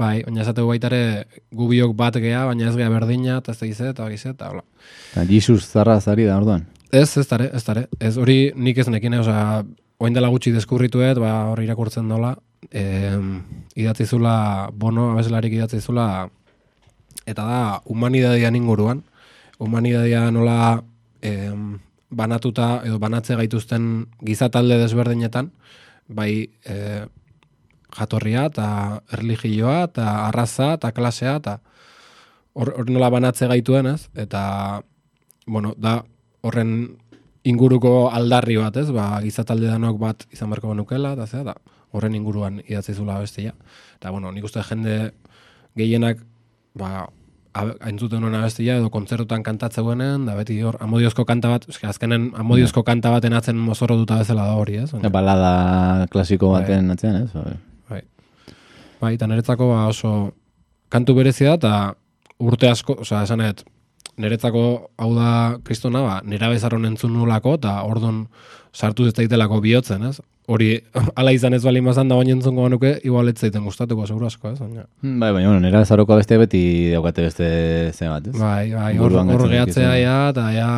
bai, 0.00 0.20
oina 0.28 0.44
esateu 0.44 0.66
baitare 0.68 1.00
gu 1.56 1.70
biok 1.72 1.94
bat 1.96 2.20
geha, 2.20 2.44
baina 2.50 2.68
ez 2.68 2.76
geha 2.76 2.92
berdina, 2.92 3.38
eta 3.40 3.56
ez 3.56 3.78
da 3.78 3.90
eta 3.94 4.04
bagize, 4.04 4.34
eta 4.36 4.52
hola. 4.52 4.64
Eta 5.12 5.24
Jesus 5.30 5.64
zarra 5.64 6.00
zari 6.00 6.28
da 6.28 6.36
orduan. 6.36 6.68
Ez, 6.92 7.16
ez 7.16 7.26
tare, 7.26 7.48
ez 7.54 7.64
tare. 7.64 7.86
Ez 8.00 8.16
hori 8.18 8.52
nik 8.56 8.78
ez 8.78 8.88
nekin, 8.92 9.20
osea, 9.22 9.62
oin 10.00 10.16
dela 10.16 10.28
gutxi 10.28 10.52
deskurrituet, 10.52 11.18
ba, 11.22 11.32
hori 11.52 11.64
irakurtzen 11.64 12.08
dola, 12.12 12.34
e, 12.68 12.84
idatzi 13.78 14.04
zula, 14.04 14.68
bono, 14.72 15.12
abeselarik 15.14 15.54
idatzi 15.56 15.80
zula, 15.80 16.28
eta 17.24 17.46
da, 17.46 17.60
humanidadian 17.84 18.56
inguruan. 18.58 19.04
Humanidadia 19.60 20.30
nola 20.32 20.80
e, 21.20 21.50
banatuta, 22.10 22.82
edo 22.84 22.98
banatze 22.98 23.36
gaituzten 23.38 24.06
gizatalde 24.26 24.78
desberdinetan, 24.82 25.52
bai 26.10 26.50
e, 26.66 26.76
jatorria, 27.96 28.46
eta 28.50 28.68
erligioa, 29.14 29.84
eta 29.88 30.06
arraza, 30.26 30.74
eta 30.78 30.92
klasea, 30.92 31.36
eta 31.40 31.58
hor, 32.54 32.72
hor 32.76 32.90
nola 32.90 33.10
banatze 33.12 33.48
gaituen, 33.50 33.92
ez? 33.94 34.08
Eta, 34.18 34.82
bueno, 35.46 35.74
da 35.78 36.00
horren 36.42 36.74
inguruko 37.46 38.10
aldarri 38.12 38.58
bat, 38.60 38.76
ez? 38.82 38.90
Ba, 38.94 39.12
gizatalde 39.24 39.70
danok 39.70 40.00
bat 40.00 40.26
izan 40.34 40.50
beharko 40.50 40.74
genukela, 40.74 41.14
eta 41.16 41.28
zera, 41.30 41.54
da, 41.54 41.78
horren 41.94 42.14
inguruan 42.18 42.60
idatzi 42.66 42.94
zula 42.94 43.18
bestia. 43.22 43.54
Eta, 43.98 44.10
bueno, 44.10 44.32
nik 44.34 44.46
uste 44.46 44.62
jende 44.66 45.12
gehienak, 45.78 46.22
ba, 46.74 47.08
aintzuten 47.54 48.20
nuen 48.22 48.34
abestia 48.38 48.76
edo 48.78 48.90
kontzertutan 48.94 49.42
kantatzeuen, 49.42 50.26
da 50.26 50.34
beti 50.38 50.60
hor, 50.62 50.76
amodiozko 50.80 51.24
kanta 51.26 51.48
bat, 51.50 51.64
eske 51.68 51.86
azkenen 51.90 52.30
amodiozko 52.38 52.82
kanta 52.86 53.10
baten 53.10 53.32
atzen 53.34 53.56
mozorro 53.58 53.96
duta 53.98 54.18
bezala 54.22 54.44
da 54.46 54.54
hori, 54.54 54.76
ez? 54.84 54.90
Baina- 54.92 55.10
Balada 55.10 56.06
klasiko 56.12 56.52
baten 56.54 56.90
atzean, 56.94 57.24
ez? 57.24 57.32
Bai. 57.34 57.56
Bai. 57.90 58.02
Bai, 59.00 59.14
eta 59.14 59.26
niretzako 59.26 59.68
ba 59.72 59.86
oso 59.90 60.32
kantu 60.88 61.14
berezia 61.18 61.56
da, 61.56 61.58
eta 61.58 61.74
urte 62.38 62.68
asko, 62.70 62.98
osea, 63.02 63.22
esanet, 63.26 63.64
niretzako 64.16 64.62
hau 64.98 65.10
da 65.14 65.58
kristona, 65.64 66.02
ba, 66.02 66.20
nera 66.24 66.48
bezaron 66.52 66.84
entzun 66.86 67.12
nulako, 67.12 67.54
eta 67.58 67.82
ordon 67.82 68.28
sartu 68.72 69.06
ez 69.06 69.14
daitelako 69.14 69.60
bihotzen, 69.60 70.04
ez? 70.06 70.20
Hori, 70.50 70.70
ala 71.14 71.30
izan 71.30 71.54
ez 71.54 71.60
bali 71.62 71.78
mazan 71.84 72.08
da 72.10 72.16
baina 72.18 72.32
entzungo 72.34 72.64
genuke, 72.66 72.96
igual 73.06 73.28
ez 73.30 73.36
zaiten 73.38 73.62
gustatuko, 73.62 74.02
seguru 74.08 74.26
asko, 74.26 74.50
ez? 74.50 74.58
Baina, 74.58 74.86
Bai, 75.02 75.30
baina, 75.36 75.46
bueno, 75.52 75.60
nera 75.62 75.84
zaroko 75.86 76.16
beste 76.18 76.38
beti 76.40 76.62
daukate 76.90 77.22
beste 77.28 77.50
ze 77.94 78.08
bat, 78.10 78.26
ez? 78.26 78.34
bai, 78.34 78.72
bai, 78.74 78.96
hor, 78.98 79.14
hor 79.14 79.44
gehatzea 79.52 79.92
ja, 80.00 80.16
eta 80.32 80.48
ja, 80.56 80.70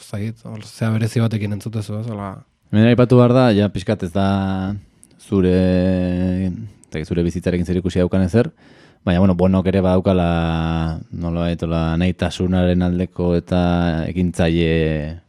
zait, 0.00 0.40
hor, 0.48 0.62
zea 0.64 0.88
berezi 0.94 1.20
batekin 1.20 1.52
entzutezu, 1.58 1.98
ez? 2.00 2.06
Hala, 2.08 2.30
Hemen 2.72 2.88
aipatu 2.90 3.16
behar 3.20 3.32
da, 3.36 3.44
ja 3.56 3.68
pixkat 3.72 4.02
ez 4.08 4.10
da 4.12 4.24
zure, 5.28 5.52
eta 6.88 7.04
zure 7.04 7.22
bizitzarekin 7.24 7.68
zer 7.68 7.78
ikusi 7.82 8.00
daukan 8.00 8.24
ezer, 8.24 8.48
baina, 9.04 9.20
bueno, 9.20 9.36
bonok 9.36 9.68
ere 9.70 9.80
badaukala, 9.84 10.30
nola 11.12 11.46
baitola, 11.50 11.82
nahitasunaren 12.00 12.82
aldeko 12.88 13.34
eta 13.38 13.60
ekintzaile 14.08 15.20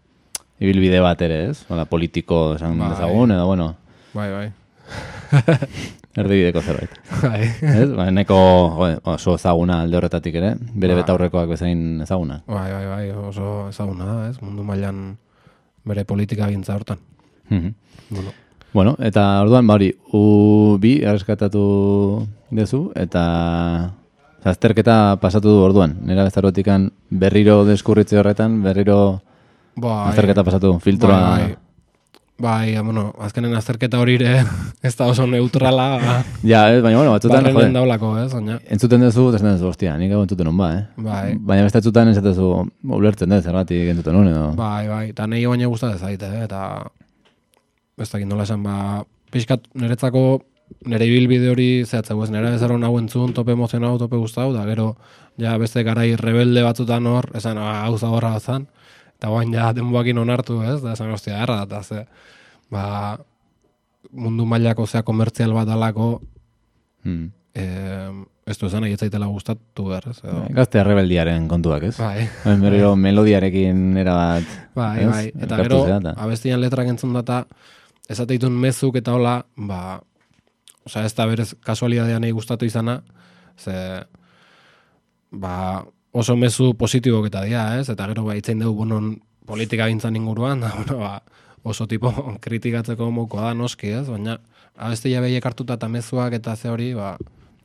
ibilbide 0.59 0.99
bat 1.03 1.21
ere, 1.23 1.43
ez? 1.51 1.61
Hola, 1.71 1.85
politiko 1.87 2.55
esan 2.55 2.79
Bai. 2.79 2.89
dezagun, 2.95 3.31
edo, 3.35 3.45
bueno, 3.47 3.69
bai, 4.13 4.29
bai. 4.31 4.47
erdibideko 6.19 6.61
zerbait. 6.65 6.89
bai. 7.21 7.41
Ez? 7.61 7.89
Ba, 7.95 8.09
neko 8.11 8.37
jo, 8.75 8.89
oso 9.13 9.35
ezaguna 9.37 9.81
alde 9.83 9.97
horretatik 9.99 10.35
ere, 10.35 10.55
bere 10.73 10.95
Bai. 10.95 11.03
betaurrekoak 11.03 11.49
bezain 11.53 12.01
ezaguna. 12.01 12.41
Bai, 12.47 12.71
bai, 12.73 12.85
bai, 12.89 13.05
oso 13.29 13.67
ezaguna 13.69 14.05
da, 14.09 14.17
ez? 14.29 14.39
Mundu 14.41 14.65
mailan 14.65 15.17
bere 15.85 16.05
politika 16.05 16.49
gintza 16.49 16.75
hortan. 16.75 16.97
Mhm. 17.49 17.73
Bueno, 18.09 18.31
Bueno, 18.71 18.91
eta 19.01 19.41
orduan, 19.41 19.65
ba 19.65 19.73
hori, 19.79 19.87
u 20.13 20.77
bi 20.77 20.99
erreskatatu 21.01 22.27
dezu, 22.53 22.91
eta 22.93 23.95
azterketa 24.45 25.17
pasatu 25.21 25.49
du 25.49 25.63
orduan. 25.65 25.95
Nera 26.05 26.23
bezarotikan 26.27 26.91
berriro 27.09 27.63
deskurritze 27.65 28.19
horretan, 28.21 28.59
berriro 28.61 29.21
bai, 29.75 30.11
azterketa 30.11 30.43
pasatu, 30.45 30.75
filtroa. 30.85 31.17
Bai, 31.31 31.55
bai. 32.39 32.75
Bai, 32.75 32.83
bueno, 32.83 33.09
azkenen 33.19 33.53
azterketa 33.55 33.99
hori 33.99 34.15
ere 34.19 34.43
ez 34.87 34.93
da 34.95 35.07
oso 35.11 35.27
neutrala, 35.27 35.87
Ja, 36.43 36.69
ez, 36.71 36.81
baina, 36.81 36.97
bueno, 36.97 37.11
batzutan, 37.11 37.43
barrenen 37.43 37.75
daulako, 37.75 38.13
ez, 38.23 38.31
baina, 38.33 38.59
entzuten 38.71 39.03
duzu, 39.03 39.27
eta 39.29 39.41
esan 39.41 39.57
duzu, 39.57 39.69
ostia, 39.73 39.95
nik 39.99 40.13
hau 40.15 40.21
entzuten 40.23 40.51
ba, 40.57 40.69
eh? 40.77 40.83
Bai. 40.97 41.35
Baina 41.35 41.67
beste 41.67 41.81
atzutan 41.81 42.09
ez 42.09 42.17
duzu, 42.23 42.51
ulertzen 42.99 43.29
dut, 43.29 43.43
zergatik 43.43 43.93
entzuten 43.93 44.15
nun, 44.17 44.31
edo. 44.31 44.45
bai, 44.57 44.87
bai, 44.87 45.03
eta 45.11 45.27
nahi 45.27 45.45
baina 45.45 45.67
gustatzen 45.67 45.99
zaite, 45.99 46.31
eh, 46.39 46.45
eta 46.47 46.63
ez 47.99 48.09
dakit 48.09 48.27
nola 48.27 48.47
esan, 48.47 48.63
ba, 48.63 49.03
pixkat 49.33 49.67
niretzako 49.75 50.41
nire 50.87 51.05
ibilbide 51.09 51.49
hori 51.51 51.69
zehatzeu, 51.85 52.21
ez 52.23 52.31
nire 52.31 52.53
bezaron 52.53 52.83
hau 52.85 52.95
entzun, 52.99 53.33
tope 53.33 53.55
emozionau, 53.55 53.97
tope 54.01 54.17
gustau, 54.21 54.51
da 54.53 54.65
gero, 54.69 54.93
ja, 55.41 55.57
beste 55.61 55.83
garai 55.83 56.13
rebelde 56.19 56.63
batzutan 56.63 57.07
hor, 57.09 57.29
esan, 57.35 57.57
ah, 57.57 57.81
hau 57.85 57.97
zaborra 57.97 58.37
zan, 58.39 58.67
eta 59.19 59.27
guain 59.31 59.51
ja 59.53 59.69
denboakin 59.75 60.17
onartu, 60.17 60.61
ez, 60.63 60.79
da 60.81 60.93
esan, 60.95 61.11
ostia, 61.11 61.41
erra, 61.43 61.61
eta 61.67 61.83
ze, 61.83 62.05
ba, 62.71 63.17
mundu 64.15 64.45
mailako 64.47 64.87
zea 64.87 65.03
komertzial 65.03 65.53
bat 65.53 65.69
alako, 65.69 66.21
Hmm. 67.03 67.29
eh, 67.55 68.11
ez 68.45 68.57
du 68.59 68.67
esan, 68.67 68.81
nahi 68.83 68.91
ez 68.91 68.99
zaitela 68.99 69.27
gustatu 69.31 69.85
behar, 69.87 70.09
ez, 70.11 70.17
edo, 70.23 70.41
Gazte 70.55 70.81
rebeldiaren 70.83 71.45
kontuak, 71.47 71.83
ez? 71.87 71.93
bai, 71.99 72.25
berriro 72.59 72.95
melodiarekin 72.99 73.95
erabat... 74.01 74.43
bai, 74.75 75.03
ez? 75.03 75.09
bai, 75.11 75.25
eta 75.45 75.59
gero, 75.63 75.83
abestian 76.15 76.59
letrak 76.59 76.87
entzun 76.91 77.13
data, 77.15 77.45
esateitun 78.09 78.51
mezuk 78.51 78.95
eta 78.99 79.13
hola, 79.15 79.37
ba, 79.55 80.01
osea, 80.85 81.05
ez 81.05 81.13
da 81.15 81.25
berez 81.29 81.53
kasualidadean 81.63 82.21
nahi 82.25 82.31
gustatu 82.35 82.65
izana, 82.67 83.01
ze, 83.57 83.75
ba, 85.31 85.85
oso 86.11 86.35
mezu 86.35 86.73
positibok 86.73 87.27
eta 87.27 87.43
dia, 87.45 87.79
ez? 87.79 87.89
Eta 87.89 88.07
gero 88.07 88.23
ba, 88.25 88.35
itzein 88.35 88.59
dugu 88.59 88.83
bonon 88.83 89.17
politika 89.45 89.87
gintzan 89.87 90.15
inguruan, 90.15 90.59
da, 90.63 90.71
bueno, 90.75 90.97
ba, 90.99 91.21
oso 91.63 91.87
tipo 91.87 92.11
kritikatzeko 92.43 93.11
moko 93.11 93.41
da 93.41 93.53
noski, 93.53 93.89
ez? 93.89 94.07
Baina, 94.09 94.39
abestia 94.77 95.21
behiek 95.21 95.45
hartuta 95.45 95.75
eta 95.79 95.87
mezuak 95.87 96.33
eta 96.33 96.55
ze 96.55 96.69
hori, 96.69 96.93
ba, 96.93 97.17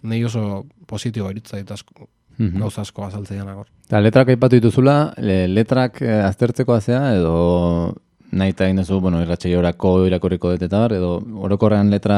nahi 0.03 0.25
oso 0.25 0.65
positibo 0.87 1.31
iritzait 1.31 1.71
asko, 1.71 2.09
Mhm. 2.35 2.59
gauza 2.59 2.83
asko 2.83 3.05
azaltzeian 3.07 3.47
agor. 3.49 3.69
Eta 3.87 4.01
letrak 4.01 4.29
aipatu 4.33 4.57
dituzula, 4.59 5.13
le, 5.23 5.47
letrak 5.47 6.01
eh, 6.03 6.17
aztertzeko 6.27 6.75
azea 6.75 7.13
edo 7.15 7.95
nahi 8.33 8.51
eta 8.51 8.65
egin 8.67 8.81
duzu, 8.81 8.99
bueno, 9.01 9.21
irratxeiorako 9.23 9.93
irakurriko 10.09 10.51
dut 10.51 10.63
eta 10.67 10.81
bar, 10.83 10.97
edo 10.97 11.21
orokorrean 11.47 11.93
letra 11.95 12.17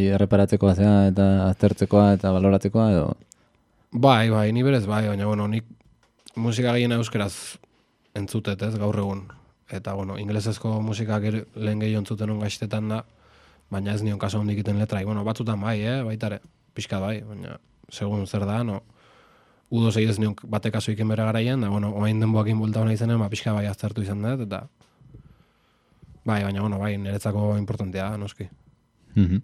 erreparatzekoa 0.00 0.72
zea 0.74 0.94
eta 1.10 1.26
aztertzekoa 1.50 2.14
eta 2.14 2.32
baloratzekoa, 2.32 2.86
edo... 2.94 3.10
Bai, 3.92 4.30
bai, 4.30 4.52
ni 4.52 4.62
berez 4.64 4.86
bai, 4.86 5.06
baina, 5.06 5.26
bueno, 5.26 5.46
nik 5.48 5.66
musika 6.40 6.72
gehiena 6.72 6.96
euskeraz 6.96 7.58
entzutet, 8.16 8.62
ez, 8.64 8.76
gaur 8.80 8.96
egun. 8.96 9.26
Eta, 9.68 9.92
bueno, 9.92 10.16
inglesezko 10.20 10.78
musika 10.80 11.18
gero, 11.20 11.42
lehen 11.54 11.80
gehi 11.80 11.98
entzuten 12.00 12.32
on 12.32 12.40
gaiztetan 12.40 12.88
da, 12.88 13.02
baina 13.72 13.92
ez 13.92 14.00
nion 14.02 14.18
kaso 14.18 14.40
hondik 14.40 14.62
iten 14.64 14.80
letra. 14.80 15.02
Bueno, 15.04 15.24
batzutan 15.28 15.60
bai, 15.60 15.82
eh, 15.84 16.00
baitare, 16.08 16.40
pixka 16.72 17.00
bai, 17.04 17.20
baina, 17.20 17.58
segun 17.92 18.24
zer 18.26 18.46
da, 18.48 18.62
no, 18.64 18.80
udo 19.68 19.92
zei 19.92 20.06
ez 20.08 20.18
nion 20.18 20.34
bate 20.48 20.72
kaso 20.72 20.92
iken 20.92 21.12
bere 21.12 21.28
garaien, 21.28 21.60
da, 21.60 21.68
bueno, 21.68 21.92
oain 21.92 22.20
denboakin 22.20 22.64
bulta 22.64 22.80
hona 22.80 22.96
izanen, 22.96 23.20
ba, 23.20 23.28
pixka 23.28 23.52
bai 23.52 23.66
aztertu 23.68 24.08
izan 24.08 24.24
dut, 24.24 24.46
eta, 24.48 24.66
bai, 26.24 26.42
baina, 26.48 26.64
bueno, 26.64 26.80
bai, 26.80 26.96
niretzako 26.96 27.58
importantea, 27.58 28.16
noski. 28.16 28.48
Mhm. 29.16 29.42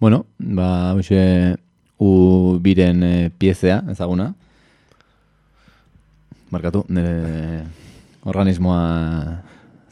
Bueno, 0.00 0.24
ba, 0.38 0.94
hoxe, 0.94 1.58
u 1.98 2.58
biren 2.62 3.02
e, 3.02 3.30
piezea, 3.38 3.82
ezaguna. 3.90 4.32
Markatu, 6.50 6.84
nire 6.88 7.64
organismoa 8.24 8.82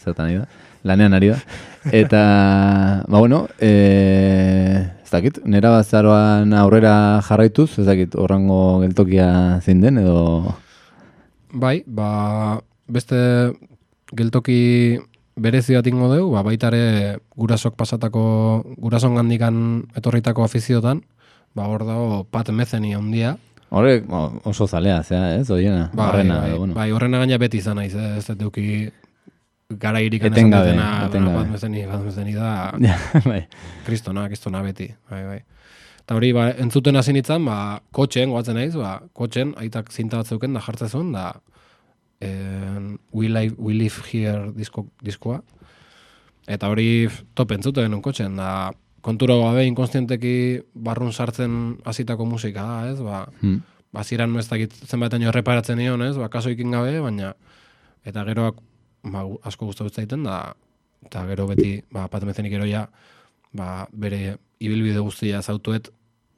zertan 0.00 0.32
da, 0.38 0.46
lanean 0.84 1.14
ari 1.14 1.32
da. 1.34 1.40
Eta, 1.92 2.22
ba, 3.10 3.18
bueno, 3.18 3.46
e, 3.60 3.72
ez 5.04 5.10
dakit, 5.10 5.42
nera 5.44 5.70
bazaroan 5.74 6.54
aurrera 6.54 7.20
jarraituz, 7.26 7.78
ez 7.78 7.86
dakit, 7.86 8.14
horrango 8.14 8.80
geltokia 8.84 9.60
zein 9.62 9.82
den, 9.84 9.98
edo... 10.02 10.54
Bai, 11.56 11.80
ba, 11.86 12.60
beste 12.90 13.18
geltoki 14.16 14.98
berezi 15.36 15.76
bat 15.76 15.86
ingo 15.86 16.08
dugu, 16.12 16.32
ba, 16.34 16.42
baita 16.46 16.70
ere 16.72 17.18
gurasok 17.36 17.76
pasatako, 17.76 18.22
gurason 18.80 19.18
gandikan 19.18 19.58
etorritako 19.98 20.46
afiziotan, 20.46 21.02
ba, 21.56 21.66
hor 21.72 21.86
dago 21.88 22.22
Pat 22.30 22.52
Metheny 22.52 22.94
handia, 22.96 23.36
Horrek 23.68 24.04
ba, 24.06 24.28
oso 24.46 24.68
zalea, 24.70 25.00
zea, 25.02 25.32
ez, 25.40 25.48
oiena, 25.50 25.88
Bai, 25.92 26.06
horrena, 26.08 26.36
bai, 26.40 26.52
bueno. 26.54 26.74
bai, 26.76 26.90
horrena 26.94 27.18
gaina 27.18 27.38
beti 27.42 27.58
izan 27.58 27.80
naiz, 27.80 27.94
ez 27.96 28.22
dut 28.28 28.38
duki 28.44 28.66
gara 29.82 29.98
irikan 30.04 30.30
esan 30.30 30.52
dutena, 30.54 30.86
bueno, 31.10 31.32
bat 31.34 31.50
mezeni, 31.50 31.82
bat 31.90 32.04
mezeni 32.04 32.36
da, 32.36 32.52
bai. 33.30 33.40
kristona, 33.88 34.28
kristona 34.30 34.62
beti, 34.62 34.86
bai, 35.10 35.24
bai. 35.26 35.40
Eta 36.04 36.14
hori, 36.14 36.30
ba, 36.36 36.46
entzuten 36.62 36.94
hasi 36.94 37.16
nintzen, 37.16 37.42
ba, 37.48 37.80
kotxen, 37.90 38.30
goatzen 38.30 38.54
naiz, 38.60 38.76
ba, 38.78 39.00
kotxen, 39.18 39.56
aitak 39.58 39.90
zinta 39.90 40.22
bat 40.22 40.30
zeuken, 40.30 40.54
da 40.54 40.62
jartzen 40.62 40.92
zuen, 40.92 41.10
da, 41.16 41.32
en, 42.22 42.92
we, 43.10 43.26
live, 43.26 43.58
we 43.58 43.74
Live 43.74 44.06
Here 44.06 44.52
disko, 44.54 44.86
diskoa. 45.02 45.40
Eta 46.46 46.70
hori 46.70 47.08
top 47.34 47.56
entzuten 47.58 47.88
genuen 47.88 48.04
kotxen, 48.06 48.38
da, 48.38 48.70
kontura 49.00 49.36
gabe 49.38 49.64
inkonstienteki 49.66 50.34
barrun 50.74 51.12
sartzen 51.12 51.78
hasitako 51.84 52.26
musika 52.26 52.62
da, 52.62 52.78
ez, 52.90 53.00
ba, 53.00 53.26
Hmm. 53.40 53.62
baziran 53.92 54.36
ez 54.36 54.48
dakit 54.48 54.72
jo 54.72 55.28
erreparatzen 55.28 55.78
nion, 55.78 56.02
ez, 56.02 56.16
ba, 56.16 56.28
kaso 56.28 56.50
ikin 56.50 56.70
gabe, 56.70 57.00
baina, 57.00 57.34
eta 58.04 58.24
geroak, 58.24 58.56
ba, 59.04 59.24
asko 59.44 59.66
gustatu 59.66 59.90
zaiten, 59.90 60.24
da, 60.24 60.54
eta 61.04 61.26
gero 61.26 61.46
beti, 61.46 61.82
ba, 61.92 62.08
patmezenik 62.08 62.52
gero 62.52 62.66
ja, 62.66 62.88
ba, 63.52 63.86
bere 63.92 64.38
ibilbide 64.58 65.00
guztia 65.00 65.42
zautuet, 65.42 65.90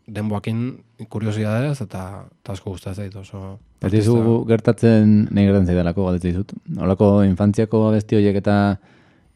denboakin 0.09 0.61
kuriosidadez, 1.09 1.81
eta, 1.85 2.25
eta 2.41 2.53
asko 2.53 2.73
gustatzen 2.73 3.05
zait, 3.11 3.17
oso... 3.17 3.59
Ez 3.85 3.91
dizu 3.93 4.45
gertatzen, 4.49 5.29
nahi 5.31 5.47
gertatzen 5.47 5.69
zaidalako, 5.69 6.07
galdetzen 6.09 6.33
dizut. 6.33 6.55
Olako 6.81 7.23
infantziako 7.23 7.89
abesti 7.91 8.17
horiek 8.17 8.41
eta 8.41 8.79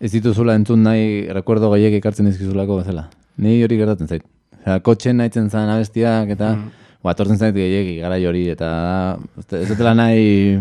ez 0.03 0.11
dituzula 0.13 0.55
entzun 0.59 0.83
nahi 0.83 1.29
recuerdo 1.31 1.71
gehiek 1.77 1.95
ekartzen 2.01 2.27
dizkizulako 2.27 2.81
bezala. 2.83 3.07
Ni 3.39 3.61
hori 3.65 3.77
gertatzen 3.79 4.09
zait. 4.11 4.25
Osea, 4.59 4.81
kotxen 4.85 5.17
nahitzen 5.23 5.49
zan 5.51 5.71
abestiak 5.71 6.29
eta 6.35 6.53
Mm. 6.57 6.71
ba, 7.03 7.13
etortzen 7.15 7.39
zait 7.39 7.55
gehiegi 7.55 7.97
gara 8.03 8.17
hori 8.29 8.49
eta 8.53 8.69
ez 9.59 9.69
dutela 9.71 9.95
nahi 9.95 10.59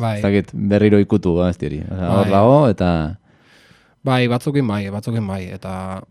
Bai, 0.00 0.16
ez 0.18 0.22
dakit, 0.24 0.48
berriro 0.54 0.98
ikutu 0.98 1.36
abesti 1.42 1.66
hori. 1.68 1.80
Osea, 1.86 2.08
hor 2.10 2.24
Bai. 2.24 2.30
dago 2.32 2.56
eta 2.70 2.88
bai, 4.04 4.22
batzukin 4.28 4.66
bai, 4.66 4.82
batzukin 4.90 5.26
bai, 5.26 5.42
eta 5.54 6.02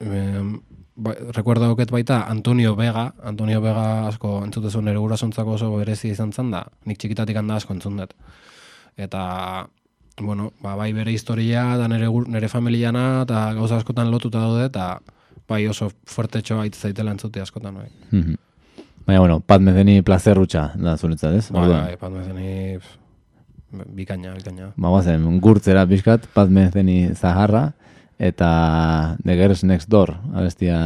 em, 0.00 0.60
ba, 0.96 1.14
recuerdo 1.36 1.64
dauket 1.70 1.90
baita 1.90 2.26
Antonio 2.28 2.74
Vega, 2.76 3.14
Antonio 3.24 3.60
Vega 3.60 4.06
asko 4.08 4.42
entzutezun 4.44 4.84
nire 4.84 4.98
gurasontzako 5.02 5.56
oso 5.56 5.70
berezi 5.76 6.10
izan 6.12 6.32
zen 6.32 6.50
da, 6.50 6.64
nik 6.84 6.98
txikitatik 6.98 7.36
handa 7.36 7.56
asko 7.56 7.74
entzun 7.74 7.96
dut. 7.96 8.12
Eta, 8.96 9.66
bueno, 10.20 10.52
ba, 10.62 10.74
bai 10.76 10.92
bere 10.92 11.12
historia, 11.12 11.76
da 11.76 11.88
nire, 11.88 12.06
gur- 12.08 12.28
nire 12.28 12.48
familiana, 12.48 13.22
eta 13.22 13.52
gauza 13.54 13.76
askotan 13.76 14.10
lotuta 14.10 14.38
daude, 14.40 14.66
eta 14.66 15.00
bai 15.48 15.66
oso 15.68 15.90
fuertetxo 16.04 16.60
ait 16.60 16.74
zaitela 16.74 17.10
entzuti 17.12 17.40
askotan, 17.40 17.74
bai. 17.74 17.88
Mhm. 18.10 18.34
Baina, 19.06 19.20
bueno, 19.20 19.40
Pat 19.40 19.60
Metheny 19.60 20.02
placer 20.02 20.38
hutsa 20.38 20.72
da 20.74 20.96
zuretzat, 20.96 21.34
ez? 21.34 21.50
Orduan, 21.52 21.84
bai, 21.84 21.96
pat 21.96 22.10
mezeni, 22.10 22.78
bikaina, 23.94 24.32
bikaina. 24.34 24.72
Ba, 24.76 24.88
guazen, 24.88 25.26
gurtzera 25.40 25.84
pixkat, 25.86 26.26
Pat 26.34 26.48
Metheny 26.50 27.12
zaharra, 27.14 27.72
eta 28.18 29.16
The 29.22 29.36
Girls 29.36 29.62
Next 29.64 29.88
Door 29.92 30.14
abestia 30.34 30.78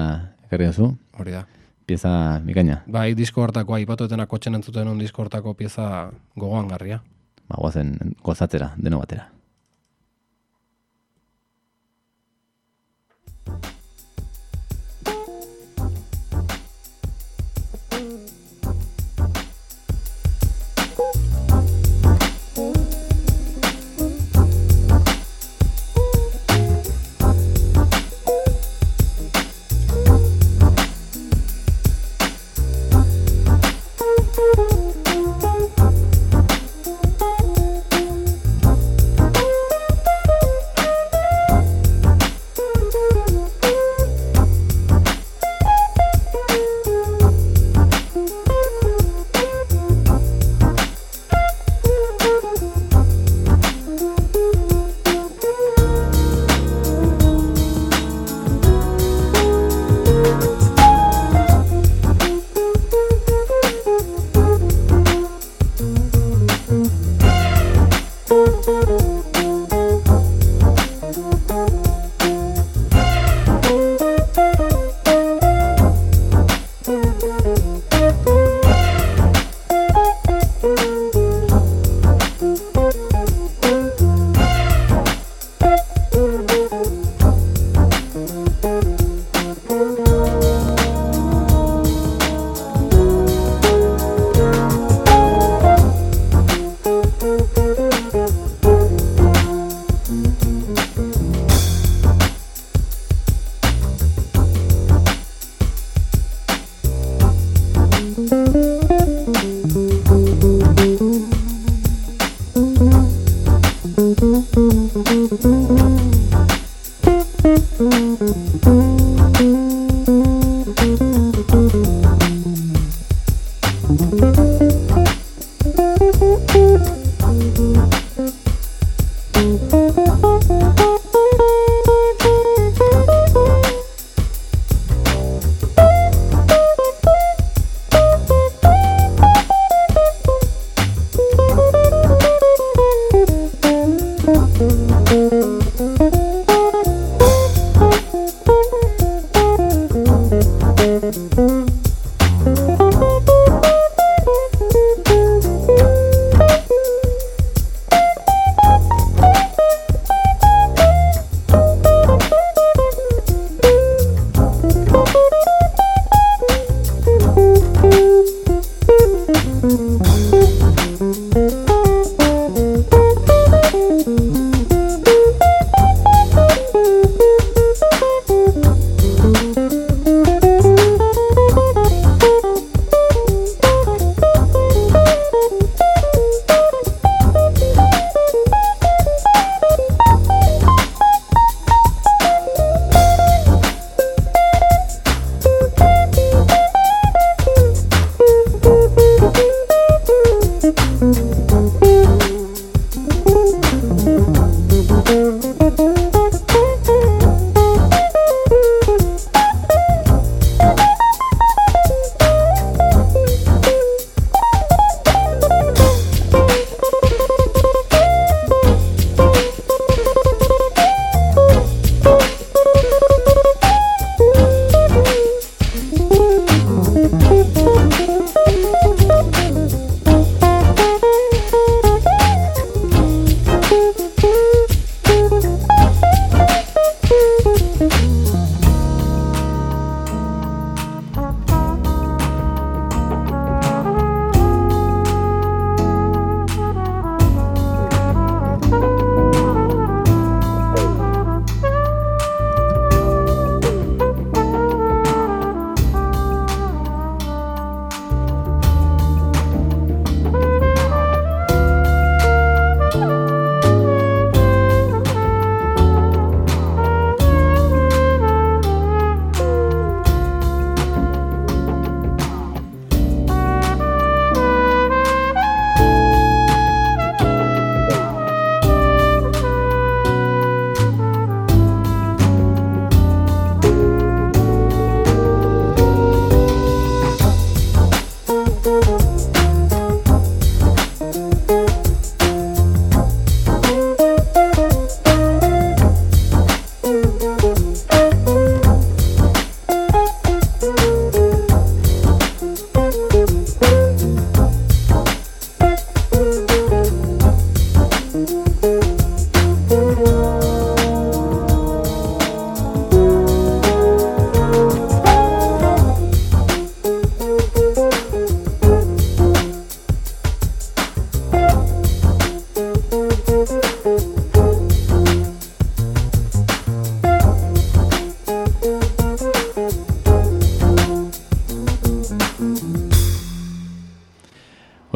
ekarri 0.49 0.67
duzu, 0.67 0.91
Hori 1.19 1.31
da. 1.33 1.47
pieza 1.87 2.41
bikaina. 2.45 2.83
Bai, 2.87 3.15
disko 3.15 3.43
hortako, 3.45 3.75
aipatuetena 3.79 4.27
kotxen 4.27 4.55
entzuten 4.59 4.89
un 4.89 4.99
disko 4.99 5.23
hortako 5.23 5.55
pieza 5.55 6.11
gogoan 6.37 6.69
garria. 6.69 7.01
Ba, 7.51 7.59
guazen, 7.59 7.97
gozatzera, 8.23 8.73
deno 8.79 9.03
batera. 9.03 9.27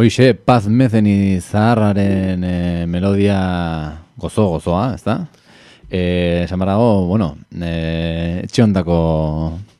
Hoixe, 0.04 0.34
Paz 0.34 0.66
Mezeni 0.68 1.40
zaharraren 1.40 2.42
e, 2.44 2.84
melodia 2.84 3.38
gozo-gozoa, 4.20 4.82
ez 4.98 5.00
da? 5.00 5.14
E, 5.88 6.42
esan 6.42 6.60
barago, 6.60 7.06
bueno, 7.08 7.30
e, 7.56 8.42
etxe 8.42 8.60
hondako 8.66 8.98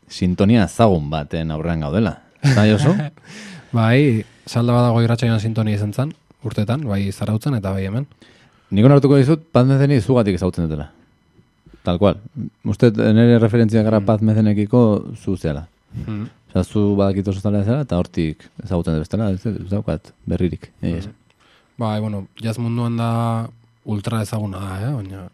sintonia 0.09 0.65
zagun 0.65 1.11
baten 1.13 1.53
aurrean 1.53 1.85
gaudela. 1.85 2.15
Ez 2.41 2.55
da, 2.57 2.65
Josu? 2.71 2.95
Bai, 3.77 4.25
salda 4.49 4.73
badago 4.73 5.03
irratxaian 5.05 5.43
sintonia 5.45 5.77
izan 5.77 5.93
zen, 5.93 6.17
urtetan, 6.41 6.87
bai 6.89 7.03
zarautzen 7.13 7.59
eta 7.59 7.75
bai 7.77 7.85
hemen. 7.91 8.09
Niko 8.73 8.89
hartuko 8.97 9.21
dizut, 9.21 9.45
Paz 9.53 9.67
Mezeni 9.69 10.01
zugatik 10.01 10.41
ezagutzen 10.41 10.71
dutela. 10.71 10.89
Tal 11.85 12.01
cual. 12.01 12.17
Uste, 12.65 12.95
nire 12.97 13.37
referentzia 13.45 13.85
gara 13.85 14.01
Paz 14.01 14.23
Mezenekiko 14.25 15.05
zu 15.21 15.37
zeala. 15.37 15.67
Mm. 16.07 16.31
Zu 16.63 16.95
badakit 16.95 17.29
oso 17.29 17.41
zalea 17.41 17.65
zela, 17.65 17.83
eta 17.83 17.99
hortik 17.99 18.45
ezagutzen 18.63 18.95
dut 18.95 19.03
bestela, 19.03 19.31
ez, 19.35 19.69
daukat 19.71 20.13
berririk. 20.25 20.71
egia 20.83 21.03
esan. 21.03 21.15
Bai, 21.77 21.99
bueno, 22.01 22.27
jazz 22.39 22.59
munduan 22.63 22.97
da 22.97 23.49
ultra 23.85 24.23
ezaguna 24.23 24.61
da, 24.61 24.75
eh? 24.81 24.93
baina... 24.95 25.29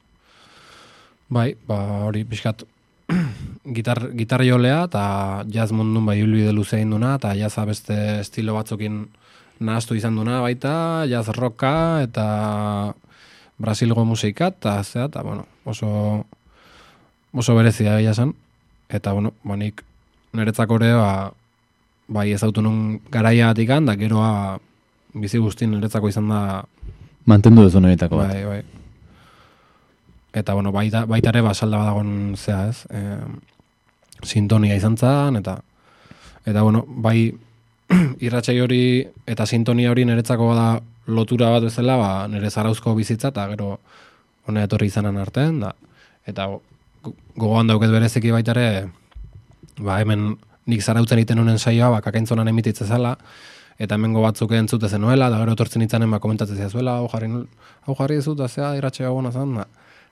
Bai, 1.30 1.54
ba, 1.68 1.76
hori 2.08 2.24
pixkat 2.24 2.64
gitar, 3.76 4.00
gitar 4.16 4.42
jolea 4.42 4.86
eta 4.88 5.02
jazz 5.52 5.70
mundun 5.76 6.08
bai 6.08 6.16
hilbide 6.22 6.54
luze 6.56 6.78
egin 6.78 6.96
duna, 6.96 7.14
eta 7.20 7.34
jazza 7.38 7.66
beste 7.68 7.98
estilo 8.22 8.56
batzukin 8.56 9.04
nahastu 9.60 9.94
izan 9.94 10.16
duna 10.16 10.40
baita, 10.40 11.04
jazz 11.10 11.28
rocka 11.36 12.00
eta 12.06 12.26
Brasilgo 13.60 14.06
musika, 14.08 14.48
eta 14.48 14.78
zea, 14.82 15.04
eta 15.04 15.22
bueno, 15.22 15.44
oso, 15.68 16.24
oso 17.36 17.54
berezia 17.54 17.98
egia 18.00 18.14
esan. 18.16 18.32
Eta, 18.88 19.12
bueno, 19.12 19.34
ba, 19.44 19.58
nik 19.60 19.84
niretzako 20.36 20.76
ere, 20.80 20.92
ba, 20.94 21.30
bai 22.08 22.30
ezautu 22.34 22.62
nun 22.62 23.00
garaia 23.10 23.50
atikan, 23.50 23.86
da 23.86 23.94
geroa 23.98 24.58
bizi 25.14 25.38
guztien 25.38 25.70
niretzako 25.74 26.08
izan 26.08 26.28
da 26.30 26.42
Mantendu 27.26 27.62
duzu 27.66 27.80
niretako 27.84 28.16
bat. 28.16 28.30
Bai, 28.32 28.44
bai. 28.44 28.62
Eta, 30.32 30.54
bueno, 30.54 30.70
baita, 30.72 31.04
baita 31.10 31.28
ere 31.34 31.42
basalda 31.42 31.78
badagon 31.82 32.34
zea, 32.38 32.68
ez? 32.70 32.86
E, 32.90 33.00
sintonia 34.24 34.76
izan 34.78 34.96
zen, 34.96 35.36
eta, 35.40 35.56
eta, 36.46 36.62
bueno, 36.62 36.84
bai, 36.86 37.32
irratxai 38.24 38.56
hori 38.62 38.80
eta 39.26 39.46
sintonia 39.46 39.90
hori 39.90 40.04
niretzako 40.06 40.52
da 40.54 40.68
lotura 41.10 41.50
bat 41.50 41.66
bezala, 41.66 41.96
ba, 42.00 42.10
nire 42.30 42.50
zarauzko 42.50 42.94
bizitza, 42.94 43.32
eta 43.34 43.48
gero 43.52 43.78
honea 44.48 44.68
etorri 44.68 44.86
izanan 44.90 45.18
artean, 45.20 45.58
da, 45.66 45.74
eta 46.30 46.46
go- 46.50 47.14
gogoan 47.36 47.66
dauket 47.70 47.90
berezeki 47.90 48.30
baita 48.34 48.54
ere, 48.56 48.68
ba, 49.84 50.00
hemen 50.00 50.34
nik 50.70 50.82
zarautzen 50.82 51.18
iten 51.22 51.40
honen 51.42 51.58
saioa, 51.58 51.90
ba, 51.96 52.00
kakaintzonan 52.04 52.48
emititze 52.52 52.86
zela, 52.86 53.16
eta 53.80 53.96
hemengo 53.96 54.22
batzuk 54.22 54.52
entzute 54.58 54.88
zenuela, 54.88 55.30
da 55.32 55.40
gero 55.40 55.56
etortzen 55.56 55.82
itzanen, 55.86 56.10
ba, 56.12 56.20
komentatzen 56.22 56.58
ziazuela, 56.60 56.98
hau 57.00 57.08
jarri, 57.12 57.30
hau 57.88 57.96
jarri 57.98 58.20
ez 58.20 58.26
dut, 58.28 58.38
da 58.38 58.48
zea, 58.48 58.74
irratxe 58.78 59.08
gona 59.08 59.32
zan, 59.32 59.56
da. 59.62 59.66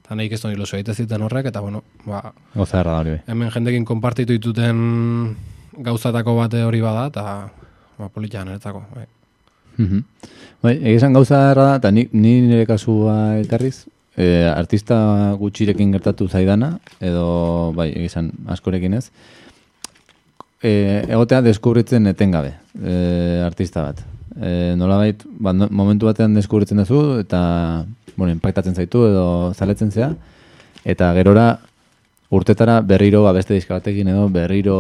Eta 0.04 0.16
nahi 0.16 0.30
ikeston 0.30 0.54
ilusio 0.54 0.78
egite 0.78 0.94
ziten 0.94 1.22
horrek, 1.26 1.50
eta 1.50 1.60
bueno, 1.60 1.82
ba, 2.06 2.22
Gozarra 2.54 2.94
da 2.96 3.02
hori 3.02 3.10
bai. 3.16 3.20
hemen 3.28 3.52
jendekin 3.52 3.84
konpartitu 3.84 4.32
dituten 4.32 5.36
gauzatako 5.84 6.34
bate 6.38 6.62
hori 6.64 6.80
bada, 6.80 7.06
eta 7.12 7.24
ba, 7.98 8.08
polita 8.08 8.44
niretzako. 8.44 8.82
Bai. 8.94 9.06
Mhm. 9.76 10.02
Bai, 10.62 10.74
egizan 10.90 11.12
gauza 11.12 11.54
da, 11.54 11.68
eta 11.76 11.90
ni, 11.94 12.08
ni 12.12 12.40
nire 12.48 12.64
kasua 12.66 13.36
elkarriz, 13.38 13.86
e, 14.16 14.46
artista 14.50 14.96
gutxirekin 15.38 15.92
gertatu 15.94 16.26
zaidana, 16.28 16.78
edo, 17.00 17.72
bai, 17.76 17.90
egizan 17.92 18.32
askorekin 18.50 18.96
ez, 18.98 19.10
e, 20.62 21.04
egotea 21.08 21.42
deskubritzen 21.42 22.06
etengabe, 22.10 22.54
e, 22.82 23.42
artista 23.46 23.82
bat. 23.82 24.02
E, 24.40 24.74
nolabait, 24.78 25.22
ba, 25.38 25.52
no- 25.52 25.68
momentu 25.70 26.06
batean 26.06 26.34
deskubritzen 26.34 26.78
duzu, 26.78 27.18
eta, 27.22 27.84
bueno, 28.16 28.32
impactatzen 28.32 28.74
zaitu 28.74 29.06
edo 29.06 29.26
zaletzen 29.54 29.90
zea, 29.90 30.12
eta 30.84 31.12
gerora 31.14 31.58
urtetara 32.30 32.80
berriro 32.80 33.22
ba, 33.24 33.32
beste 33.32 33.54
diska 33.54 33.78
batekin 33.78 34.08
edo 34.12 34.28
berriro 34.28 34.78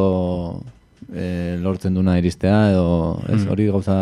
e, 1.14 1.56
lortzen 1.62 1.94
duna 1.94 2.18
iristea 2.18 2.70
edo 2.72 3.22
ez 3.32 3.40
hori 3.48 3.66
gauza 3.70 3.94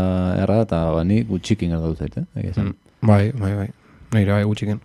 erra 0.43 0.63
eta 0.65 0.81
ba, 0.97 1.05
ni 1.05 1.23
gutxikin 1.29 1.71
gertatu 1.71 1.95
zait, 1.97 2.17
eh? 2.19 2.49
esan. 2.51 2.73
Bai, 3.07 3.31
bai, 3.33 3.53
bai. 3.55 3.69
Nire 4.17 4.33
bai 4.33 4.45
gutxiken. 4.45 4.81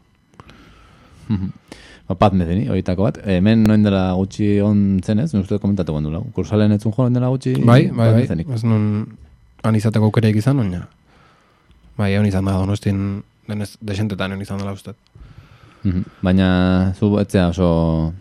Ba, 2.11 2.17
Pat 2.19 2.35
Metheny, 2.37 2.67
horietako 2.71 3.07
bat. 3.07 3.19
Hemen 3.25 3.63
noin 3.67 3.83
dela 3.85 4.11
gutxi 4.19 4.53
on 4.65 4.99
zenez, 5.03 5.31
uste 5.39 5.59
komentatu 5.61 5.95
gondula. 5.95 6.21
Kursalen 6.35 6.75
etzun 6.75 6.93
joan 6.95 7.15
dela 7.15 7.31
gutxi 7.31 7.55
Bai, 7.59 7.85
bai, 7.87 8.11
bai. 8.11 8.21
Methenyk. 8.25 8.51
Ez 8.55 8.63
nun 8.67 9.07
han 9.63 9.77
izateko 9.77 10.11
izan, 10.35 10.59
oina. 10.59 10.85
Bai, 11.97 12.13
egon 12.13 12.27
izan 12.27 12.45
da, 12.45 12.57
donostin 12.59 13.23
denez 13.47 13.77
desentetan 13.81 14.31
egon 14.31 14.41
izan 14.41 14.59
dela 14.59 14.73
uste. 14.73 14.93
Mhm. 15.83 16.03
Baina 16.21 16.93
zu 16.97 17.17
etzea 17.19 17.49
oso 17.49 18.13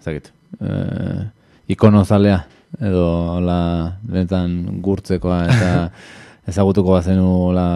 ezakit, 0.00 0.32
eh, 0.60 1.24
ikono 1.68 2.04
zalea 2.04 2.42
edo 2.80 3.04
hola 3.38 3.60
benetan 4.02 4.80
gurtzekoa 4.84 5.44
eta 5.48 5.70
ezagutuko 6.50 6.92
bazenu 6.92 7.28
hola 7.48 7.68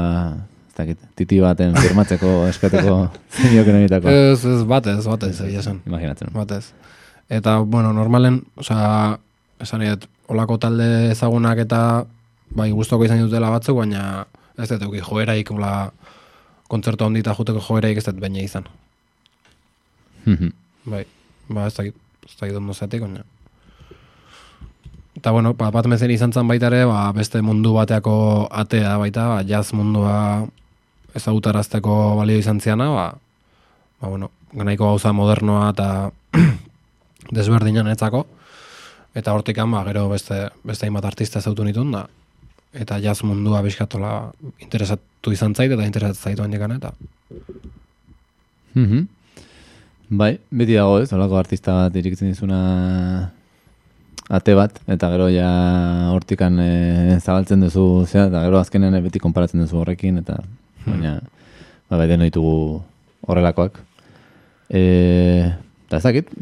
ez 0.72 0.78
dakit, 0.78 1.00
titi 1.16 1.38
baten 1.40 1.74
firmatzeko 1.76 2.30
eskateko 2.52 2.96
zenioken 3.36 3.76
horietako. 3.76 4.08
Ez, 4.08 4.44
ez, 4.48 4.62
batez, 4.68 5.04
batez, 5.04 5.34
egia 5.44 5.60
esan. 5.60 5.82
Imaginatzen. 5.86 6.32
Batez. 6.32 6.72
Eta, 7.32 7.58
bueno, 7.60 7.92
normalen, 7.92 8.40
osea, 8.56 9.18
esan 9.60 9.84
dut, 9.84 10.06
olako 10.32 10.56
talde 10.58 11.10
ezagunak 11.10 11.60
eta 11.66 11.80
bai 12.56 12.70
gustoko 12.72 13.04
izan 13.04 13.20
dutela 13.20 13.50
batzuk, 13.52 13.76
baina 13.82 14.24
ez 14.56 14.70
dut 14.70 14.86
euki 14.88 15.02
joeraik, 15.04 15.52
hola, 15.52 15.90
kontzertu 16.72 17.04
handita 17.04 17.36
juteko 17.36 17.60
joeraik 17.60 18.00
ez 18.00 18.06
dut 18.08 18.20
baina 18.20 18.40
izan. 18.40 18.64
Mhm. 20.24 20.56
Bai, 20.88 21.04
ba, 21.48 21.66
ez 21.68 21.76
dakit, 21.76 21.94
ez 22.24 22.36
dakit 22.40 22.56
ondo 22.56 22.72
zatik, 22.72 23.04
baina. 23.04 23.26
Eta, 25.20 25.30
bueno, 25.30 25.52
ba, 25.52 25.68
bat 25.70 25.86
mezen 25.86 26.10
izan 26.10 26.32
zen 26.32 26.48
baita 26.48 26.72
ere, 26.72 26.86
ba, 26.88 27.12
beste 27.12 27.42
mundu 27.44 27.74
bateako 27.76 28.48
atea 28.48 28.96
baita, 28.98 29.28
ba, 29.28 29.42
jazz 29.44 29.74
mundua 29.76 30.48
ezagutarazteko 31.18 32.16
balio 32.18 32.38
izan 32.38 32.60
ziana, 32.60 32.88
ba, 32.90 33.06
ba, 34.00 34.08
bueno, 34.08 34.30
nahiko 34.52 34.92
gauza 34.92 35.12
modernoa 35.12 35.70
eta 35.72 35.88
desberdinan 37.36 37.90
etzako. 37.92 38.26
Eta 39.14 39.34
hortikan, 39.36 39.70
ba, 39.70 39.84
gero 39.84 40.08
beste, 40.08 40.46
beste 40.64 40.86
hainbat 40.86 41.04
artista 41.10 41.40
ezautu 41.42 41.66
nituen, 41.68 41.92
da, 41.92 42.06
eta 42.72 42.96
jazz 43.04 43.20
mundua 43.28 43.60
bizkatola 43.64 44.32
interesatu 44.64 45.32
izan 45.32 45.54
zait, 45.54 45.72
eta 45.72 45.84
interesatu 45.84 46.30
zaitu 46.30 46.44
handikan, 46.44 46.78
eta 46.80 46.94
Mhm. 48.74 49.06
Bai, 50.12 50.36
beti 50.52 50.76
dago 50.76 50.98
ez, 51.00 51.10
holako 51.12 51.38
artista 51.40 51.74
bat 51.76 51.96
irikitzen 51.96 52.32
dizuna 52.32 52.58
ate 54.32 54.54
bat, 54.56 54.78
eta 54.88 55.08
gero 55.12 55.28
ja 55.32 55.48
hortikan 56.12 56.58
e, 56.60 57.18
zabaltzen 57.20 57.64
duzu 57.64 58.04
zea, 58.06 58.26
eta 58.28 58.42
gero 58.44 58.60
azkenean 58.60 58.96
beti 59.04 59.20
konparatzen 59.20 59.60
duzu 59.60 59.80
horrekin, 59.80 60.20
eta 60.20 60.38
baina, 60.86 61.18
ba, 61.88 62.00
bai 62.00 62.08
deno 62.10 62.26
ditugu 62.28 62.82
horrelakoak. 63.26 63.78
E, 64.72 64.82
eta 65.86 66.00
ez 66.00 66.04
dakit, 66.06 66.32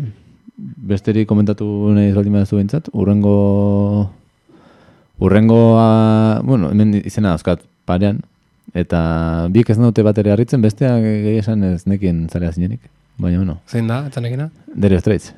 besterik 0.91 1.28
komentatu 1.28 1.66
nahi 1.97 2.12
baldin 2.16 2.38
baduzu 2.38 2.61
behintzat, 2.61 2.91
urrengo, 2.93 4.11
urrengoa, 5.20 6.41
bueno, 6.47 6.70
hemen 6.70 6.97
izena 7.03 7.34
dauzkat 7.34 7.64
parean, 7.88 8.20
eta 8.76 9.01
biek 9.53 9.72
ez 9.72 9.78
naute 9.80 10.05
bat 10.07 10.18
ere 10.22 10.32
harritzen, 10.34 10.62
besteak 10.62 11.03
gehi 11.03 11.38
esan 11.41 11.64
ez 11.72 11.84
nekien 11.91 12.26
zalea 12.30 12.53
zinenik. 12.55 12.82
Baina, 13.20 13.43
bueno, 13.43 13.61
zein 13.68 13.91
da, 13.91 14.05
etzenekina? 14.09 14.49
Dere 14.74 15.01
Straits. 15.01 15.34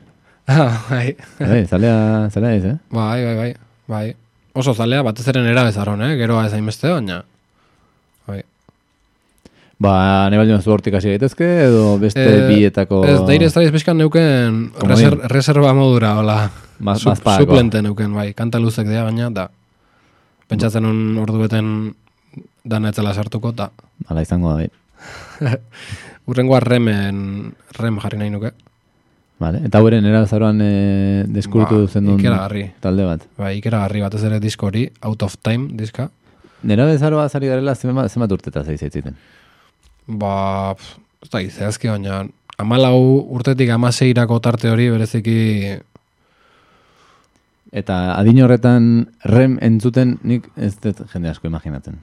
Ah, 0.47 0.75
bai. 0.91 1.15
Bai, 1.39 1.63
zalea, 1.67 2.29
zalea 2.31 2.55
ez, 2.59 2.65
eh? 2.67 2.77
Bai, 2.91 3.25
bai, 3.25 3.35
bai, 3.39 3.51
bai. 3.87 4.07
Oso 4.59 4.75
zalea, 4.75 5.03
batez 5.07 5.27
eren 5.31 5.47
erabezaron, 5.49 6.03
eh? 6.03 6.17
Geroa 6.19 6.47
ez 6.49 6.53
hainbeste, 6.57 6.91
baina. 6.91 7.23
Bai. 8.27 8.43
Ba, 9.83 10.29
ne 10.31 10.39
baldin 10.39 10.61
zu 10.63 10.71
hortik 10.71 10.95
hasi 10.95 11.11
daitezke, 11.11 11.47
edo 11.65 11.97
beste 11.99 12.23
Eh, 12.23 12.43
bietako... 12.53 13.01
Ez, 13.09 13.17
deire 13.27 13.49
ez 13.49 13.55
daiz 13.57 13.73
pixkan 13.75 13.99
neuken 13.99 14.69
reser, 14.87 15.17
reserva 15.33 15.73
modura, 15.75 16.13
hola. 16.21 16.37
Ma- 16.79 16.95
Sup- 16.95 17.11
mazpako. 17.17 17.47
Suplente 17.49 17.83
neuken, 17.83 18.13
bai. 18.15 18.29
Kanta 18.39 18.61
luzek 18.63 18.87
dira, 18.87 19.03
baina, 19.09 19.31
da. 19.35 19.49
Pentsatzen 20.47 20.87
un 20.87 21.19
ordu 21.19 21.41
beten 21.43 21.73
dana 22.63 22.93
etzela 22.93 23.15
sartuko, 23.15 23.51
eta 23.57 23.71
Hala 24.07 24.23
izango 24.23 24.53
da, 24.55 24.63
bai. 24.63 24.71
urrengoa 26.31 26.61
remen, 26.63 27.53
rem 27.81 27.99
jarri 28.05 28.19
nahi 28.23 28.31
nuke. 28.31 28.53
Vale. 29.43 29.65
Eta 29.67 29.81
hauren 29.83 30.05
erazaroan 30.07 30.61
e, 30.63 30.71
deskubritu 31.35 31.81
Ba, 31.83 31.91
zen 31.91 32.07
duen 32.07 32.21
ikeragarri. 32.23 32.67
talde 32.85 33.09
bat. 33.09 33.25
Bai, 33.41 33.57
ikeragarri 33.59 34.05
batez 34.05 34.23
ere 34.29 34.39
disko 34.39 34.69
hori, 34.71 34.85
out 35.03 35.25
of 35.27 35.35
time 35.43 35.73
diska. 35.75 36.07
Nera 36.63 36.87
bezaroa 36.87 37.27
zari 37.29 37.49
garela 37.51 37.75
zenbat, 37.75 38.13
zenbat 38.15 38.31
urteta 38.39 38.63
zaizatzen. 38.63 39.17
Ba, 40.07 40.75
ez 41.23 41.31
da, 41.31 41.41
zehazki 41.41 41.89
baina, 41.89 42.25
amalau 42.59 42.99
urtetik 43.35 43.71
amaseirako 43.71 44.39
tarte 44.43 44.71
hori 44.71 44.91
bereziki 44.91 45.39
Eta 47.73 48.19
adin 48.19 48.43
horretan 48.45 48.89
rem 49.25 49.55
entzuten 49.65 50.19
nik 50.29 50.49
ez 50.61 50.75
dut 50.83 50.99
jende 51.09 51.31
asko 51.31 51.49
imaginatzen. 51.49 51.95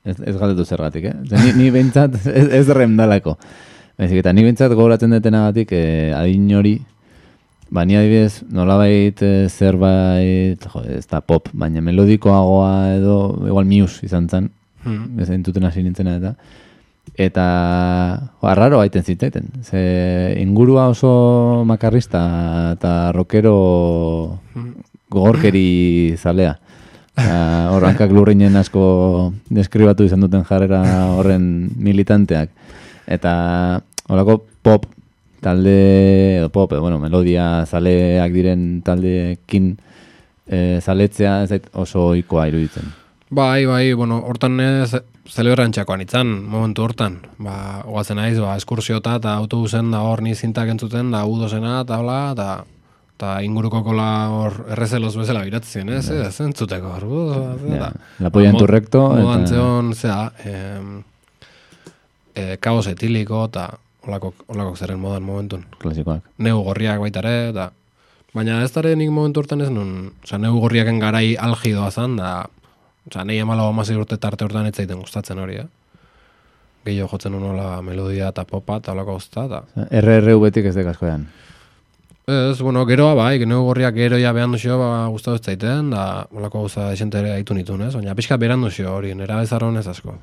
Ez, 0.00 0.14
ez 0.16 0.32
galdetu 0.40 0.64
zergatik, 0.64 1.10
eh? 1.10 1.16
Ze 1.28 1.42
Ni, 1.42 1.50
ni 1.58 1.66
behintzat 1.74 2.14
ez, 2.40 2.46
ez 2.56 2.70
rem 2.72 2.94
dalako. 2.96 3.34
Baizik, 3.98 4.22
eta 4.22 4.32
ni 4.32 4.46
behintzat 4.46 4.72
gogoratzen 4.72 5.12
detenagatik 5.12 5.74
eh, 5.76 6.16
adin 6.16 6.46
hori, 6.56 6.78
ba, 7.68 7.84
ni 7.84 7.98
adibidez 8.00 8.46
nolabait 8.48 9.20
eh, 9.20 9.44
zerbait, 9.52 10.64
jo, 10.72 10.80
ez 10.88 11.04
da 11.10 11.20
pop, 11.20 11.52
baina 11.52 11.84
melodikoagoa 11.84 12.72
edo, 12.94 13.18
igual 13.44 13.68
muse 13.68 14.06
izan 14.08 14.30
zen, 14.30 14.48
hmm, 14.86 15.20
ez 15.20 15.28
entzuten 15.36 15.68
hasi 15.68 15.84
nintzena 15.84 16.16
eta 16.16 16.32
eta 17.20 17.46
arraro 18.40 18.78
baiten 18.78 19.04
ziteten. 19.04 19.48
Ze 19.62 20.36
ingurua 20.40 20.88
oso 20.88 21.64
makarrista 21.66 22.72
eta 22.76 23.12
rockero 23.12 24.40
gogorkeri 25.10 26.16
zalea. 26.16 26.56
Hor, 27.20 27.84
hankak 27.84 28.12
lurrinen 28.14 28.56
asko 28.56 29.32
deskribatu 29.52 30.06
izan 30.06 30.24
duten 30.24 30.46
jarrera 30.48 30.80
horren 31.18 31.68
militanteak. 31.76 32.50
Eta 33.10 33.82
horako 34.08 34.40
pop 34.62 34.86
talde, 35.40 36.38
edo 36.38 36.48
pop, 36.52 36.72
edo, 36.72 36.80
bueno, 36.84 36.98
melodia 37.00 37.66
zaleak 37.66 38.32
diren 38.32 38.64
taldeekin 38.84 39.72
e, 40.46 40.80
zaletzea 40.80 41.42
ez 41.44 41.60
oso 41.72 42.10
ohikoa 42.12 42.46
iruditzen. 42.50 42.92
Bai, 43.30 43.64
bai, 43.66 43.92
bueno, 43.94 44.20
hortan 44.26 44.60
ez 44.60 44.94
zelebrantxakoan 45.28 46.04
itzan, 46.04 46.32
momentu 46.48 46.84
hortan. 46.84 47.20
Ba, 47.42 47.82
oazen 47.84 48.18
naiz, 48.20 48.38
ba, 48.40 48.56
eskursiota 48.60 49.16
eta 49.20 49.34
autobusen 49.40 49.90
da 49.92 50.02
hor 50.06 50.22
ni 50.24 50.34
zintak 50.34 50.70
entzuten, 50.72 51.10
da 51.14 51.24
udosena 51.28 51.80
eta 51.84 51.98
hola, 52.00 52.20
eta 52.34 52.50
eta 53.20 53.34
inguruko 53.44 53.82
kola 53.84 54.08
hor 54.32 54.54
errezeloz 54.72 55.12
bezala 55.18 55.42
biratzen, 55.44 55.90
ez? 55.92 56.06
Ez 56.08 56.40
entzuteko, 56.40 56.94
hor, 56.96 57.04
bu, 57.04 57.24
Ja, 57.74 57.90
la 58.18 58.30
polla 58.32 58.48
en 58.48 58.56
tu 58.56 58.66
recto, 58.66 59.02
Modan 59.12 59.44
zeon, 59.46 59.92
em, 60.48 61.02
e, 62.34 62.56
kaos 62.56 62.86
etiliko, 62.88 63.44
eta 63.50 63.66
olako, 64.08 64.32
olako 64.48 64.96
modan 64.96 65.22
momentun. 65.22 65.66
Klasikoak. 65.78 66.24
Neu 66.38 66.62
gorriak 66.62 66.98
baita 67.00 67.20
ere, 67.20 67.50
eta... 67.50 67.70
Baina 68.32 68.62
ez 68.62 68.70
dara 68.70 68.94
nik 68.94 69.10
momentu 69.10 69.40
hortan 69.40 69.60
ez 69.60 69.70
nun, 69.74 70.12
oza, 70.22 70.38
neu 70.38 70.54
gorriaken 70.60 71.00
garai 71.02 71.34
algidoa 71.36 71.90
zan, 71.90 72.16
da, 72.16 72.46
oza, 73.08 73.24
nahi 73.24 73.40
amala 73.40 73.68
amazai 73.68 73.96
urte 73.96 74.18
tarte 74.20 74.44
hortan 74.44 74.66
ez 74.66 74.74
zaiten 74.74 74.98
gustatzen 75.00 75.38
hori, 75.38 75.60
eh? 75.62 75.66
Gehiago 76.84 77.10
jotzen 77.12 77.34
unola 77.36 77.80
melodia 77.84 78.30
eta 78.32 78.44
popa 78.48 78.78
eta 78.80 78.92
olako 78.92 79.18
guzta, 79.18 79.44
eta... 79.46 79.86
RRU 80.00 80.40
betik 80.46 80.70
ez 80.70 80.74
dekaskoean. 80.74 81.26
Ez, 82.30 82.60
bueno, 82.62 82.84
geroa 82.86 83.14
bai, 83.18 83.38
neu 83.48 83.62
gorriak 83.66 83.94
geroia 83.96 84.32
behan 84.32 84.54
duzio, 84.54 84.78
ba, 84.80 85.06
gustatu 85.12 85.40
ez 85.40 85.44
zaiten, 85.52 85.90
da, 85.92 86.26
olako 86.36 86.64
gauza 86.64 86.90
esente 86.94 87.18
ere 87.20 87.34
haitu 87.34 87.56
nituen, 87.56 87.88
ez? 87.88 87.94
Baina 87.96 88.14
pixka 88.16 88.38
beran 88.40 88.62
duzio 88.64 88.92
hori, 88.94 89.14
nera 89.18 89.40
bezaron 89.40 89.80
ez 89.80 89.86
asko. 89.90 90.14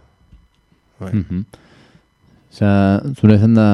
Bai. 1.02 1.14
Mhm. 1.14 1.66
Osea, 2.54 2.78
zure 3.20 3.36
izan 3.38 3.54
da 3.54 3.68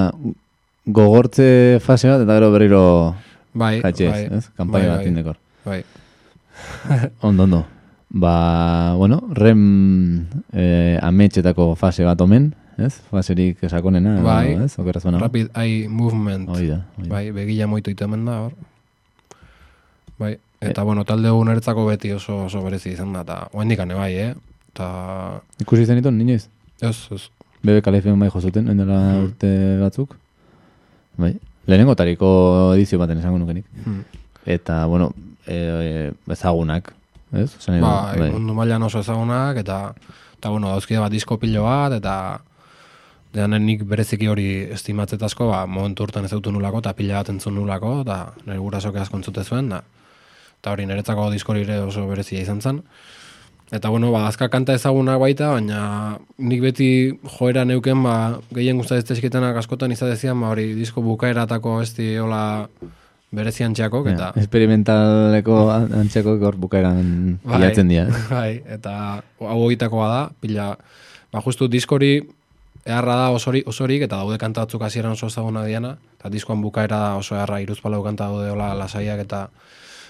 gogortze 0.85 1.79
fase 1.79 2.09
bat 2.09 2.25
eta 2.25 2.35
gero 2.35 2.49
berriro 2.51 2.81
Bai, 3.53 3.77
katxez, 3.83 4.09
bai, 4.11 4.23
ez? 4.39 4.49
Kampaia 4.57 4.89
bai, 4.89 4.97
bat 4.97 5.07
indekor. 5.07 5.37
Bai, 5.63 5.83
Ondo, 7.21 7.43
ondo. 7.43 7.65
Ba, 8.14 8.93
bueno, 8.95 9.24
rem 9.34 10.28
eh, 10.53 10.99
ametxetako 11.01 11.74
fase 11.76 12.05
bat 12.05 12.20
omen, 12.22 12.51
ez? 12.78 12.93
Faserik 13.09 13.57
sakonena, 13.70 14.20
Bai. 14.22 14.53
ez? 14.53 14.78
Okeraz 14.78 15.03
rapid 15.05 15.49
eye 15.57 15.88
movement. 15.89 16.47
Hoi 16.49 16.68
da, 16.68 16.86
hoi 16.97 17.07
da. 17.07 17.09
Bai, 17.09 17.32
begila 17.34 17.66
moito 17.68 17.89
itemen 17.89 18.26
da, 18.26 18.39
hor. 18.45 18.53
Bai, 20.20 20.38
Eta, 20.64 20.84
bueno, 20.84 21.03
talde 21.03 21.28
niretzako 21.28 21.86
beti 21.89 22.11
oso, 22.14 22.45
oso 22.45 22.61
berezi 22.64 22.93
izan 22.93 23.11
da, 23.14 23.22
eta 23.26 23.47
oendik 23.51 23.80
ane 23.84 23.95
bai, 23.97 24.14
eh? 24.16 24.34
Eta, 24.72 25.41
Ikusi 25.59 25.86
zen 25.86 25.97
ditun, 25.99 26.22
inoiz? 26.22 26.47
ez, 26.82 26.95
ez, 27.11 27.30
Bebe 27.64 27.82
kalefion 27.82 28.20
bai 28.20 28.30
jozuten, 28.30 28.68
endela 28.70 28.99
Hmm. 29.14 29.24
urte 29.26 29.49
batzuk. 29.82 30.16
Bai. 31.18 31.34
Lehenengo 31.68 31.95
tariko 31.95 32.74
edizio 32.76 32.99
baten 32.99 33.18
esango 33.18 33.39
nukenik. 33.39 33.66
hmm. 33.86 34.01
Eta, 34.45 34.86
bueno, 34.86 35.14
e, 35.47 36.11
ezagunak, 36.30 36.93
ez? 37.34 37.49
Nahi 37.67 37.81
ba, 37.81 37.93
dut, 38.17 38.34
mundu 38.36 38.55
mailan 38.57 38.86
oso 38.88 39.01
ezagunak, 39.03 39.59
eta, 39.63 39.79
eta 40.38 40.51
bueno, 40.53 40.71
dauzkide 40.73 41.01
bat 41.03 41.13
disko 41.13 41.38
pilo 41.41 41.65
bat, 41.65 41.97
eta 41.97 42.15
deanen 43.34 43.65
nik 43.65 43.84
bereziki 43.89 44.29
hori 44.29 44.47
estimatzetazko, 44.75 45.49
ba, 45.49 45.63
momentu 45.65 46.05
urten 46.05 46.25
ez 46.25 46.34
nulako, 46.34 46.84
eta 46.84 46.93
pila 46.93 47.21
bat 47.21 47.34
entzun 47.34 47.55
nulako, 47.57 48.01
eta 48.05 48.19
nire 48.45 48.59
gurasoke 48.61 49.01
asko 49.01 49.17
entzute 49.17 49.43
zuen, 49.43 49.69
da, 49.73 49.81
eta 50.59 50.71
hori 50.71 50.86
niretzako 50.86 51.29
diskori 51.34 51.65
ere 51.65 51.81
oso 51.81 52.07
berezia 52.07 52.41
izan 52.41 52.61
zen. 52.61 52.81
Eta 53.73 53.89
bueno, 53.89 54.11
ba, 54.13 54.27
azka 54.29 54.49
kanta 54.53 54.75
ezagunak 54.77 55.17
baita, 55.17 55.49
baina 55.55 56.19
nik 56.38 56.61
beti 56.61 56.89
joera 57.39 57.63
neuken, 57.65 58.03
ba, 58.05 58.38
gehien 58.53 58.77
guztat 58.77 59.09
ez 59.09 59.34
askotan 59.57 59.91
izatezian, 59.91 60.39
ba, 60.39 60.51
hori 60.53 60.73
disko 60.77 61.01
bukaeratako 61.01 61.81
esti 61.81 62.17
hola 62.17 62.67
berezian 63.34 63.73
txakok, 63.73 64.11
eta... 64.13 64.29
Ja, 64.34 64.43
experimentaleko 64.43 65.57
antxeko 65.73 66.38
hor 66.38 66.57
bukaeran 66.61 67.39
Bai. 67.41 67.57
bilatzen 67.57 67.89
dira. 67.91 68.05
Bai, 68.34 68.61
eta 68.77 68.95
hau 69.41 69.59
egitakoa 69.67 70.07
da, 70.11 70.21
pila, 70.43 70.69
ba, 71.34 71.43
justu 71.45 71.67
diskori 71.71 72.15
eharra 72.86 73.15
da 73.21 73.29
osori, 73.34 73.63
osorik, 73.69 74.03
eta 74.05 74.19
daude 74.21 74.38
kanta 74.41 74.65
batzuk 74.65 74.84
hasieran 74.86 75.15
oso 75.15 75.31
ezaguna 75.31 75.63
diana, 75.65 75.95
eta 76.19 76.31
diskoan 76.34 76.61
bukaera 76.61 76.99
da 76.99 77.13
oso 77.19 77.38
eharra 77.38 77.61
iruzpalau 77.63 78.03
kanta 78.05 78.27
daude 78.29 78.51
hola 78.53 78.73
lasaiak, 78.77 79.23
eta 79.25 79.47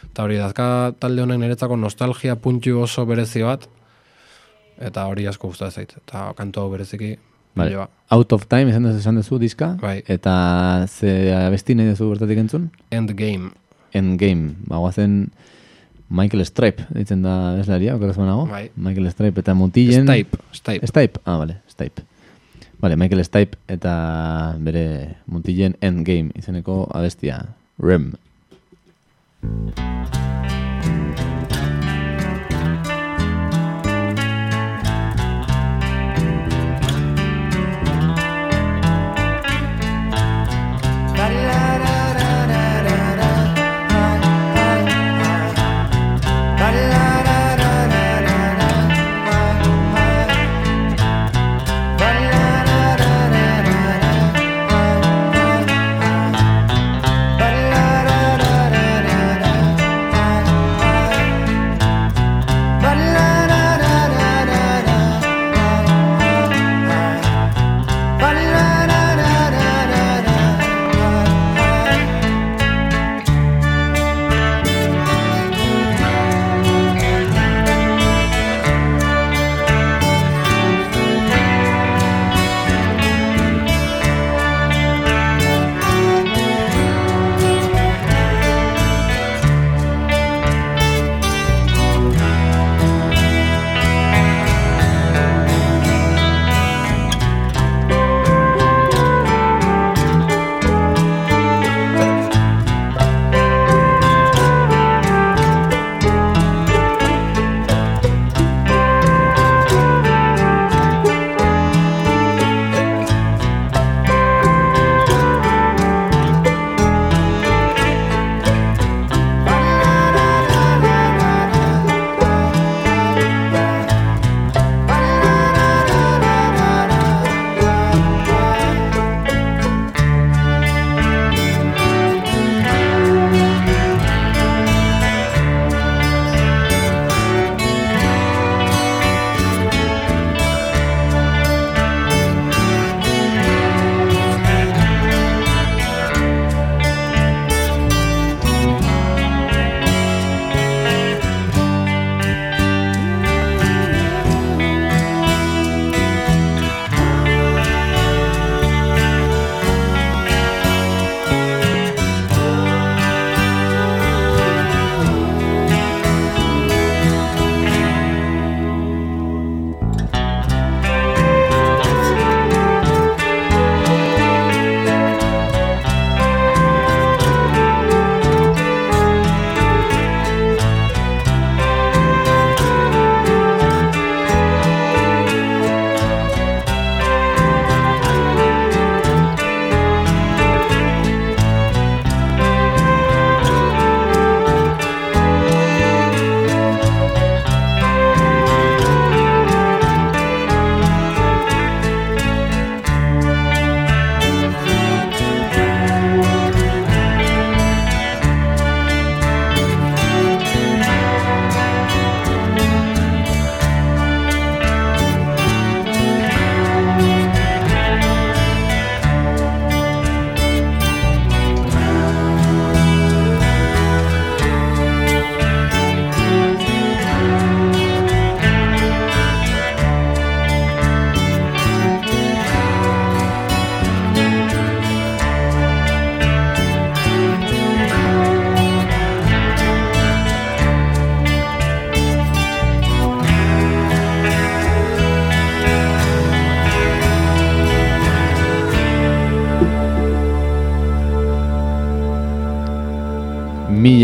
eta 0.03 0.25
hori 0.25 0.37
dazka 0.37 0.65
talde 0.99 1.23
honen 1.23 1.39
niretzako 1.39 1.77
nostalgia 1.79 2.35
puntu 2.35 2.81
oso 2.83 3.05
berezi 3.07 3.45
bat, 3.45 3.69
eta 4.83 5.05
hori 5.07 5.27
asko 5.29 5.53
gustatzen 5.53 5.85
zait, 5.85 5.95
eta 6.01 6.31
kantu 6.37 6.63
hau 6.63 6.71
bereziki, 6.73 7.15
Vale. 7.55 7.69
pilo 7.69 7.83
bat. 7.83 7.91
Out 8.13 8.33
of 8.33 8.45
Time 8.49 8.69
esan 8.69 8.85
duzu 8.85 8.99
esan 9.01 9.17
duzu 9.17 9.39
diska, 9.41 9.73
Bai. 9.81 10.03
eta 10.07 10.85
ze 10.87 11.33
abesti 11.33 11.75
nahi 11.75 11.93
duzu 11.93 12.11
bertatik 12.11 12.37
entzun? 12.37 12.69
Endgame, 12.91 13.51
Endgame, 13.93 14.53
ba, 14.67 14.77
guazen 14.77 15.31
Michael 16.13 16.45
Stipe, 16.45 16.85
ditzen 16.93 17.23
da 17.25 17.55
bezlaria, 17.57 17.95
okeraz 17.97 18.17
banago? 18.17 18.45
Bai. 18.49 18.67
Michael 18.75 19.09
Stipe 19.11 19.41
eta 19.41 19.55
mutillen... 19.57 20.05
Stipe, 20.05 20.41
Stipe. 20.53 20.89
Stipe, 20.89 21.21
ah, 21.25 21.37
vale, 21.41 21.57
Stipe. 21.69 22.05
Vale, 22.83 22.97
Michael 22.99 23.23
Stipe 23.25 23.57
eta 23.71 23.93
bere 24.61 25.15
mutillen 25.25 25.77
Endgame 25.81 26.35
izeneko 26.37 26.83
abestia. 26.93 27.45
Rem. 27.81 28.11
Ba 29.41 30.12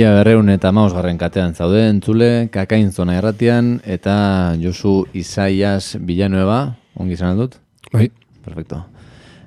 Mila 0.10 0.24
berreun 0.24 0.47
eta 0.49 0.72
mausgarren 0.74 1.20
katean 1.22 1.51
zaude 1.53 1.84
entzule, 1.86 2.47
kakain 2.49 2.88
zona 2.89 3.20
erratian, 3.20 3.76
eta 3.86 4.55
Josu 4.57 5.03
Isaias 5.14 5.99
Villanueva, 6.01 6.72
ongi 6.97 7.14
izan 7.14 7.38
dut? 7.38 7.60
Bai, 7.93 8.07
Perfecto. 8.41 8.80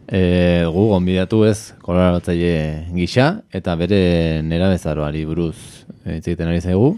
E, 0.06 0.62
gu 0.70 0.84
gonbidatu 0.92 1.40
ez 1.48 1.72
kolaboratzaile 1.82 2.92
gisa, 2.94 3.26
eta 3.50 3.74
bere 3.80 3.98
nerabezaroari 4.46 5.24
buruz 5.26 5.56
eh, 6.04 6.20
hitz 6.20 6.28
egiten 6.28 6.52
ari 6.52 6.62
zaigu, 6.62 6.92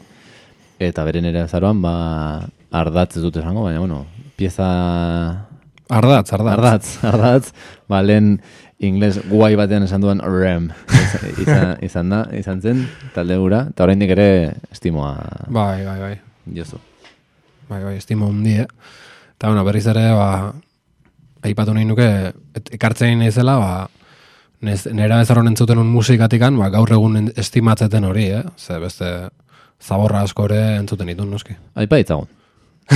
eta 0.77 1.09
bere 1.09 1.25
nerabezaroan 1.25 1.81
ba, 1.81 1.97
ardatz 2.69 3.15
ez 3.17 3.25
dut 3.25 3.41
esango, 3.41 3.65
baina 3.65 3.81
bueno, 3.81 4.03
pieza 4.37 4.69
ardatz, 5.89 6.35
ardatz. 6.37 6.59
ardatz, 6.59 6.93
ardatz, 7.15 7.55
ba, 7.89 8.05
lehen 8.05 8.35
ingles 8.79 9.20
guai 9.31 9.55
batean 9.57 9.85
esan 9.87 10.03
duen 10.03 10.20
rem 10.20 10.70
izan, 11.43 11.77
izan, 11.85 12.11
da, 12.11 12.25
izan 12.37 12.61
zen, 12.61 12.85
talde 13.14 13.37
gura, 13.39 13.66
eta 13.70 13.85
oraindik 13.87 14.11
ere 14.16 14.29
estimoa 14.72 15.14
Bai, 15.49 15.85
bai, 15.87 15.99
bai. 16.01 16.14
jozu. 16.57 16.79
Bai, 17.68 17.83
bai, 17.85 17.97
estimo 17.97 18.27
hundi, 18.29 18.59
eh? 18.61 18.66
Eta, 19.37 19.49
bueno, 19.49 19.64
berriz 19.64 19.87
ere, 19.87 20.11
ba, 20.12 20.53
aipatu 21.45 21.75
nahi 21.75 21.87
nuke, 21.89 22.09
et, 22.55 22.75
ekartzen 22.77 23.18
nahi 23.18 23.31
ba, 23.45 23.89
nez, 24.61 24.87
nera 24.93 25.18
bezaron 25.22 25.49
entzuten 25.49 25.79
un 25.79 25.89
musikatikan, 25.89 26.59
ba, 26.59 26.68
gaur 26.70 26.93
egun 26.93 27.16
en- 27.16 27.33
estimatzeten 27.37 28.05
hori, 28.05 28.27
eh? 28.31 28.43
Ze 28.57 28.79
beste 28.79 29.29
zaborra 29.81 30.22
asko 30.22 30.45
ere 30.47 30.77
entzuten 30.77 31.07
ditun, 31.07 31.31
noski. 31.31 31.57
Aipa 31.75 31.97
ditzagun. 31.97 32.29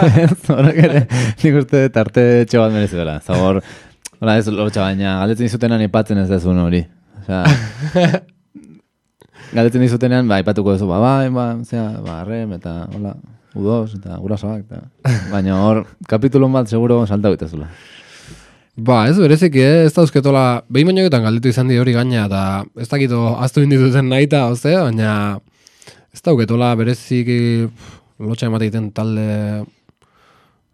Zorak 0.46 0.76
ere, 0.76 1.04
nik 1.42 1.54
uste 1.62 1.88
tarte 1.94 2.24
etxe 2.42 2.58
bat 2.58 2.72
merezi 2.74 2.96
dela. 2.98 3.20
Zabor, 3.22 3.60
hola 4.20 4.36
ez 4.36 4.48
lotxa 4.52 4.84
baina, 4.84 5.14
galdetzen 5.22 5.48
izutenan 5.48 5.80
aipatzen 5.80 6.20
ez 6.20 6.28
dezun 6.28 6.58
hori. 6.60 6.82
Osea, 7.22 7.40
galdetzen 9.56 9.84
izutenean, 9.86 10.28
ba, 10.28 10.40
aipatuko 10.40 10.74
duzu, 10.76 10.88
ba, 10.90 10.98
bai, 11.00 11.30
ba, 11.32 11.46
zera, 11.64 12.02
ba, 12.04 12.18
rem, 12.28 12.52
eta, 12.58 12.74
hola, 12.92 13.14
udos, 13.56 13.94
eta 13.96 14.18
gurasoak, 14.20 14.66
eta, 14.66 14.82
baina 15.32 15.56
hor, 15.64 15.86
kapitulun 16.10 16.52
bat 16.52 16.68
seguro 16.68 17.00
salta 17.06 17.32
bitezula. 17.32 17.70
Ba, 18.80 19.02
ez 19.10 19.16
bereziki, 19.20 19.64
eh? 19.64 19.86
ez 19.88 19.94
dauzketola, 19.96 20.44
behin 20.68 20.92
bainoetan 20.92 21.24
galdetu 21.24 21.50
izan 21.50 21.72
di 21.72 21.80
hori 21.80 21.96
gaina, 21.96 22.28
eta 22.28 22.44
ez 22.80 22.88
dakito 22.92 23.24
aztu 23.40 23.64
indituten 23.64 24.12
nahi 24.12 24.28
eta, 24.28 24.46
oze, 24.52 24.76
baina 24.76 25.14
ez 26.12 26.20
dauketola 26.26 26.74
bereziki 26.76 27.40
pff, 27.72 28.00
lotxa 28.20 28.52
emate 28.52 28.68
egiten 28.68 28.92
talde, 28.92 29.30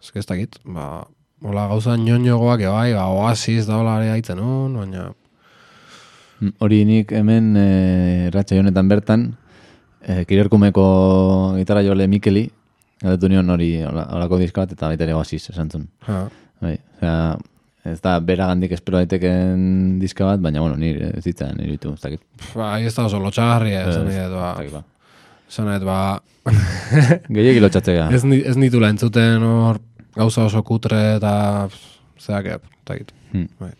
ez 0.03 0.27
dakit, 0.27 0.59
ba, 0.67 1.07
hola 1.43 1.67
gauza 1.69 1.97
ñoñogoak, 1.97 2.61
e, 2.61 2.67
bai, 2.69 2.93
ba, 2.95 3.07
oasis 3.13 3.67
da 3.67 3.77
hola 3.79 3.99
ere 4.03 4.11
haitzen 4.17 4.39
hon, 4.41 4.75
baina, 4.83 5.13
Mm, 6.37 6.51
Hori 6.61 6.83
nik 6.85 7.13
hemen 7.17 7.55
e, 7.57 8.29
ratxa 8.29 8.59
honetan 8.61 8.89
bertan, 8.91 9.23
e, 10.05 10.27
kirerkumeko 10.29 10.83
gitarra 11.57 11.81
jole 11.81 12.05
Mikeli, 12.13 12.43
galdetu 13.01 13.31
nion 13.33 13.49
hori 13.55 13.71
holako 13.81 14.37
diska 14.43 14.67
bat, 14.67 14.75
eta 14.77 14.91
baita 14.91 15.05
ere 15.07 15.15
oasis 15.17 15.49
esan 15.55 15.71
zuen. 15.73 15.87
ha, 16.05 16.27
Bai, 16.61 16.75
osea, 16.99 17.39
ez 17.89 18.01
da 18.05 18.19
beragandik 18.21 18.73
espero 18.77 18.99
daiteken 19.01 19.97
diska 19.99 20.27
bat, 20.29 20.41
baina 20.45 20.61
bueno, 20.61 20.77
nire 20.77 21.09
ez 21.17 21.25
ditzen, 21.25 21.57
nire 21.57 21.79
ditu, 21.79 21.95
ez 21.97 22.01
dakit. 22.05 22.21
pff, 22.37 22.53
ba, 22.61 22.81
ez 22.85 22.93
da 22.95 23.07
oso 23.09 23.19
lotxagarria, 23.19 23.87
esan 23.89 24.07
Ez, 24.13 24.29
dut, 24.29 24.37
ba, 24.37 24.55
ba. 24.77 24.85
esan 25.49 25.73
dut, 25.73 25.85
ba, 25.89 25.99
Gehiagik 27.33 27.63
lotxatzea. 27.65 28.11
ez, 28.17 28.25
ni- 28.29 28.45
ez 28.45 28.57
nitula 28.61 28.93
entzuten 28.93 29.41
hor 29.43 29.81
gauza 30.17 30.45
oso 30.49 30.63
kutre 30.65 31.17
eta, 31.17 31.69
zeak, 32.21 32.47
ez 32.47 32.61
dakit. 32.89 33.13
Hmm. 33.33 33.49
Bai. 33.61 33.73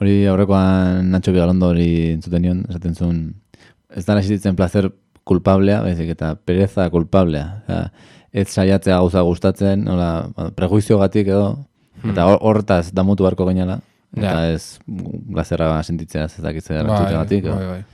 Hori 0.00 0.16
aurrekoan 0.30 1.10
Nacho 1.10 1.32
Vigalondo 1.32 1.68
hori 1.72 1.88
entzuten 2.14 2.42
nion, 2.42 2.64
esaten 2.68 2.94
zuen, 2.94 3.20
ez 3.94 4.04
dara 4.06 4.20
existitzen 4.20 4.56
placer 4.58 4.90
culpablea, 5.24 5.80
baizik 5.86 6.10
eta 6.16 6.34
pereza 6.36 6.88
culpablea. 6.92 7.46
Osea, 7.64 7.84
ez 8.34 8.48
saiatzea 8.50 8.98
gauza 8.98 9.22
gustatzen, 9.22 9.84
nola, 9.86 10.26
ba, 10.36 10.48
prejuizio 10.56 10.98
gatik 10.98 11.28
edo, 11.30 11.46
eta 12.04 12.26
hor- 12.26 12.40
hortaz 12.42 12.88
damutu 12.92 13.22
beharko 13.24 13.46
gainala, 13.46 13.78
eta 14.16 14.32
Ja. 14.34 14.48
ez 14.52 14.78
glazerra 14.86 15.82
sentitzea 15.82 16.24
ez 16.26 16.36
dakitzea 16.42 16.82
Bai, 16.82 17.04
bai, 17.14 17.66
bai. 17.66 17.84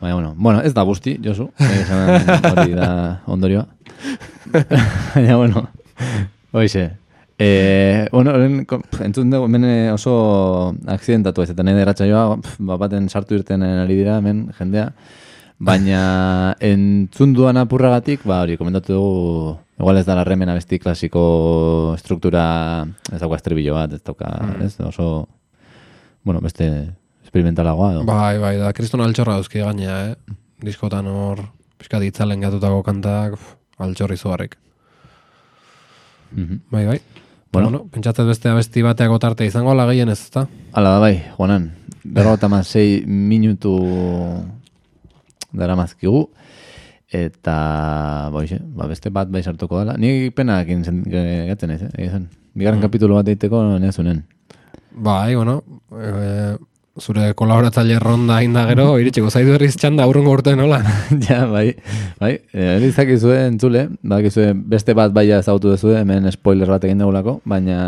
Baina, 0.00 0.14
bueno, 0.16 0.34
bueno, 0.36 0.60
ez 0.62 0.74
da 0.74 0.82
guzti, 0.82 1.16
Josu, 1.24 1.48
hori 2.58 2.74
da 2.74 3.22
ondorioa. 3.26 3.66
Baina, 5.14 5.36
bueno, 5.36 5.68
hoize. 6.52 6.90
E, 7.38 8.08
bueno, 8.12 8.32
pf, 8.68 9.00
entzun 9.02 9.32
dugu, 9.32 9.48
hemen 9.48 9.64
eh, 9.66 9.90
oso 9.92 10.12
akzidentatu 10.86 11.42
ez, 11.42 11.50
eta 11.50 11.64
nahi 11.66 11.74
deratxa 11.74 12.06
joa, 12.06 12.36
pf, 12.38 12.60
bat 12.68 12.80
baten 12.84 13.08
sartu 13.08 13.38
irten 13.38 13.64
ari 13.66 13.96
dira, 13.98 14.18
hemen, 14.20 14.44
jendea. 14.58 14.90
Baina 15.62 16.02
entzun 16.72 17.34
duan 17.34 17.58
apurragatik, 17.58 18.26
ba 18.28 18.42
hori, 18.44 18.58
komentatu 18.60 18.94
dugu, 18.94 19.56
igual 19.80 19.98
ez 19.98 20.06
da 20.06 20.18
la 20.18 20.26
remen 20.28 20.52
abesti 20.52 20.78
klasiko 20.78 21.96
struktura, 21.98 22.44
ez 23.10 23.20
dauka 23.22 23.40
estribillo 23.40 23.74
bat, 23.78 23.96
ez 23.96 24.04
dauka, 24.06 24.30
ez, 24.62 24.76
oso, 24.86 25.26
bueno, 26.22 26.44
beste 26.44 26.68
experimentalagoa, 27.24 27.92
edo. 27.96 28.06
Bai, 28.06 28.36
bai, 28.42 28.56
da 28.60 28.70
kriston 28.76 29.02
altxorra 29.02 29.40
dauzki 29.40 29.64
gainea, 29.64 29.98
eh? 30.12 30.36
Diskotan 30.62 31.08
hor, 31.10 31.40
pixka 31.80 31.98
ditzalen 31.98 32.44
gatutako 32.44 32.84
kantak, 32.86 33.40
altxorri 33.82 34.20
Mhm. 36.34 36.60
Bai, 36.70 36.86
bai. 36.86 37.00
Bueno. 37.52 37.68
Bueno, 37.68 37.86
pentsatzen 37.92 38.26
beste 38.26 38.48
abesti 38.48 38.82
bateako 38.82 39.18
tarte 39.18 39.44
izango 39.44 39.70
ala 39.70 39.84
gehien 39.90 40.08
ez, 40.08 40.20
ezta? 40.20 40.46
Hala 40.72 40.94
da 40.96 41.00
bai, 41.00 41.22
Juanan, 41.36 41.72
berrogota 42.02 42.48
sei 42.64 43.04
minutu 43.06 43.76
dara 45.52 45.76
mazkigu, 45.76 46.30
eta 47.12 48.30
boixe, 48.32 48.58
ba, 48.62 48.86
beste 48.88 49.10
bat 49.10 49.28
bai 49.28 49.42
sartuko 49.42 49.78
dela. 49.82 49.98
Ni 50.00 50.30
penak 50.30 50.66
gaten 50.66 51.70
ez, 51.70 51.82
eh? 51.82 51.90
egia 51.98 52.08
esan. 52.08 52.28
Bigarren 52.54 52.80
kapitulu 52.80 53.14
bat 53.14 53.28
egiteko 53.28 53.78
nezunen. 53.78 54.24
Bai, 54.92 55.34
bueno, 55.34 55.62
e, 55.92 56.56
zure 57.00 57.32
kolaboratzaile 57.34 57.96
ronda 57.98 58.42
inda 58.44 58.66
gero, 58.68 58.98
iritsiko 59.00 59.30
zaitu 59.30 59.54
berriz 59.54 59.72
txanda 59.80 60.04
aurrengo 60.04 60.32
urte 60.34 60.54
nola. 60.56 60.82
ja, 61.28 61.46
bai, 61.48 61.72
bai, 62.20 62.34
hori 62.52 62.90
izakizue 62.90 63.38
entzule, 63.46 63.86
bakizue 64.02 64.52
beste 64.54 64.94
bat 64.98 65.14
bai 65.14 65.28
ezagutu 65.30 65.72
duzue, 65.72 65.96
hemen 66.02 66.28
spoiler 66.34 66.68
bat 66.68 66.84
egin 66.84 67.00
dugulako, 67.00 67.38
baina 67.48 67.78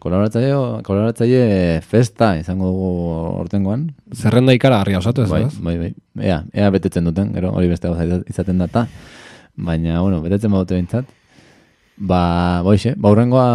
kolaboratzaile, 0.00 0.82
kolaboratzaile 0.84 1.80
festa 1.88 2.34
izango 2.40 2.68
dugu 2.68 2.92
ortengoan, 3.40 3.88
Zerrenda 4.16 4.52
ikara 4.56 4.82
harria 4.82 5.00
osatu 5.00 5.24
ez, 5.24 5.30
bai, 5.32 5.44
ez? 5.46 5.56
bai, 5.64 5.76
bai. 5.80 5.92
Ea, 6.20 6.42
ea 6.52 6.70
betetzen 6.74 7.08
duten, 7.08 7.32
gero 7.36 7.54
hori 7.56 7.72
beste 7.72 7.88
gauza 7.88 8.22
izaten 8.28 8.60
data. 8.60 8.86
Baina, 9.56 10.00
bueno, 10.00 10.20
betetzen 10.24 10.52
badute 10.52 10.76
bintzat. 10.76 11.08
Ba, 11.96 12.24
boixe, 12.64 12.94
ba, 12.96 13.12
hurrengoa 13.12 13.48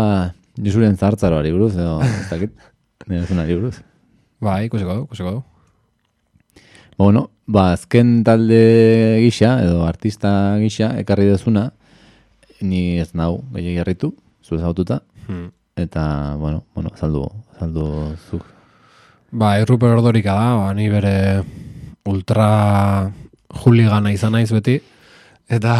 Josuren 0.55 0.95
zahartzaroari 0.95 1.51
buruz, 1.51 1.73
edo, 1.75 1.97
ez 2.05 2.29
dakit, 2.29 2.53
nire 3.11 3.57
buruz. 3.57 3.75
Bai, 4.41 4.65
ikusiko 4.67 4.93
du, 4.95 5.03
ikusiko 5.07 5.31
du. 5.31 5.43
Ba, 6.97 7.03
bueno, 7.03 7.29
ba, 7.47 7.71
azken 7.75 8.23
talde 8.23 9.19
gisa, 9.23 9.57
edo 9.63 9.83
artista 9.87 10.55
gisa, 10.61 10.93
ekarri 10.99 11.25
dezuna, 11.27 11.69
ni 12.61 12.99
ez 13.01 13.11
nau 13.13 13.43
gehiagi 13.53 13.81
harritu, 13.83 14.13
zu 14.43 14.55
ezaututa, 14.59 15.01
Hmm. 15.27 15.49
eta, 15.75 16.35
bueno, 16.37 16.63
bueno, 16.75 16.91
saldu, 16.95 17.25
saldu 17.59 18.15
zuk. 18.29 18.43
Ba, 19.31 19.57
Ruper 19.65 19.89
Ordorika 19.97 20.33
da, 20.37 20.53
ba, 20.55 20.73
ni 20.73 20.87
bere 20.89 21.43
ultra 22.05 23.11
juligana 23.63 24.11
izan 24.13 24.33
naiz 24.33 24.51
beti. 24.53 24.79
Eta, 25.49 25.75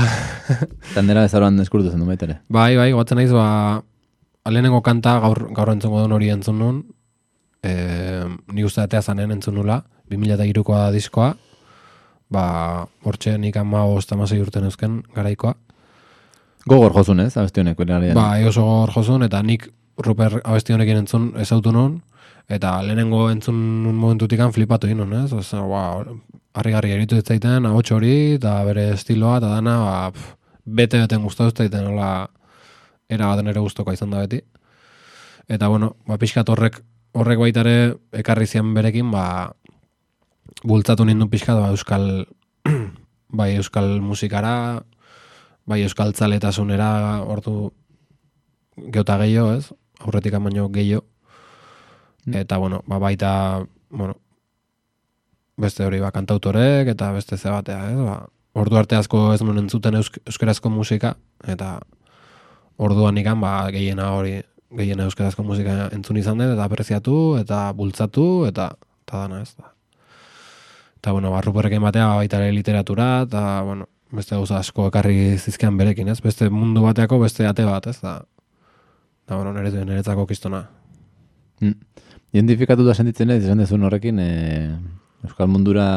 Tandera 0.96 1.22
bezaroan 1.26 1.60
eskurtu 1.62 1.92
zen 1.92 2.00
du 2.02 2.06
baita 2.10 2.26
ere. 2.26 2.40
bai, 2.50 2.76
bai, 2.76 2.92
goatzen 2.92 3.18
naiz, 3.22 3.32
ba, 3.32 3.82
lehenengo 4.50 4.82
kanta 4.82 5.20
gaur, 5.20 5.48
gaur 5.54 5.70
entzungo 5.72 6.00
duen 6.02 6.12
hori 6.18 6.30
entzun 6.34 6.58
nun, 6.60 6.84
e, 7.66 7.74
ni 8.54 8.64
uste 8.64 8.84
atea 8.84 9.02
zanen 9.02 9.34
entzun 9.36 9.58
nula, 9.58 9.82
2002koa 10.12 10.86
da 10.86 10.92
diskoa, 10.94 11.34
ba, 12.32 12.46
hortxe 13.06 13.36
nik 13.42 13.58
ama 13.58 13.86
ostamasei 13.90 14.40
urten 14.42 14.68
eusken 14.70 15.02
garaikoa. 15.16 15.56
Gogor 16.70 16.94
jozun 16.98 17.22
ez, 17.22 17.36
abesti 17.38 17.62
honek. 17.62 17.82
Ba, 18.18 18.30
oso 18.50 18.66
gor 18.66 18.94
jozun, 18.96 19.26
eta 19.28 19.42
nik 19.46 19.70
Ruper 20.06 20.42
abesti 20.44 20.74
honekin 20.76 21.04
entzun 21.04 21.30
ezautu 21.40 21.72
nun, 21.72 22.00
eta 22.52 22.82
lehenengo 22.84 23.30
entzun 23.32 23.60
nun 23.84 23.96
momentutikan 23.96 24.52
flipatu 24.52 24.90
egin 24.90 25.00
nun, 25.04 25.14
ez? 25.22 25.30
Oza, 25.34 25.62
ba, 25.70 25.84
harri-garri 26.56 26.92
eritu 26.96 27.20
ez 27.20 27.24
zaiten, 27.24 27.68
ahots 27.70 27.94
hori, 27.96 28.16
eta 28.40 28.58
bere 28.68 28.90
estiloa, 28.96 29.38
eta 29.40 29.54
dana, 29.54 29.78
ba, 29.86 30.26
bete-beten 30.66 31.24
gustatu 31.24 31.54
ez 31.54 31.66
zaiten, 31.66 31.88
hola, 31.94 32.10
era 33.10 33.30
baten 33.32 33.54
ere 33.54 33.64
guztokoa 33.64 33.96
izan 33.96 34.12
da 34.12 34.26
beti. 34.26 34.42
Eta, 35.48 35.70
bueno, 35.70 35.94
ba, 36.10 36.18
pixkat 36.22 36.50
horrek, 36.50 36.82
horrek 37.16 37.40
baitare 37.40 37.76
ekarri 38.16 38.48
zian 38.48 38.74
berekin, 38.76 39.08
ba, 39.12 39.54
bultzatu 40.68 41.06
nindun 41.08 41.32
pixkat, 41.32 41.58
ba, 41.62 41.72
euskal, 41.72 42.26
bai 43.40 43.54
euskal 43.56 44.00
musikara, 44.04 44.84
bai 45.66 45.82
euskal 45.86 46.14
tzaletasunera 46.14 47.24
ordu 47.24 47.72
geota 48.92 49.18
gehiago, 49.24 49.56
ez? 49.56 49.72
Aurretik 50.04 50.36
baino 50.36 50.68
gehiago. 50.70 51.06
Eta, 52.26 52.58
bueno, 52.58 52.82
ba, 52.88 53.00
baita, 53.00 53.64
bueno, 53.90 54.18
beste 55.58 55.86
hori 55.86 56.02
ba, 56.02 56.12
kantautorek 56.12 56.90
eta 56.92 57.12
beste 57.16 57.38
ze 57.38 57.50
batea, 57.50 57.92
ez? 57.92 58.00
Ba, 58.02 58.18
ordu 58.60 58.80
arte 58.80 58.98
asko 59.00 59.32
ez 59.34 59.42
nuen 59.44 59.64
entzuten 59.64 59.96
eusk, 59.96 60.20
euskarazko 60.26 60.70
musika, 60.70 61.16
eta 61.48 61.80
orduan 62.76 63.18
ikan, 63.22 63.40
ba, 63.40 63.70
gehiena 63.72 64.12
hori, 64.18 64.42
gehiena 64.78 65.08
euskarazko 65.10 65.44
musika 65.44 65.90
entzun 65.96 66.18
izan 66.22 66.42
dut, 66.42 66.54
eta 66.56 66.68
apreziatu, 66.68 67.16
eta 67.40 67.62
bultzatu, 67.78 68.28
eta, 68.50 68.70
eta 69.06 69.24
dana 69.26 69.42
ez 69.42 69.54
da. 69.56 69.72
Eta, 71.00 71.14
bueno, 71.14 71.32
ba, 71.32 71.42
ruperrekin 71.46 71.84
batea 71.84 72.08
ba, 72.10 72.22
baita 72.22 72.40
ere 72.42 72.54
literatura, 72.54 73.10
eta, 73.28 73.42
bueno, 73.68 73.90
beste 74.16 74.36
gauza 74.36 74.60
asko 74.60 74.88
ekarri 74.92 75.38
zizkian 75.38 75.78
berekin, 75.78 76.10
ez? 76.10 76.20
Beste 76.24 76.50
mundu 76.50 76.86
bateako 76.86 77.20
beste 77.22 77.48
ate 77.48 77.66
bat, 77.68 77.88
ez 77.92 78.00
da. 78.02 78.20
Da, 79.26 79.36
bueno, 79.36 79.54
nire, 79.54 79.86
niretzako 79.86 80.28
kistona. 80.30 80.66
Mm. 81.62 81.76
Identifikatuta 82.36 82.94
sentitzen 82.94 83.32
ez, 83.32 83.44
esan 83.44 83.62
dezun 83.64 83.86
horrekin, 83.88 84.20
e, 84.20 84.30
Euskal 85.26 85.50
Mundura, 85.50 85.88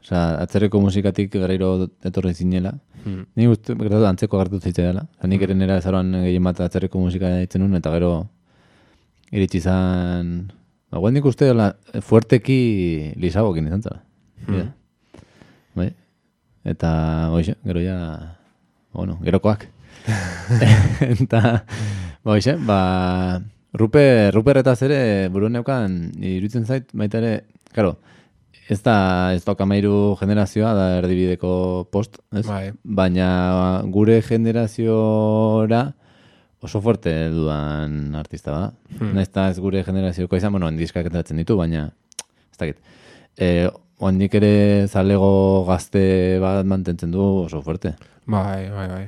osea, 0.00 0.22
atzerreko 0.44 0.80
musikatik 0.82 1.34
garairo 1.36 1.74
etorri 2.06 2.32
zinela. 2.34 2.74
Hmm. 3.04 3.24
Ni 3.36 3.48
uste, 3.50 3.74
gertatu 3.78 4.06
antzeko 4.08 4.38
agertu 4.38 4.60
zitzea 4.60 4.90
dela. 4.90 5.06
Nik 5.30 5.42
ere 5.46 5.56
nera 5.56 5.78
ezaroan 5.80 6.12
gehien 6.24 6.46
bat 6.46 6.60
atzerreko 6.66 7.00
musika 7.02 7.32
ditzen 7.40 7.64
nuen, 7.64 7.78
eta 7.80 7.92
gero 7.96 8.12
iritsi 9.30 9.62
zan... 9.62 10.50
Ba, 10.90 10.98
guan 10.98 11.14
nik 11.14 11.26
uste 11.30 11.52
la, 11.54 11.70
fuerteki 12.02 12.60
lisagokin 13.22 13.70
izan 13.70 13.84
zara. 13.86 14.02
Hmm. 14.48 14.72
Bai. 15.78 15.90
Eta, 16.72 16.90
hoxe, 17.36 17.54
gero 17.64 17.84
ja, 17.84 17.96
bueno, 18.96 19.18
gerokoak. 19.22 19.68
eta, 21.14 21.42
ba, 22.24 22.34
hoxe, 22.34 22.56
ba, 22.66 22.80
Ruper, 23.72 24.34
Ruperretaz 24.34 24.80
ere 24.82 25.00
buruen 25.30 25.54
neukan, 25.54 26.00
iruditzen 26.18 26.66
zait, 26.66 26.88
baita 26.90 27.20
ere, 27.22 27.34
karo, 27.76 27.94
ez 28.70 28.78
da, 28.86 28.96
ez 29.34 29.42
da 29.44 29.56
kamairu 29.58 30.14
generazioa, 30.20 30.72
da 30.78 30.86
erdibideko 31.00 31.52
post, 31.90 32.20
ez? 32.30 32.44
Bai. 32.46 32.70
Baina 32.84 33.30
gure 33.90 34.20
generaziora 34.22 35.88
oso 36.60 36.80
fuerte 36.84 37.12
dudan 37.32 38.14
artista 38.20 38.52
da. 38.52 38.64
Hmm. 38.98 39.14
Naiz 39.16 39.30
ez 39.32 39.58
gure 39.58 39.82
generazioko 39.84 40.36
izan, 40.36 40.52
bueno, 40.54 40.70
diskak 40.76 41.08
entratzen 41.08 41.40
ditu, 41.40 41.56
baina, 41.58 41.88
ez 42.52 42.58
dakit. 42.60 42.82
E, 43.36 43.68
Oandik 44.00 44.32
ere 44.38 44.86
zalego 44.88 45.64
gazte 45.68 46.38
bat 46.40 46.64
mantentzen 46.64 47.10
du 47.12 47.20
oso 47.44 47.60
fuerte. 47.60 47.92
Bai, 48.24 48.70
bai, 48.72 48.86
bai. 48.88 49.02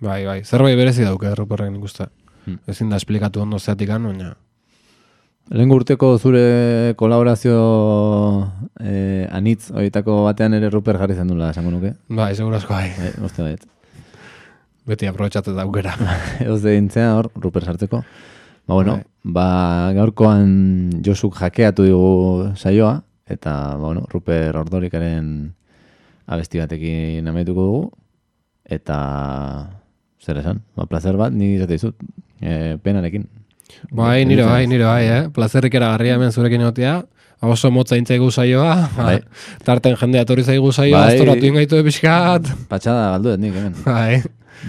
Bai, 0.00 0.20
bai. 0.24 0.38
Zerbait 0.48 0.78
berezi 0.78 1.04
dauke 1.04 1.34
Ruperrek 1.36 1.68
nik 1.74 1.84
uste. 1.84 2.06
Hmm. 2.46 2.56
Ezin 2.70 2.88
da 2.88 2.96
esplikatu 2.96 3.42
ondo 3.42 3.58
zeatik 3.58 3.90
baina... 3.92 4.36
Lehen 5.48 5.72
urteko 5.74 6.12
zure 6.18 6.94
kolaborazio 7.00 7.56
eh, 8.78 9.26
anitz 9.34 9.70
horietako 9.72 10.22
batean 10.28 10.54
ere 10.54 10.68
Ruper 10.70 10.98
jarri 11.00 11.16
zen 11.16 11.30
dula, 11.32 11.48
esango 11.50 11.72
nuke. 11.74 11.94
Bai, 12.08 12.34
segurazko 12.38 12.74
bai. 12.76 12.90
Eh, 12.92 13.14
uste 13.26 13.42
bait. 13.42 13.64
Beti 14.90 15.08
aprobetxatu 15.10 15.54
daukera. 15.56 15.96
Eoz 16.46 16.60
de 16.62 16.76
dintzea 16.76 17.16
hor, 17.16 17.30
Ruper 17.34 17.66
sartzeko. 17.66 18.02
Ba, 18.68 18.74
bueno, 18.76 19.00
Bai. 19.00 19.04
ba, 19.24 19.46
gaurkoan 19.96 21.02
Josuk 21.02 21.34
jakeatu 21.40 21.88
digu 21.88 22.52
saioa, 22.54 23.00
eta, 23.26 23.74
ba, 23.74 23.88
bueno, 23.88 24.04
Ruper 24.12 24.54
ordorikaren 24.60 25.32
abesti 26.30 26.62
batekin 26.62 27.26
amaituko 27.26 27.66
dugu, 27.66 27.82
eta 28.70 29.00
zer 30.22 30.38
esan, 30.44 30.62
ba, 30.78 30.86
placer 30.86 31.18
bat, 31.18 31.34
ni 31.34 31.56
izate 31.56 31.74
dizut, 31.74 31.98
e, 32.38 32.76
penarekin. 32.84 33.26
Bai, 33.92 34.24
nire 34.24 34.44
bai, 34.44 34.66
nire 34.66 34.84
bai, 34.84 35.04
eh? 35.06 35.22
Plazerrik 35.34 35.74
eragarria 35.74 36.14
hemen 36.18 36.32
zurekin 36.32 36.60
egotea. 36.60 37.02
Oso 37.42 37.70
motza 37.72 37.96
intzaigu 37.96 38.30
saioa. 38.30 38.74
Bai. 38.96 39.18
Tarten 39.66 39.96
jendea 39.96 40.22
etorri 40.26 40.44
zaigu 40.44 40.72
saioa, 40.76 41.06
Bai. 41.06 41.14
astoratu 41.16 41.46
ingaitu 41.48 41.80
pixkat. 41.86 42.50
Patxada 42.68 43.10
galdu 43.16 43.36
nik, 43.40 43.54
hemen. 43.56 43.74
Bai. 43.84 44.22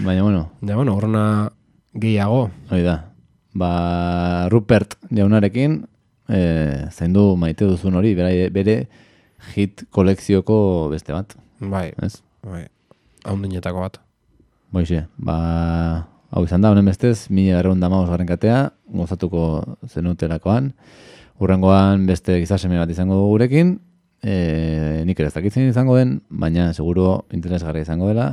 Baina, 0.04 0.22
bueno, 0.22 0.50
Ja, 0.66 0.76
bueno, 0.76 0.94
horrena 0.96 1.52
gehiago. 1.94 2.50
hori 2.70 2.82
da. 2.82 2.94
Ba, 3.54 4.48
Rupert 4.48 4.94
jaunarekin, 5.12 5.82
e, 6.32 6.86
zaindu 6.90 7.36
maite 7.36 7.66
duzun 7.68 7.94
hori, 8.00 8.14
bere, 8.16 8.48
bere 8.48 8.76
hit 9.54 9.84
kolekzioko 9.92 10.88
beste 10.88 11.12
bat, 11.12 11.34
Bai, 11.60 11.90
ez? 12.02 12.22
bai. 12.42 12.64
Haundinetako 13.28 13.80
bat. 13.84 13.98
Boixe, 14.72 15.02
ba, 15.18 15.36
hau 16.32 16.44
izan 16.46 16.64
da, 16.64 16.70
honen 16.72 16.88
bestez, 16.88 17.28
mila 17.30 17.60
erreun 17.60 17.80
damagoz 17.82 18.08
garren 18.10 18.28
katea, 18.28 18.60
gozatuko 18.96 19.42
zenutelakoan, 19.88 20.70
urrengoan 21.42 22.06
beste 22.08 22.38
gizaseme 22.40 22.80
bat 22.80 22.90
izango 22.92 23.20
gurekin, 23.28 23.76
e, 24.24 25.02
nik 25.06 25.20
ere 25.20 25.28
ez 25.28 25.36
dakitzen 25.36 25.68
izango 25.68 25.98
den, 25.98 26.20
baina 26.30 26.70
seguro 26.72 27.26
interesgarria 27.36 27.84
izango 27.84 28.08
dela, 28.08 28.30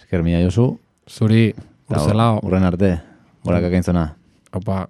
esker 0.00 0.24
mila 0.24 0.40
Josu, 0.46 0.72
Zuri, 1.10 1.50
urzelao. 1.90 2.40
urren 2.46 2.64
arte, 2.64 2.96
gorak 3.44 3.68
akaintzona. 3.68 4.08
Opa. 4.56 4.86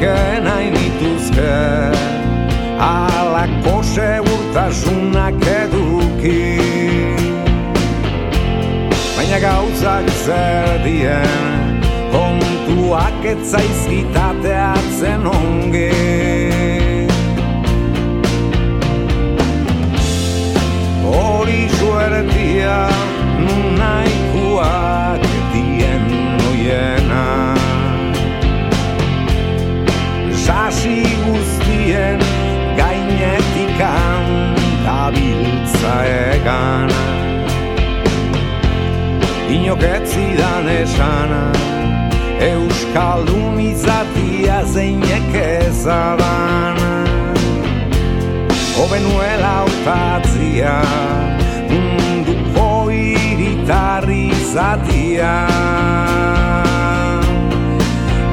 Nik 0.00 0.08
nahi 0.44 0.72
nituzke, 0.72 1.56
alako 2.80 3.84
segurtasunak 3.84 5.36
eduki. 5.44 6.56
Baina 9.18 9.38
gauzak 9.44 10.08
zer 10.24 10.80
dien 10.86 11.84
Kontuak 12.14 13.20
etzaizkitateatzen 13.34 15.22
ongi 15.34 15.92
Hori 21.04 21.62
suertia 21.76 22.78
gainetikan 33.80 34.54
Dabiltza 34.84 35.94
egan. 36.04 36.90
Inok 39.50 39.82
ez 39.82 40.12
zidan 40.12 40.68
esana 40.68 41.52
Euskaldun 42.40 43.60
izatia 43.60 44.62
zeinek 44.64 45.34
ezadan. 45.34 46.78
Obenuela 48.84 49.56
utatzia 49.68 50.76
Munduko 51.70 52.90
iritarri 52.90 54.22
izatia. 54.36 55.34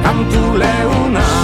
Kantu 0.04 0.44
leunak 0.62 1.37